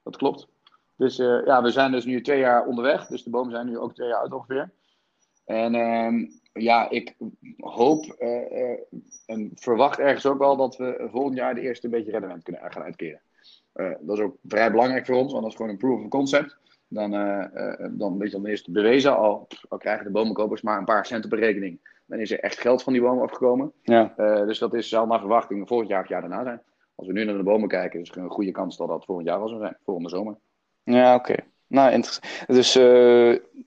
Dat 0.02 0.16
klopt. 0.16 0.48
Dus 0.96 1.18
uh, 1.18 1.46
ja, 1.46 1.62
we 1.62 1.70
zijn 1.70 1.92
dus 1.92 2.04
nu 2.04 2.22
twee 2.22 2.38
jaar 2.38 2.66
onderweg. 2.66 3.06
Dus 3.06 3.22
de 3.22 3.30
bomen 3.30 3.52
zijn 3.52 3.66
nu 3.66 3.78
ook 3.78 3.94
twee 3.94 4.08
jaar 4.08 4.20
oud 4.20 4.32
ongeveer. 4.32 4.70
En 5.44 5.74
uh, 5.74 6.30
ja, 6.52 6.90
ik 6.90 7.16
hoop 7.58 8.16
uh, 8.18 8.78
en 9.26 9.50
verwacht 9.54 9.98
ergens 9.98 10.26
ook 10.26 10.38
wel 10.38 10.56
dat 10.56 10.76
we 10.76 11.08
volgend 11.10 11.36
jaar 11.36 11.54
de 11.54 11.60
eerste 11.60 11.86
een 11.86 11.92
beetje 11.92 12.10
rendement 12.10 12.42
kunnen 12.42 12.72
gaan 12.72 12.82
uitkeren. 12.82 13.20
dat 14.00 14.18
is 14.18 14.20
ook 14.20 14.36
vrij 14.44 14.70
belangrijk 14.70 15.06
voor 15.06 15.16
ons, 15.16 15.32
want 15.32 15.42
dat 15.42 15.52
is 15.52 15.56
gewoon 15.56 15.72
een 15.72 15.78
proof 15.78 16.02
of 16.02 16.08
concept 16.08 16.58
dan, 16.90 17.14
uh, 17.14 17.44
uh, 17.54 17.88
dan 17.90 18.18
weet 18.18 18.30
je 18.30 18.36
dan 18.36 18.46
eerst 18.46 18.72
bewezen, 18.72 19.16
al, 19.16 19.46
al 19.68 19.78
krijgen 19.78 20.04
de 20.04 20.10
bomenkopers 20.10 20.62
maar 20.62 20.78
een 20.78 20.84
paar 20.84 21.06
cent 21.06 21.24
op 21.24 21.32
een 21.32 21.38
rekening. 21.38 21.98
Dan 22.06 22.18
is 22.18 22.30
er 22.30 22.40
echt 22.40 22.58
geld 22.58 22.82
van 22.82 22.92
die 22.92 23.02
bomen 23.02 23.22
afgekomen. 23.22 23.72
Ja. 23.82 24.14
Uh, 24.16 24.46
dus 24.46 24.58
dat 24.58 24.74
is, 24.74 24.88
zal 24.88 25.06
naar 25.06 25.18
verwachting 25.18 25.68
volgend 25.68 25.88
jaar 25.88 26.02
of 26.02 26.08
jaar 26.08 26.20
daarna 26.20 26.44
zijn. 26.44 26.62
Als 26.94 27.06
we 27.06 27.12
nu 27.12 27.24
naar 27.24 27.36
de 27.36 27.42
bomen 27.42 27.68
kijken, 27.68 28.00
is 28.00 28.10
er 28.10 28.18
een 28.18 28.30
goede 28.30 28.50
kans 28.50 28.76
dat 28.76 28.88
dat 28.88 29.04
volgend 29.04 29.26
jaar 29.26 29.38
wel 29.38 29.48
zal 29.48 29.58
zijn, 29.58 29.76
volgende 29.84 30.08
zomer. 30.08 30.36
Ja, 30.82 31.14
oké. 31.14 31.30
Okay. 31.30 31.46
Nou, 31.66 31.92
interessant. 31.92 32.46
Dus 32.46 32.72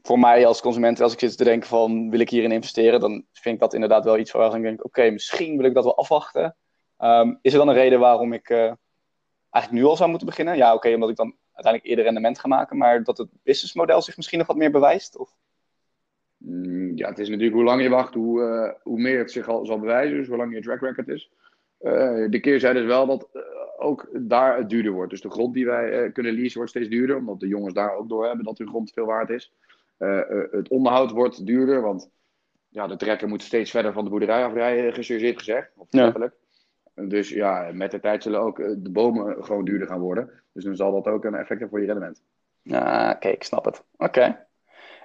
voor 0.01 0.19
mij 0.19 0.45
als 0.45 0.61
consument, 0.61 1.01
als 1.01 1.13
ik 1.13 1.19
zit 1.19 1.37
te 1.37 1.43
denken 1.43 1.67
van, 1.67 2.09
wil 2.09 2.19
ik 2.19 2.29
hierin 2.29 2.51
investeren, 2.51 2.99
dan 2.99 3.25
vind 3.31 3.55
ik 3.55 3.61
dat 3.61 3.73
inderdaad 3.73 4.05
wel 4.05 4.17
iets 4.17 4.31
waar 4.31 4.55
ik 4.55 4.61
denk, 4.61 4.77
oké, 4.77 4.85
okay, 4.85 5.11
misschien 5.11 5.57
wil 5.57 5.65
ik 5.65 5.73
dat 5.73 5.83
wel 5.83 5.97
afwachten. 5.97 6.55
Um, 6.99 7.39
is 7.41 7.51
er 7.53 7.59
dan 7.59 7.67
een 7.67 7.73
reden 7.73 7.99
waarom 7.99 8.33
ik 8.33 8.49
eigenlijk 8.49 9.71
nu 9.71 9.83
al 9.83 9.95
zou 9.95 10.09
moeten 10.09 10.27
beginnen? 10.27 10.57
Ja, 10.57 10.67
oké, 10.67 10.75
okay, 10.75 10.93
omdat 10.93 11.09
ik 11.09 11.15
dan 11.15 11.35
uiteindelijk 11.53 11.85
eerder 11.85 12.03
rendement 12.03 12.39
gaan 12.39 12.49
maken, 12.49 12.77
maar 12.77 13.03
dat 13.03 13.17
het 13.17 13.29
businessmodel 13.43 14.01
zich 14.01 14.15
misschien 14.15 14.37
nog 14.37 14.47
wat 14.47 14.57
meer 14.57 14.71
bewijst? 14.71 15.17
Of? 15.17 15.35
Mm, 16.37 16.97
ja, 16.97 17.09
het 17.09 17.19
is 17.19 17.29
natuurlijk 17.29 17.55
hoe 17.55 17.63
langer 17.63 17.83
je 17.83 17.89
wacht, 17.89 18.13
hoe, 18.13 18.41
uh, 18.41 18.81
hoe 18.83 18.99
meer 18.99 19.17
het 19.17 19.31
zich 19.31 19.47
al 19.47 19.65
zal 19.65 19.79
bewijzen, 19.79 20.17
dus 20.17 20.27
hoe 20.27 20.37
langer 20.37 20.55
je 20.55 20.61
track 20.61 20.81
record 20.81 21.07
is. 21.07 21.31
Uh, 21.81 22.29
de 22.29 22.39
keerzijde 22.39 22.79
is 22.79 22.85
wel 22.85 23.05
dat 23.05 23.29
uh, 23.33 23.41
ook 23.77 24.09
daar 24.13 24.57
het 24.57 24.69
duurder 24.69 24.91
wordt. 24.91 25.11
Dus 25.11 25.21
de 25.21 25.29
grond 25.29 25.53
die 25.53 25.65
wij 25.65 26.11
kunnen 26.11 26.33
leasen 26.33 26.57
wordt 26.57 26.69
steeds 26.71 26.89
duurder, 26.89 27.17
omdat 27.17 27.39
de 27.39 27.47
jongens 27.47 27.73
daar 27.73 27.95
ook 27.95 28.09
door 28.09 28.25
hebben 28.25 28.45
dat 28.45 28.57
hun 28.57 28.67
grond 28.67 28.91
veel 28.91 29.05
waard 29.05 29.29
is. 29.29 29.53
het 30.51 30.67
onderhoud 30.69 31.11
wordt 31.11 31.45
duurder, 31.45 31.81
want 31.81 32.09
ja, 32.69 32.87
de 32.87 32.95
trekker 32.95 33.27
moet 33.27 33.43
steeds 33.43 33.71
verder 33.71 33.93
van 33.93 34.03
de 34.03 34.09
boerderij 34.09 34.45
afrijden, 34.45 34.93
gechargeerd 34.93 35.37
gezegd. 35.37 35.71
Of 35.75 35.87
letterlijk. 35.89 36.35
Dus 36.95 37.29
ja, 37.29 37.69
met 37.73 37.91
de 37.91 37.99
tijd 37.99 38.23
zullen 38.23 38.39
ook 38.39 38.57
de 38.57 38.89
bomen 38.91 39.43
gewoon 39.43 39.65
duurder 39.65 39.87
gaan 39.87 39.99
worden. 39.99 40.29
Dus 40.53 40.63
dan 40.63 40.75
zal 40.75 40.91
dat 40.91 41.13
ook 41.13 41.23
een 41.23 41.33
effect 41.33 41.49
hebben 41.49 41.69
voor 41.69 41.79
je 41.79 41.85
rendement. 41.85 42.21
Ja, 42.61 43.13
oké, 43.15 43.27
ik 43.27 43.43
snap 43.43 43.65
het. 43.65 43.83
Oké. 43.97 44.45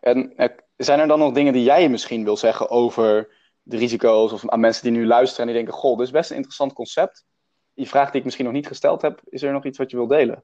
En 0.00 0.32
zijn 0.76 1.00
er 1.00 1.06
dan 1.06 1.18
nog 1.18 1.32
dingen 1.32 1.52
die 1.52 1.62
jij 1.62 1.88
misschien 1.88 2.24
wil 2.24 2.36
zeggen 2.36 2.70
over 2.70 3.28
de 3.62 3.76
risico's 3.76 4.32
of 4.32 4.48
aan 4.48 4.60
mensen 4.60 4.82
die 4.82 4.92
nu 4.92 5.06
luisteren 5.06 5.46
en 5.46 5.52
die 5.52 5.62
denken, 5.62 5.80
goh, 5.80 5.96
dit 5.96 6.06
is 6.06 6.12
best 6.12 6.30
een 6.30 6.36
interessant 6.36 6.72
concept. 6.72 7.26
Die 7.74 7.88
vraag 7.88 8.10
die 8.10 8.18
ik 8.18 8.24
misschien 8.24 8.44
nog 8.44 8.54
niet 8.54 8.66
gesteld 8.66 9.02
heb, 9.02 9.20
is 9.24 9.42
er 9.42 9.52
nog 9.52 9.64
iets 9.64 9.78
wat 9.78 9.90
je 9.90 9.96
wil 9.96 10.06
delen? 10.06 10.42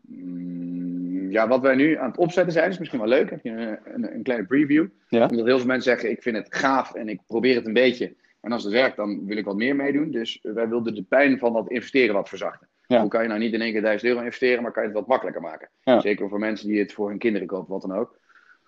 Mm, 0.00 1.30
ja, 1.30 1.48
wat 1.48 1.60
wij 1.60 1.74
nu 1.74 1.98
aan 1.98 2.08
het 2.08 2.18
opzetten 2.18 2.52
zijn, 2.52 2.70
is 2.70 2.78
misschien 2.78 3.00
wel 3.00 3.08
leuk. 3.08 3.30
Heb 3.30 3.42
je 3.42 3.50
een, 3.50 3.78
een, 3.84 4.14
een 4.14 4.22
kleine 4.22 4.46
preview. 4.46 4.86
Ja? 5.08 5.26
Omdat 5.26 5.46
heel 5.46 5.58
veel 5.58 5.66
mensen 5.66 5.90
zeggen, 5.92 6.10
ik 6.10 6.22
vind 6.22 6.36
het 6.36 6.54
gaaf 6.54 6.94
en 6.94 7.08
ik 7.08 7.20
probeer 7.26 7.54
het 7.54 7.66
een 7.66 7.72
beetje. 7.72 8.14
En 8.42 8.52
als 8.52 8.64
het 8.64 8.72
werkt, 8.72 8.96
dan 8.96 9.26
wil 9.26 9.36
ik 9.36 9.44
wat 9.44 9.56
meer 9.56 9.76
meedoen. 9.76 10.10
Dus 10.10 10.38
wij 10.42 10.68
wilden 10.68 10.94
de 10.94 11.02
pijn 11.02 11.38
van 11.38 11.52
dat 11.52 11.70
investeren 11.70 12.14
wat 12.14 12.28
verzachten. 12.28 12.68
Hoe 12.86 13.08
kan 13.08 13.22
je 13.22 13.28
nou 13.28 13.40
niet 13.40 13.52
in 13.52 13.60
één 13.60 13.72
keer 13.72 13.82
1000 13.82 14.10
euro 14.10 14.24
investeren, 14.24 14.62
maar 14.62 14.72
kan 14.72 14.82
je 14.82 14.88
het 14.88 14.98
wat 14.98 15.06
makkelijker 15.06 15.42
maken? 15.42 15.68
Zeker 16.00 16.28
voor 16.28 16.38
mensen 16.38 16.68
die 16.68 16.78
het 16.78 16.92
voor 16.92 17.08
hun 17.08 17.18
kinderen 17.18 17.46
kopen, 17.46 17.72
wat 17.72 17.82
dan 17.82 17.94
ook. 17.94 18.20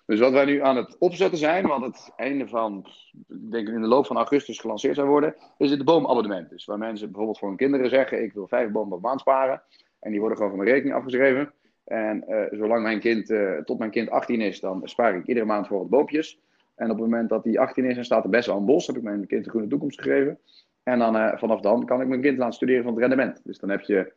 Dus 0.05 0.19
wat 0.19 0.31
wij 0.31 0.45
nu 0.45 0.61
aan 0.61 0.75
het 0.75 0.97
opzetten 0.97 1.37
zijn, 1.37 1.67
wat 1.67 1.81
het 1.81 2.11
einde 2.15 2.47
van, 2.47 2.85
ik 3.27 3.51
denk 3.51 3.67
in 3.67 3.81
de 3.81 3.87
loop 3.87 4.05
van 4.05 4.17
augustus 4.17 4.59
gelanceerd 4.59 4.95
zou 4.95 5.07
worden, 5.07 5.35
is 5.57 5.71
het 5.71 5.85
boomabonnement. 5.85 6.49
Dus 6.49 6.65
waar 6.65 6.77
mensen 6.77 7.07
bijvoorbeeld 7.07 7.39
voor 7.39 7.47
hun 7.47 7.57
kinderen 7.57 7.89
zeggen, 7.89 8.23
ik 8.23 8.33
wil 8.33 8.47
vijf 8.47 8.71
bomen 8.71 8.89
per 8.89 9.09
maand 9.09 9.19
sparen. 9.19 9.61
En 9.99 10.11
die 10.11 10.19
worden 10.19 10.37
gewoon 10.37 10.51
van 10.51 10.61
mijn 10.61 10.71
rekening 10.71 10.97
afgeschreven. 10.97 11.53
En 11.85 12.23
uh, 12.27 12.59
zolang 12.59 12.83
mijn 12.83 12.99
kind, 12.99 13.29
uh, 13.29 13.57
tot 13.57 13.79
mijn 13.79 13.91
kind 13.91 14.09
18 14.09 14.41
is, 14.41 14.59
dan 14.59 14.81
spaar 14.83 15.15
ik 15.15 15.27
iedere 15.27 15.45
maand 15.45 15.67
voor 15.67 15.77
wat 15.77 15.89
boompjes. 15.89 16.39
En 16.75 16.91
op 16.91 16.97
het 16.97 17.05
moment 17.05 17.29
dat 17.29 17.43
hij 17.43 17.59
18 17.59 17.85
is 17.85 17.97
en 17.97 18.05
staat 18.05 18.23
er 18.23 18.29
best 18.29 18.47
wel 18.47 18.57
een 18.57 18.65
bos, 18.65 18.87
heb 18.87 18.95
ik 18.95 19.03
mijn 19.03 19.27
kind 19.27 19.45
een 19.45 19.51
groene 19.51 19.67
toekomst 19.67 20.01
gegeven. 20.01 20.39
En 20.83 20.99
dan 20.99 21.15
uh, 21.15 21.37
vanaf 21.37 21.61
dan 21.61 21.85
kan 21.85 22.01
ik 22.01 22.07
mijn 22.07 22.21
kind 22.21 22.37
laten 22.37 22.53
studeren 22.53 22.83
van 22.83 22.91
het 22.91 23.01
rendement. 23.01 23.41
Dus 23.43 23.59
dan 23.59 23.69
heb 23.69 23.81
je 23.81 24.13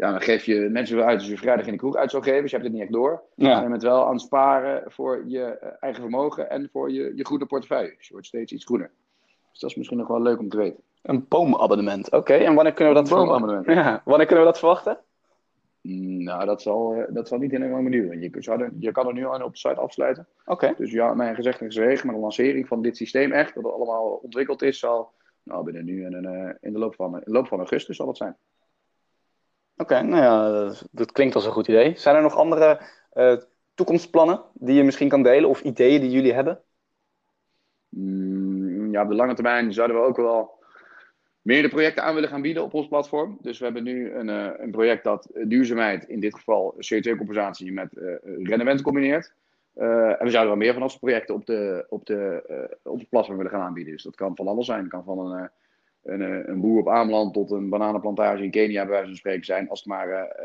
ja, 0.00 0.10
dan 0.10 0.20
geef 0.20 0.44
je 0.44 0.68
mensen 0.70 0.96
weer 0.96 1.04
uit 1.04 1.18
als 1.18 1.28
je 1.28 1.36
vrijdag 1.36 1.66
in 1.66 1.72
de 1.72 1.78
kroeg 1.78 1.96
uit 1.96 2.10
zou 2.10 2.22
geven. 2.22 2.42
Dus 2.42 2.50
je 2.50 2.56
hebt 2.56 2.68
het 2.68 2.78
niet 2.78 2.84
echt 2.84 2.92
door. 2.92 3.22
Ja. 3.34 3.62
je 3.62 3.68
bent 3.68 3.82
wel 3.82 4.06
aan 4.06 4.12
het 4.12 4.20
sparen 4.20 4.82
voor 4.86 5.24
je 5.26 5.42
eh, 5.44 5.68
eigen 5.80 6.00
vermogen 6.00 6.50
en 6.50 6.68
voor 6.72 6.90
je, 6.92 7.12
je 7.14 7.24
groene 7.24 7.46
portefeuille. 7.46 7.94
Dus 7.96 8.06
je 8.06 8.12
wordt 8.12 8.26
steeds 8.26 8.52
iets 8.52 8.64
groener. 8.64 8.90
Dus 9.50 9.60
dat 9.60 9.70
is 9.70 9.76
misschien 9.76 9.98
nog 9.98 10.08
wel 10.08 10.22
leuk 10.22 10.38
om 10.38 10.48
te 10.48 10.56
weten. 10.56 10.82
Een 11.02 11.26
boomabonnement, 11.28 12.10
oké. 12.10 12.34
En 12.34 12.54
wanneer 12.54 12.72
kunnen 12.72 12.94
we 12.94 13.00
dat 13.00 13.08
verwachten? 13.08 13.74
Ja. 13.74 14.02
Wanneer 14.04 14.26
kunnen 14.26 14.44
we 14.44 14.50
dat 14.50 14.58
verwachten? 14.58 14.98
Nou, 15.82 16.44
dat 16.44 16.62
zal, 16.62 16.94
eh, 16.94 17.14
dat 17.14 17.28
zal 17.28 17.38
niet 17.38 17.52
in 17.52 17.62
een 17.62 17.70
lange 17.70 17.90
duren. 17.90 18.20
Je, 18.20 18.70
je 18.78 18.92
kan 18.92 19.06
er 19.06 19.12
nu 19.12 19.24
al 19.24 19.44
op 19.44 19.52
de 19.52 19.58
site 19.58 19.80
afsluiten. 19.80 20.26
Oké. 20.44 20.74
Dus 20.76 20.90
ja, 20.90 21.14
mijn 21.14 21.34
gezegd 21.34 21.60
en 21.60 21.66
gezwegen, 21.66 22.06
maar 22.06 22.14
de 22.14 22.20
lancering 22.20 22.68
van 22.68 22.82
dit 22.82 22.96
systeem 22.96 23.32
echt, 23.32 23.54
dat 23.54 23.64
het 23.64 23.72
allemaal 23.72 24.20
ontwikkeld 24.22 24.62
is, 24.62 24.78
zal 24.78 25.12
nou, 25.42 25.64
binnen 25.64 25.84
nu 25.84 26.04
en 26.04 26.24
uh, 26.24 26.50
in 26.60 26.72
de 26.72 26.78
loop 26.78 26.94
van, 26.94 27.14
in 27.14 27.22
de 27.24 27.30
loop 27.30 27.46
van 27.46 27.58
augustus 27.58 27.96
zal 27.96 28.06
dat 28.06 28.16
zijn. 28.16 28.36
Oké, 29.76 30.02
nou 30.02 30.22
ja, 30.22 30.72
dat, 30.90 31.12
klinkt 31.12 31.34
als 31.34 31.46
een 31.46 31.52
goed 31.52 31.68
idee. 31.68 31.96
Zijn 31.96 32.16
er 32.16 32.22
nog 32.22 32.36
andere 32.36 32.80
uh, 33.14 33.36
toekomstplannen 33.74 34.42
die 34.54 34.74
je 34.74 34.84
misschien 34.84 35.08
kan 35.08 35.22
delen 35.22 35.48
of 35.48 35.60
ideeën 35.60 36.00
die 36.00 36.10
jullie 36.10 36.32
hebben? 36.32 36.60
Mm, 37.88 38.92
ja, 38.92 39.02
op 39.02 39.08
de 39.08 39.14
lange 39.14 39.34
termijn 39.34 39.72
zouden 39.72 39.96
we 39.96 40.02
ook 40.02 40.16
wel 40.16 40.59
meerdere 41.42 41.74
projecten 41.74 42.04
aan 42.04 42.14
willen 42.14 42.28
gaan 42.28 42.42
bieden 42.42 42.62
op 42.62 42.74
ons 42.74 42.88
platform. 42.88 43.38
Dus 43.40 43.58
we 43.58 43.64
hebben 43.64 43.82
nu 43.82 44.12
een, 44.12 44.28
uh, 44.28 44.50
een 44.56 44.70
project 44.70 45.04
dat 45.04 45.28
duurzaamheid, 45.44 46.04
in 46.04 46.20
dit 46.20 46.34
geval 46.34 46.74
CO2-compensatie, 46.76 47.72
met 47.72 47.96
uh, 47.96 48.14
rendement 48.42 48.82
combineert. 48.82 49.32
en 49.74 50.16
we 50.24 50.30
zouden 50.30 50.46
wel 50.46 50.56
meer 50.56 50.72
van 50.72 50.82
onze 50.82 50.98
projecten 50.98 51.34
op, 51.34 51.46
de, 51.46 51.86
op, 51.88 52.06
de, 52.06 52.42
op 52.82 52.98
het 52.98 53.08
platform 53.08 53.36
willen 53.36 53.52
gaan 53.52 53.66
aanbieden. 53.66 53.92
Dus 53.92 54.02
dat 54.02 54.14
kan 54.14 54.36
van 54.36 54.48
alles 54.48 54.66
zijn. 54.66 54.80
Het 54.80 54.90
kan 54.90 55.04
van 55.04 55.18
een 55.18 55.50
een, 56.02 56.22
eh, 56.22 56.46
een, 56.46 56.60
boer 56.60 56.80
op 56.80 56.88
Ameland 56.88 57.34
tot 57.34 57.50
een 57.50 57.68
bananenplantage 57.68 58.42
in 58.42 58.50
Kenia, 58.50 58.82
bij 58.82 58.90
wijze 58.90 59.06
van 59.06 59.16
spreken, 59.16 59.44
zijn. 59.44 59.68
Als 59.68 59.78
het 59.78 59.88
maar 59.88 60.36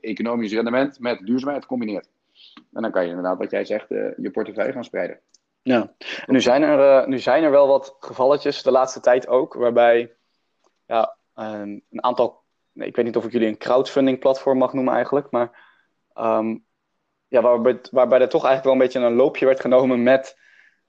economisch 0.00 0.52
rendement 0.52 1.00
met 1.00 1.26
duurzaamheid 1.26 1.66
combineert. 1.66 2.08
En 2.72 2.82
dan 2.82 2.90
kan 2.90 3.02
je 3.02 3.08
inderdaad, 3.08 3.38
wat 3.38 3.50
jij 3.50 3.64
zegt, 3.64 3.88
je 3.88 4.30
portefeuille 4.32 4.72
gaan 4.72 4.84
spreiden. 4.84 5.20
Ja, 5.62 5.92
en 6.26 6.32
nu 6.32 6.40
zijn, 6.40 6.62
er, 6.62 7.08
nu 7.08 7.18
zijn 7.18 7.42
er 7.42 7.50
wel 7.50 7.68
wat 7.68 7.96
gevalletjes 8.00 8.62
de 8.62 8.70
laatste 8.70 9.00
tijd 9.00 9.28
ook, 9.28 9.54
waarbij 9.54 10.12
ja, 10.92 11.16
een, 11.34 11.84
een 11.90 12.04
aantal, 12.04 12.42
nee, 12.72 12.88
ik 12.88 12.96
weet 12.96 13.04
niet 13.04 13.16
of 13.16 13.24
ik 13.24 13.32
jullie 13.32 13.48
een 13.48 13.58
crowdfunding 13.58 14.18
platform 14.18 14.58
mag 14.58 14.72
noemen 14.72 14.94
eigenlijk, 14.94 15.30
maar 15.30 15.70
um, 16.14 16.64
ja, 17.28 17.40
waarbij, 17.40 17.80
waarbij 17.90 18.20
er 18.20 18.28
toch 18.28 18.44
eigenlijk 18.44 18.64
wel 18.64 18.72
een 18.72 18.92
beetje 18.92 19.08
een 19.08 19.24
loopje 19.24 19.46
werd 19.46 19.60
genomen 19.60 20.02
met 20.02 20.38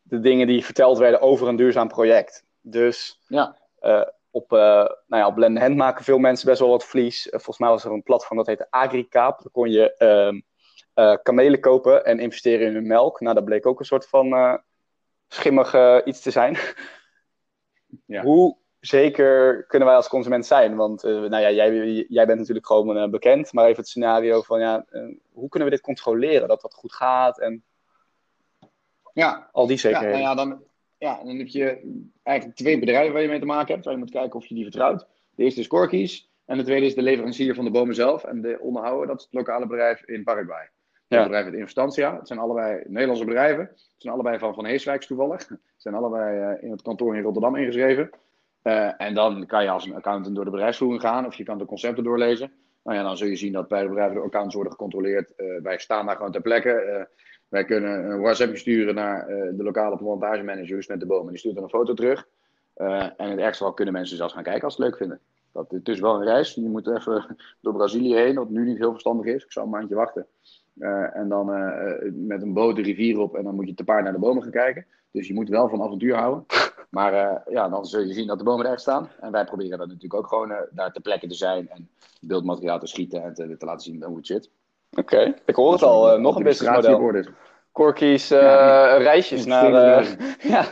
de 0.02 0.20
dingen 0.20 0.48
die 0.48 0.66
verteld 0.66 0.98
werden 0.98 1.22
over 1.22 1.48
een 1.48 1.56
duurzaam 1.56 1.88
project. 1.88 2.46
Dus 2.62 3.20
ja. 3.28 3.58
Uh, 3.82 4.04
op, 4.32 4.54
uh, 4.54 4.60
nou 4.60 5.22
ja, 5.22 5.28
op 5.28 5.36
Blend 5.36 5.60
Hand 5.60 5.76
maken 5.76 6.04
veel 6.04 6.18
mensen 6.18 6.48
best 6.48 6.60
wel 6.60 6.70
wat 6.70 6.86
vlies. 6.86 7.26
Uh, 7.26 7.32
volgens 7.32 7.58
mij 7.58 7.70
was 7.70 7.84
er 7.84 7.92
een 7.92 8.04
platform 8.04 8.38
dat 8.38 8.48
heette 8.48 8.68
AgriCaap. 8.70 9.42
Daar 9.42 9.52
kon 9.52 9.72
je 9.72 9.96
ehm, 9.96 10.40
kamelen 11.24 11.60
kopen 11.60 12.06
en 12.06 12.20
investeren 12.20 12.68
in 12.68 12.74
hun 12.74 12.88
melk. 12.88 13.20
Nou, 13.20 13.36
dat 13.36 13.46
bleek 13.46 13.66
ook 13.66 13.80
een 13.80 13.86
soort 13.86 14.08
van 14.08 14.60
schimmig 15.28 15.76
iets 16.06 16.22
te 16.22 16.32
zijn. 16.32 16.58
Ja. 18.06 18.22
Hoe 18.22 18.58
zeker 18.86 19.64
kunnen 19.68 19.88
wij 19.88 19.98
als 19.98 20.08
consument 20.08 20.46
zijn? 20.46 20.76
Want 20.76 21.04
nou 21.04 21.38
ja, 21.38 21.52
jij, 21.52 22.06
jij 22.10 22.26
bent 22.26 22.40
natuurlijk 22.40 22.68
gewoon 22.68 23.12
bekend. 23.12 23.54
Maar 23.54 23.66
even 23.66 23.78
het 23.78 23.88
scenario 23.88 24.42
van, 24.42 24.60
ja, 24.60 24.86
hoe 25.32 25.50
kunnen 25.50 25.70
we 25.70 25.76
dit 25.76 25.86
controleren? 25.86 26.48
Dat 26.48 26.62
dat 26.62 26.74
goed 26.74 26.94
gaat 26.94 27.40
en... 27.40 27.64
Ja, 29.14 29.50
al 29.52 29.68
die 29.68 29.78
zekerheden. 29.78 30.20
Ja, 30.20 30.34
nou 30.34 30.38
ja, 30.38 30.46
dan, 30.46 30.64
ja, 30.98 31.24
dan 31.24 31.38
heb 31.38 31.48
je 31.48 31.82
eigenlijk 32.24 32.58
twee 32.58 32.80
bedrijven 32.80 33.14
waar 33.14 33.22
je 33.22 33.28
mee 33.28 33.40
te 33.40 33.46
maken 33.46 33.74
hebt. 33.74 33.86
Waar 33.86 33.94
je 33.94 34.00
moet 34.00 34.12
kijken 34.12 34.40
of 34.40 34.46
je 34.46 34.56
die 34.56 34.64
vertrouwt. 34.64 35.08
De 35.36 35.44
eerste 35.44 35.60
is 35.60 35.68
Corkies. 35.68 36.30
En 36.46 36.58
de 36.58 36.64
tweede 36.64 36.86
is 36.86 36.96
de 36.96 37.02
leverancier 37.02 37.56
van 37.56 37.66
de 37.66 37.72
bomen 37.72 37.96
zelf. 37.96 38.24
En 38.24 38.42
de 38.42 38.58
onderhouder, 38.60 39.08
dat 39.08 39.18
is 39.18 39.24
het 39.24 39.34
lokale 39.34 39.68
bedrijf 39.68 40.04
in 40.06 40.24
Paraguay. 40.24 40.70
Het 41.08 41.24
bedrijf 41.24 41.48
in 41.48 41.58
Instantia. 41.58 42.18
Het 42.18 42.28
zijn 42.28 42.40
allebei 42.40 42.84
Nederlandse 42.88 43.26
bedrijven. 43.26 43.64
Het 43.64 43.96
zijn 43.98 44.14
allebei 44.14 44.38
van 44.38 44.54
Van 44.54 44.66
Heeswijks 44.66 45.08
toevallig. 45.08 45.42
Ze 45.42 45.58
zijn 45.78 45.96
allebei 45.96 46.40
eh, 46.40 46.64
in 46.64 46.72
het 46.72 46.82
kantoor 46.82 47.16
in 47.16 47.24
Rotterdam 47.24 47.56
ingeschreven. 47.56 48.10
Uh, 48.64 49.02
en 49.02 49.14
dan 49.14 49.46
kan 49.46 49.64
je 49.64 49.70
als 49.70 49.86
een 49.86 49.96
accountant 49.96 50.36
door 50.36 50.46
de 50.46 50.52
bedrijfsvoering 50.52 51.02
gaan. 51.02 51.26
Of 51.26 51.36
je 51.36 51.44
kan 51.44 51.58
de 51.58 51.66
concepten 51.66 52.04
doorlezen. 52.04 52.52
Nou 52.84 52.98
ja, 52.98 53.04
dan 53.04 53.18
zul 53.18 53.28
je 53.28 53.36
zien 53.36 53.54
dat 53.54 53.68
beide 53.68 53.88
bedrijven 53.90 54.16
door 54.16 54.26
accounts 54.26 54.56
worden 54.56 54.72
gecontroleerd. 54.72 55.34
Uh, 55.38 55.62
wij 55.62 55.78
staan 55.78 56.06
daar 56.06 56.16
gewoon 56.16 56.32
ter 56.32 56.42
plekke. 56.42 57.08
Wij 57.48 57.66
kunnen 57.66 58.12
een 58.12 58.22
WhatsApp 58.22 58.58
sturen 58.58 58.96
naar 58.96 59.28
de 59.28 59.64
lokale 59.64 59.98
plantagemanagers 59.98 60.88
met 60.88 61.00
de 61.00 61.06
bomen. 61.06 61.30
Die 61.30 61.38
stuurt 61.38 61.56
dan 61.56 61.64
een 61.64 61.70
foto 61.70 61.94
terug. 61.94 62.28
En 62.74 63.14
het 63.18 63.40
ergste 63.40 63.58
geval 63.58 63.74
kunnen 63.74 63.94
mensen 63.94 64.18
zelfs 64.18 64.34
gaan 64.34 64.44
kijken 64.44 64.64
als 64.64 64.76
ze 64.76 64.82
het 64.82 64.90
leuk 64.90 65.00
vinden. 65.00 65.20
Dat, 65.52 65.72
het 65.72 65.88
is 65.88 66.00
wel 66.00 66.16
een 66.16 66.24
reis. 66.24 66.54
Je 66.54 66.70
moet 66.70 66.88
even 66.88 67.36
door 67.62 67.74
Brazilië 67.74 68.16
heen, 68.16 68.36
wat 68.36 68.50
nu 68.50 68.66
niet 68.66 68.78
heel 68.78 68.92
verstandig 68.92 69.26
is. 69.26 69.44
Ik 69.44 69.52
zou 69.52 69.66
een 69.66 69.72
maandje 69.72 69.96
wachten. 69.96 70.26
En 71.14 71.30
dan 71.30 71.46
met 72.28 72.42
een 72.42 72.54
boot 72.54 72.76
de 72.76 72.82
rivier 72.82 73.20
op 73.20 73.36
en 73.36 73.44
dan 73.44 73.56
moet 73.56 73.68
je 73.68 73.74
te 73.74 73.84
paard 73.84 74.04
naar 74.04 74.14
de 74.14 74.20
bomen 74.20 74.44
gaan 74.44 74.52
kijken. 74.52 74.86
Dus 75.12 75.28
je 75.28 75.34
moet 75.34 75.50
wel 75.50 75.70
van 75.70 75.82
avontuur 75.82 76.16
houden. 76.16 76.46
Maar 76.94 77.44
ja, 77.50 77.70
dan 77.70 77.86
zul 77.86 78.02
je 78.02 78.14
zien 78.14 78.28
dat 78.28 78.38
de 78.38 78.44
bomen 78.44 78.66
er 78.66 78.72
echt 78.72 78.82
staan. 78.82 79.10
En 79.20 79.32
wij 79.32 79.46
proberen 79.46 79.78
dat 79.78 79.88
natuurlijk 79.88 80.14
ook 80.14 80.28
gewoon 80.28 80.54
daar 80.72 80.92
ter 80.92 81.02
plekke 81.02 81.28
te 81.28 81.34
zijn 81.34 81.70
en 81.70 81.90
beeldmateriaal 82.22 82.80
te 82.80 82.88
schieten 82.88 83.24
en 83.24 83.34
te, 83.34 83.58
te 83.58 83.66
laten 83.66 83.82
zien 83.82 84.04
hoe 84.04 84.18
het 84.18 84.28
zit. 84.28 84.50
Oké, 84.98 85.34
ik 85.46 85.56
hoor 85.56 85.72
het 85.72 85.84
al. 85.84 86.14
Uh, 86.14 86.20
nog 86.20 86.36
een 86.36 86.44
businessmodel. 86.44 87.24
Corky's 87.72 88.28
ja, 88.28 88.98
reisjes 88.98 89.46
naar... 89.46 89.72
Ja. 90.40 90.66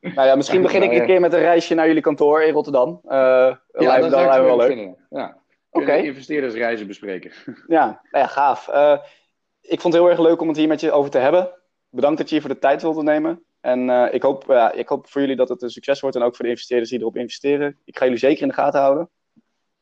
Nou 0.00 0.26
ja, 0.28 0.34
misschien 0.34 0.62
begin 0.62 0.82
ik 0.82 0.92
een 0.92 1.06
keer 1.06 1.20
met 1.20 1.32
een 1.32 1.40
reisje 1.40 1.74
naar 1.74 1.86
jullie 1.86 2.02
kantoor 2.02 2.42
in 2.42 2.52
Rotterdam. 2.52 3.00
Ja, 3.02 3.60
dat 3.72 3.82
lijkt 3.82 4.10
me 4.10 4.42
wel 4.42 4.56
leuk. 4.56 4.94
Ja. 5.10 5.36
Oké. 5.70 5.84
Okay. 5.84 6.04
Investeerdersreizen 6.04 6.86
bespreken. 6.86 7.32
Ja, 7.66 7.84
nou 8.10 8.24
ja 8.24 8.26
gaaf. 8.26 8.68
ik 9.60 9.80
vond 9.80 9.94
het 9.94 10.02
heel 10.02 10.10
erg 10.10 10.20
leuk 10.20 10.40
om 10.40 10.48
het 10.48 10.56
hier 10.56 10.68
met 10.68 10.80
je 10.80 10.92
over 10.92 11.10
te 11.10 11.18
hebben. 11.18 11.50
Bedankt 11.90 12.18
dat 12.18 12.28
je 12.28 12.34
hier 12.34 12.44
voor 12.44 12.54
de 12.54 12.60
tijd 12.60 12.82
wilde 12.82 13.02
nemen. 13.02 13.44
En 13.60 14.12
ik, 14.12 14.22
hoop, 14.22 14.52
ik 14.74 14.88
hoop 14.88 15.08
voor 15.08 15.20
jullie 15.20 15.36
dat 15.36 15.48
het 15.48 15.62
een 15.62 15.70
succes 15.70 16.00
wordt 16.00 16.16
en 16.16 16.22
ook 16.22 16.36
voor 16.36 16.44
de 16.44 16.50
investeerders 16.50 16.90
die 16.90 17.00
erop 17.00 17.16
investeren. 17.16 17.76
Ik 17.84 17.98
ga 17.98 18.04
jullie 18.04 18.18
zeker 18.18 18.42
in 18.42 18.48
de 18.48 18.54
gaten 18.54 18.80
houden. 18.80 19.10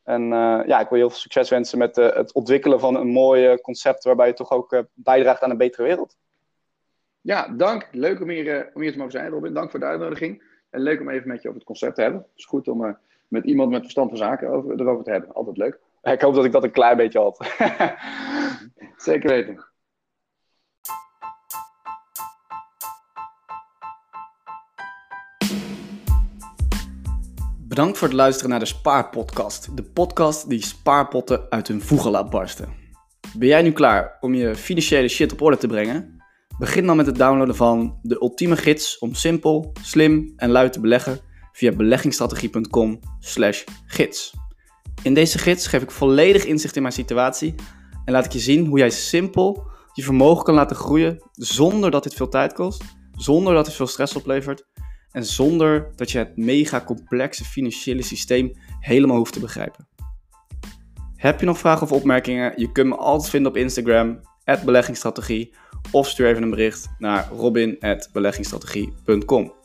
En 0.09 0.23
uh, 0.23 0.61
ja, 0.65 0.79
ik 0.79 0.89
wil 0.89 0.97
je 0.97 1.03
heel 1.03 1.09
veel 1.09 1.19
succes 1.19 1.49
wensen 1.49 1.77
met 1.77 1.97
uh, 1.97 2.13
het 2.13 2.33
ontwikkelen 2.33 2.79
van 2.79 2.95
een 2.95 3.07
mooi 3.07 3.61
concept 3.61 4.03
waarbij 4.03 4.27
je 4.27 4.33
toch 4.33 4.51
ook 4.51 4.73
uh, 4.73 4.79
bijdraagt 4.93 5.41
aan 5.41 5.49
een 5.49 5.57
betere 5.57 5.83
wereld. 5.83 6.17
Ja, 7.21 7.47
dank. 7.47 7.87
Leuk 7.91 8.21
om 8.21 8.29
hier, 8.29 8.71
om 8.73 8.81
hier 8.81 8.91
te 8.91 8.97
mogen 8.97 9.11
zijn, 9.11 9.29
Robin. 9.29 9.53
Dank 9.53 9.71
voor 9.71 9.79
de 9.79 9.85
uitnodiging. 9.85 10.43
En 10.69 10.81
leuk 10.81 10.99
om 10.99 11.09
even 11.09 11.27
met 11.27 11.41
je 11.41 11.47
over 11.47 11.59
het 11.59 11.67
concept 11.67 11.95
te 11.95 12.01
hebben. 12.01 12.19
Het 12.19 12.29
is 12.35 12.45
goed 12.45 12.67
om 12.67 12.97
met 13.27 13.45
iemand 13.45 13.69
met 13.69 13.81
verstand 13.81 14.09
van 14.09 14.17
zaken 14.17 14.49
over, 14.49 14.79
erover 14.79 15.03
te 15.03 15.11
hebben. 15.11 15.33
Altijd 15.33 15.57
leuk. 15.57 15.79
Ik 16.01 16.21
hoop 16.21 16.33
dat 16.33 16.45
ik 16.45 16.51
dat 16.51 16.63
een 16.63 16.71
klein 16.71 16.97
beetje 16.97 17.19
had. 17.19 17.37
Zeker 18.97 19.29
weten. 19.29 19.68
Bedankt 27.69 27.97
voor 27.97 28.07
het 28.07 28.17
luisteren 28.17 28.49
naar 28.49 28.59
de 28.59 28.65
Spaarpodcast. 28.65 29.77
De 29.77 29.83
podcast 29.83 30.49
die 30.49 30.65
spaarpotten 30.65 31.45
uit 31.49 31.67
hun 31.67 31.81
voegen 31.81 32.11
laat 32.11 32.29
barsten. 32.29 32.69
Ben 33.37 33.47
jij 33.47 33.61
nu 33.61 33.71
klaar 33.71 34.17
om 34.19 34.33
je 34.33 34.55
financiële 34.55 35.07
shit 35.07 35.31
op 35.31 35.41
orde 35.41 35.57
te 35.57 35.67
brengen? 35.67 36.23
Begin 36.57 36.85
dan 36.85 36.97
met 36.97 37.05
het 37.05 37.15
downloaden 37.15 37.55
van 37.55 37.99
de 38.01 38.21
ultieme 38.21 38.57
gids 38.57 38.97
om 38.97 39.13
simpel, 39.13 39.71
slim 39.81 40.33
en 40.35 40.49
luid 40.49 40.73
te 40.73 40.79
beleggen 40.79 41.19
via 41.51 41.71
beleggingsstrategie.com/gids. 41.71 44.33
In 45.03 45.13
deze 45.13 45.37
gids 45.37 45.67
geef 45.67 45.81
ik 45.81 45.91
volledig 45.91 46.45
inzicht 46.45 46.75
in 46.75 46.81
mijn 46.81 46.93
situatie 46.93 47.55
en 48.05 48.13
laat 48.13 48.25
ik 48.25 48.31
je 48.31 48.39
zien 48.39 48.65
hoe 48.65 48.77
jij 48.77 48.89
simpel 48.89 49.67
je 49.93 50.03
vermogen 50.03 50.43
kan 50.43 50.53
laten 50.53 50.75
groeien 50.75 51.23
zonder 51.31 51.91
dat 51.91 52.03
dit 52.03 52.13
veel 52.13 52.29
tijd 52.29 52.53
kost, 52.53 52.83
zonder 53.11 53.53
dat 53.53 53.65
het 53.65 53.75
veel 53.75 53.87
stress 53.87 54.15
oplevert 54.15 54.67
en 55.11 55.25
zonder 55.25 55.91
dat 55.95 56.11
je 56.11 56.17
het 56.17 56.37
mega 56.37 56.81
complexe 56.81 57.45
financiële 57.45 58.01
systeem 58.01 58.51
helemaal 58.79 59.17
hoeft 59.17 59.33
te 59.33 59.39
begrijpen. 59.39 59.87
Heb 61.15 61.39
je 61.39 61.45
nog 61.45 61.57
vragen 61.57 61.81
of 61.81 61.91
opmerkingen? 61.91 62.53
Je 62.55 62.71
kunt 62.71 62.87
me 62.87 62.95
altijd 62.95 63.29
vinden 63.29 63.51
op 63.51 63.57
Instagram, 63.57 64.19
beleggingsstrategie, 64.65 65.53
of 65.91 66.07
stuur 66.07 66.27
even 66.27 66.43
een 66.43 66.49
bericht 66.49 66.89
naar 66.97 67.29
robin.beleggingsstrategie.com. 67.29 69.58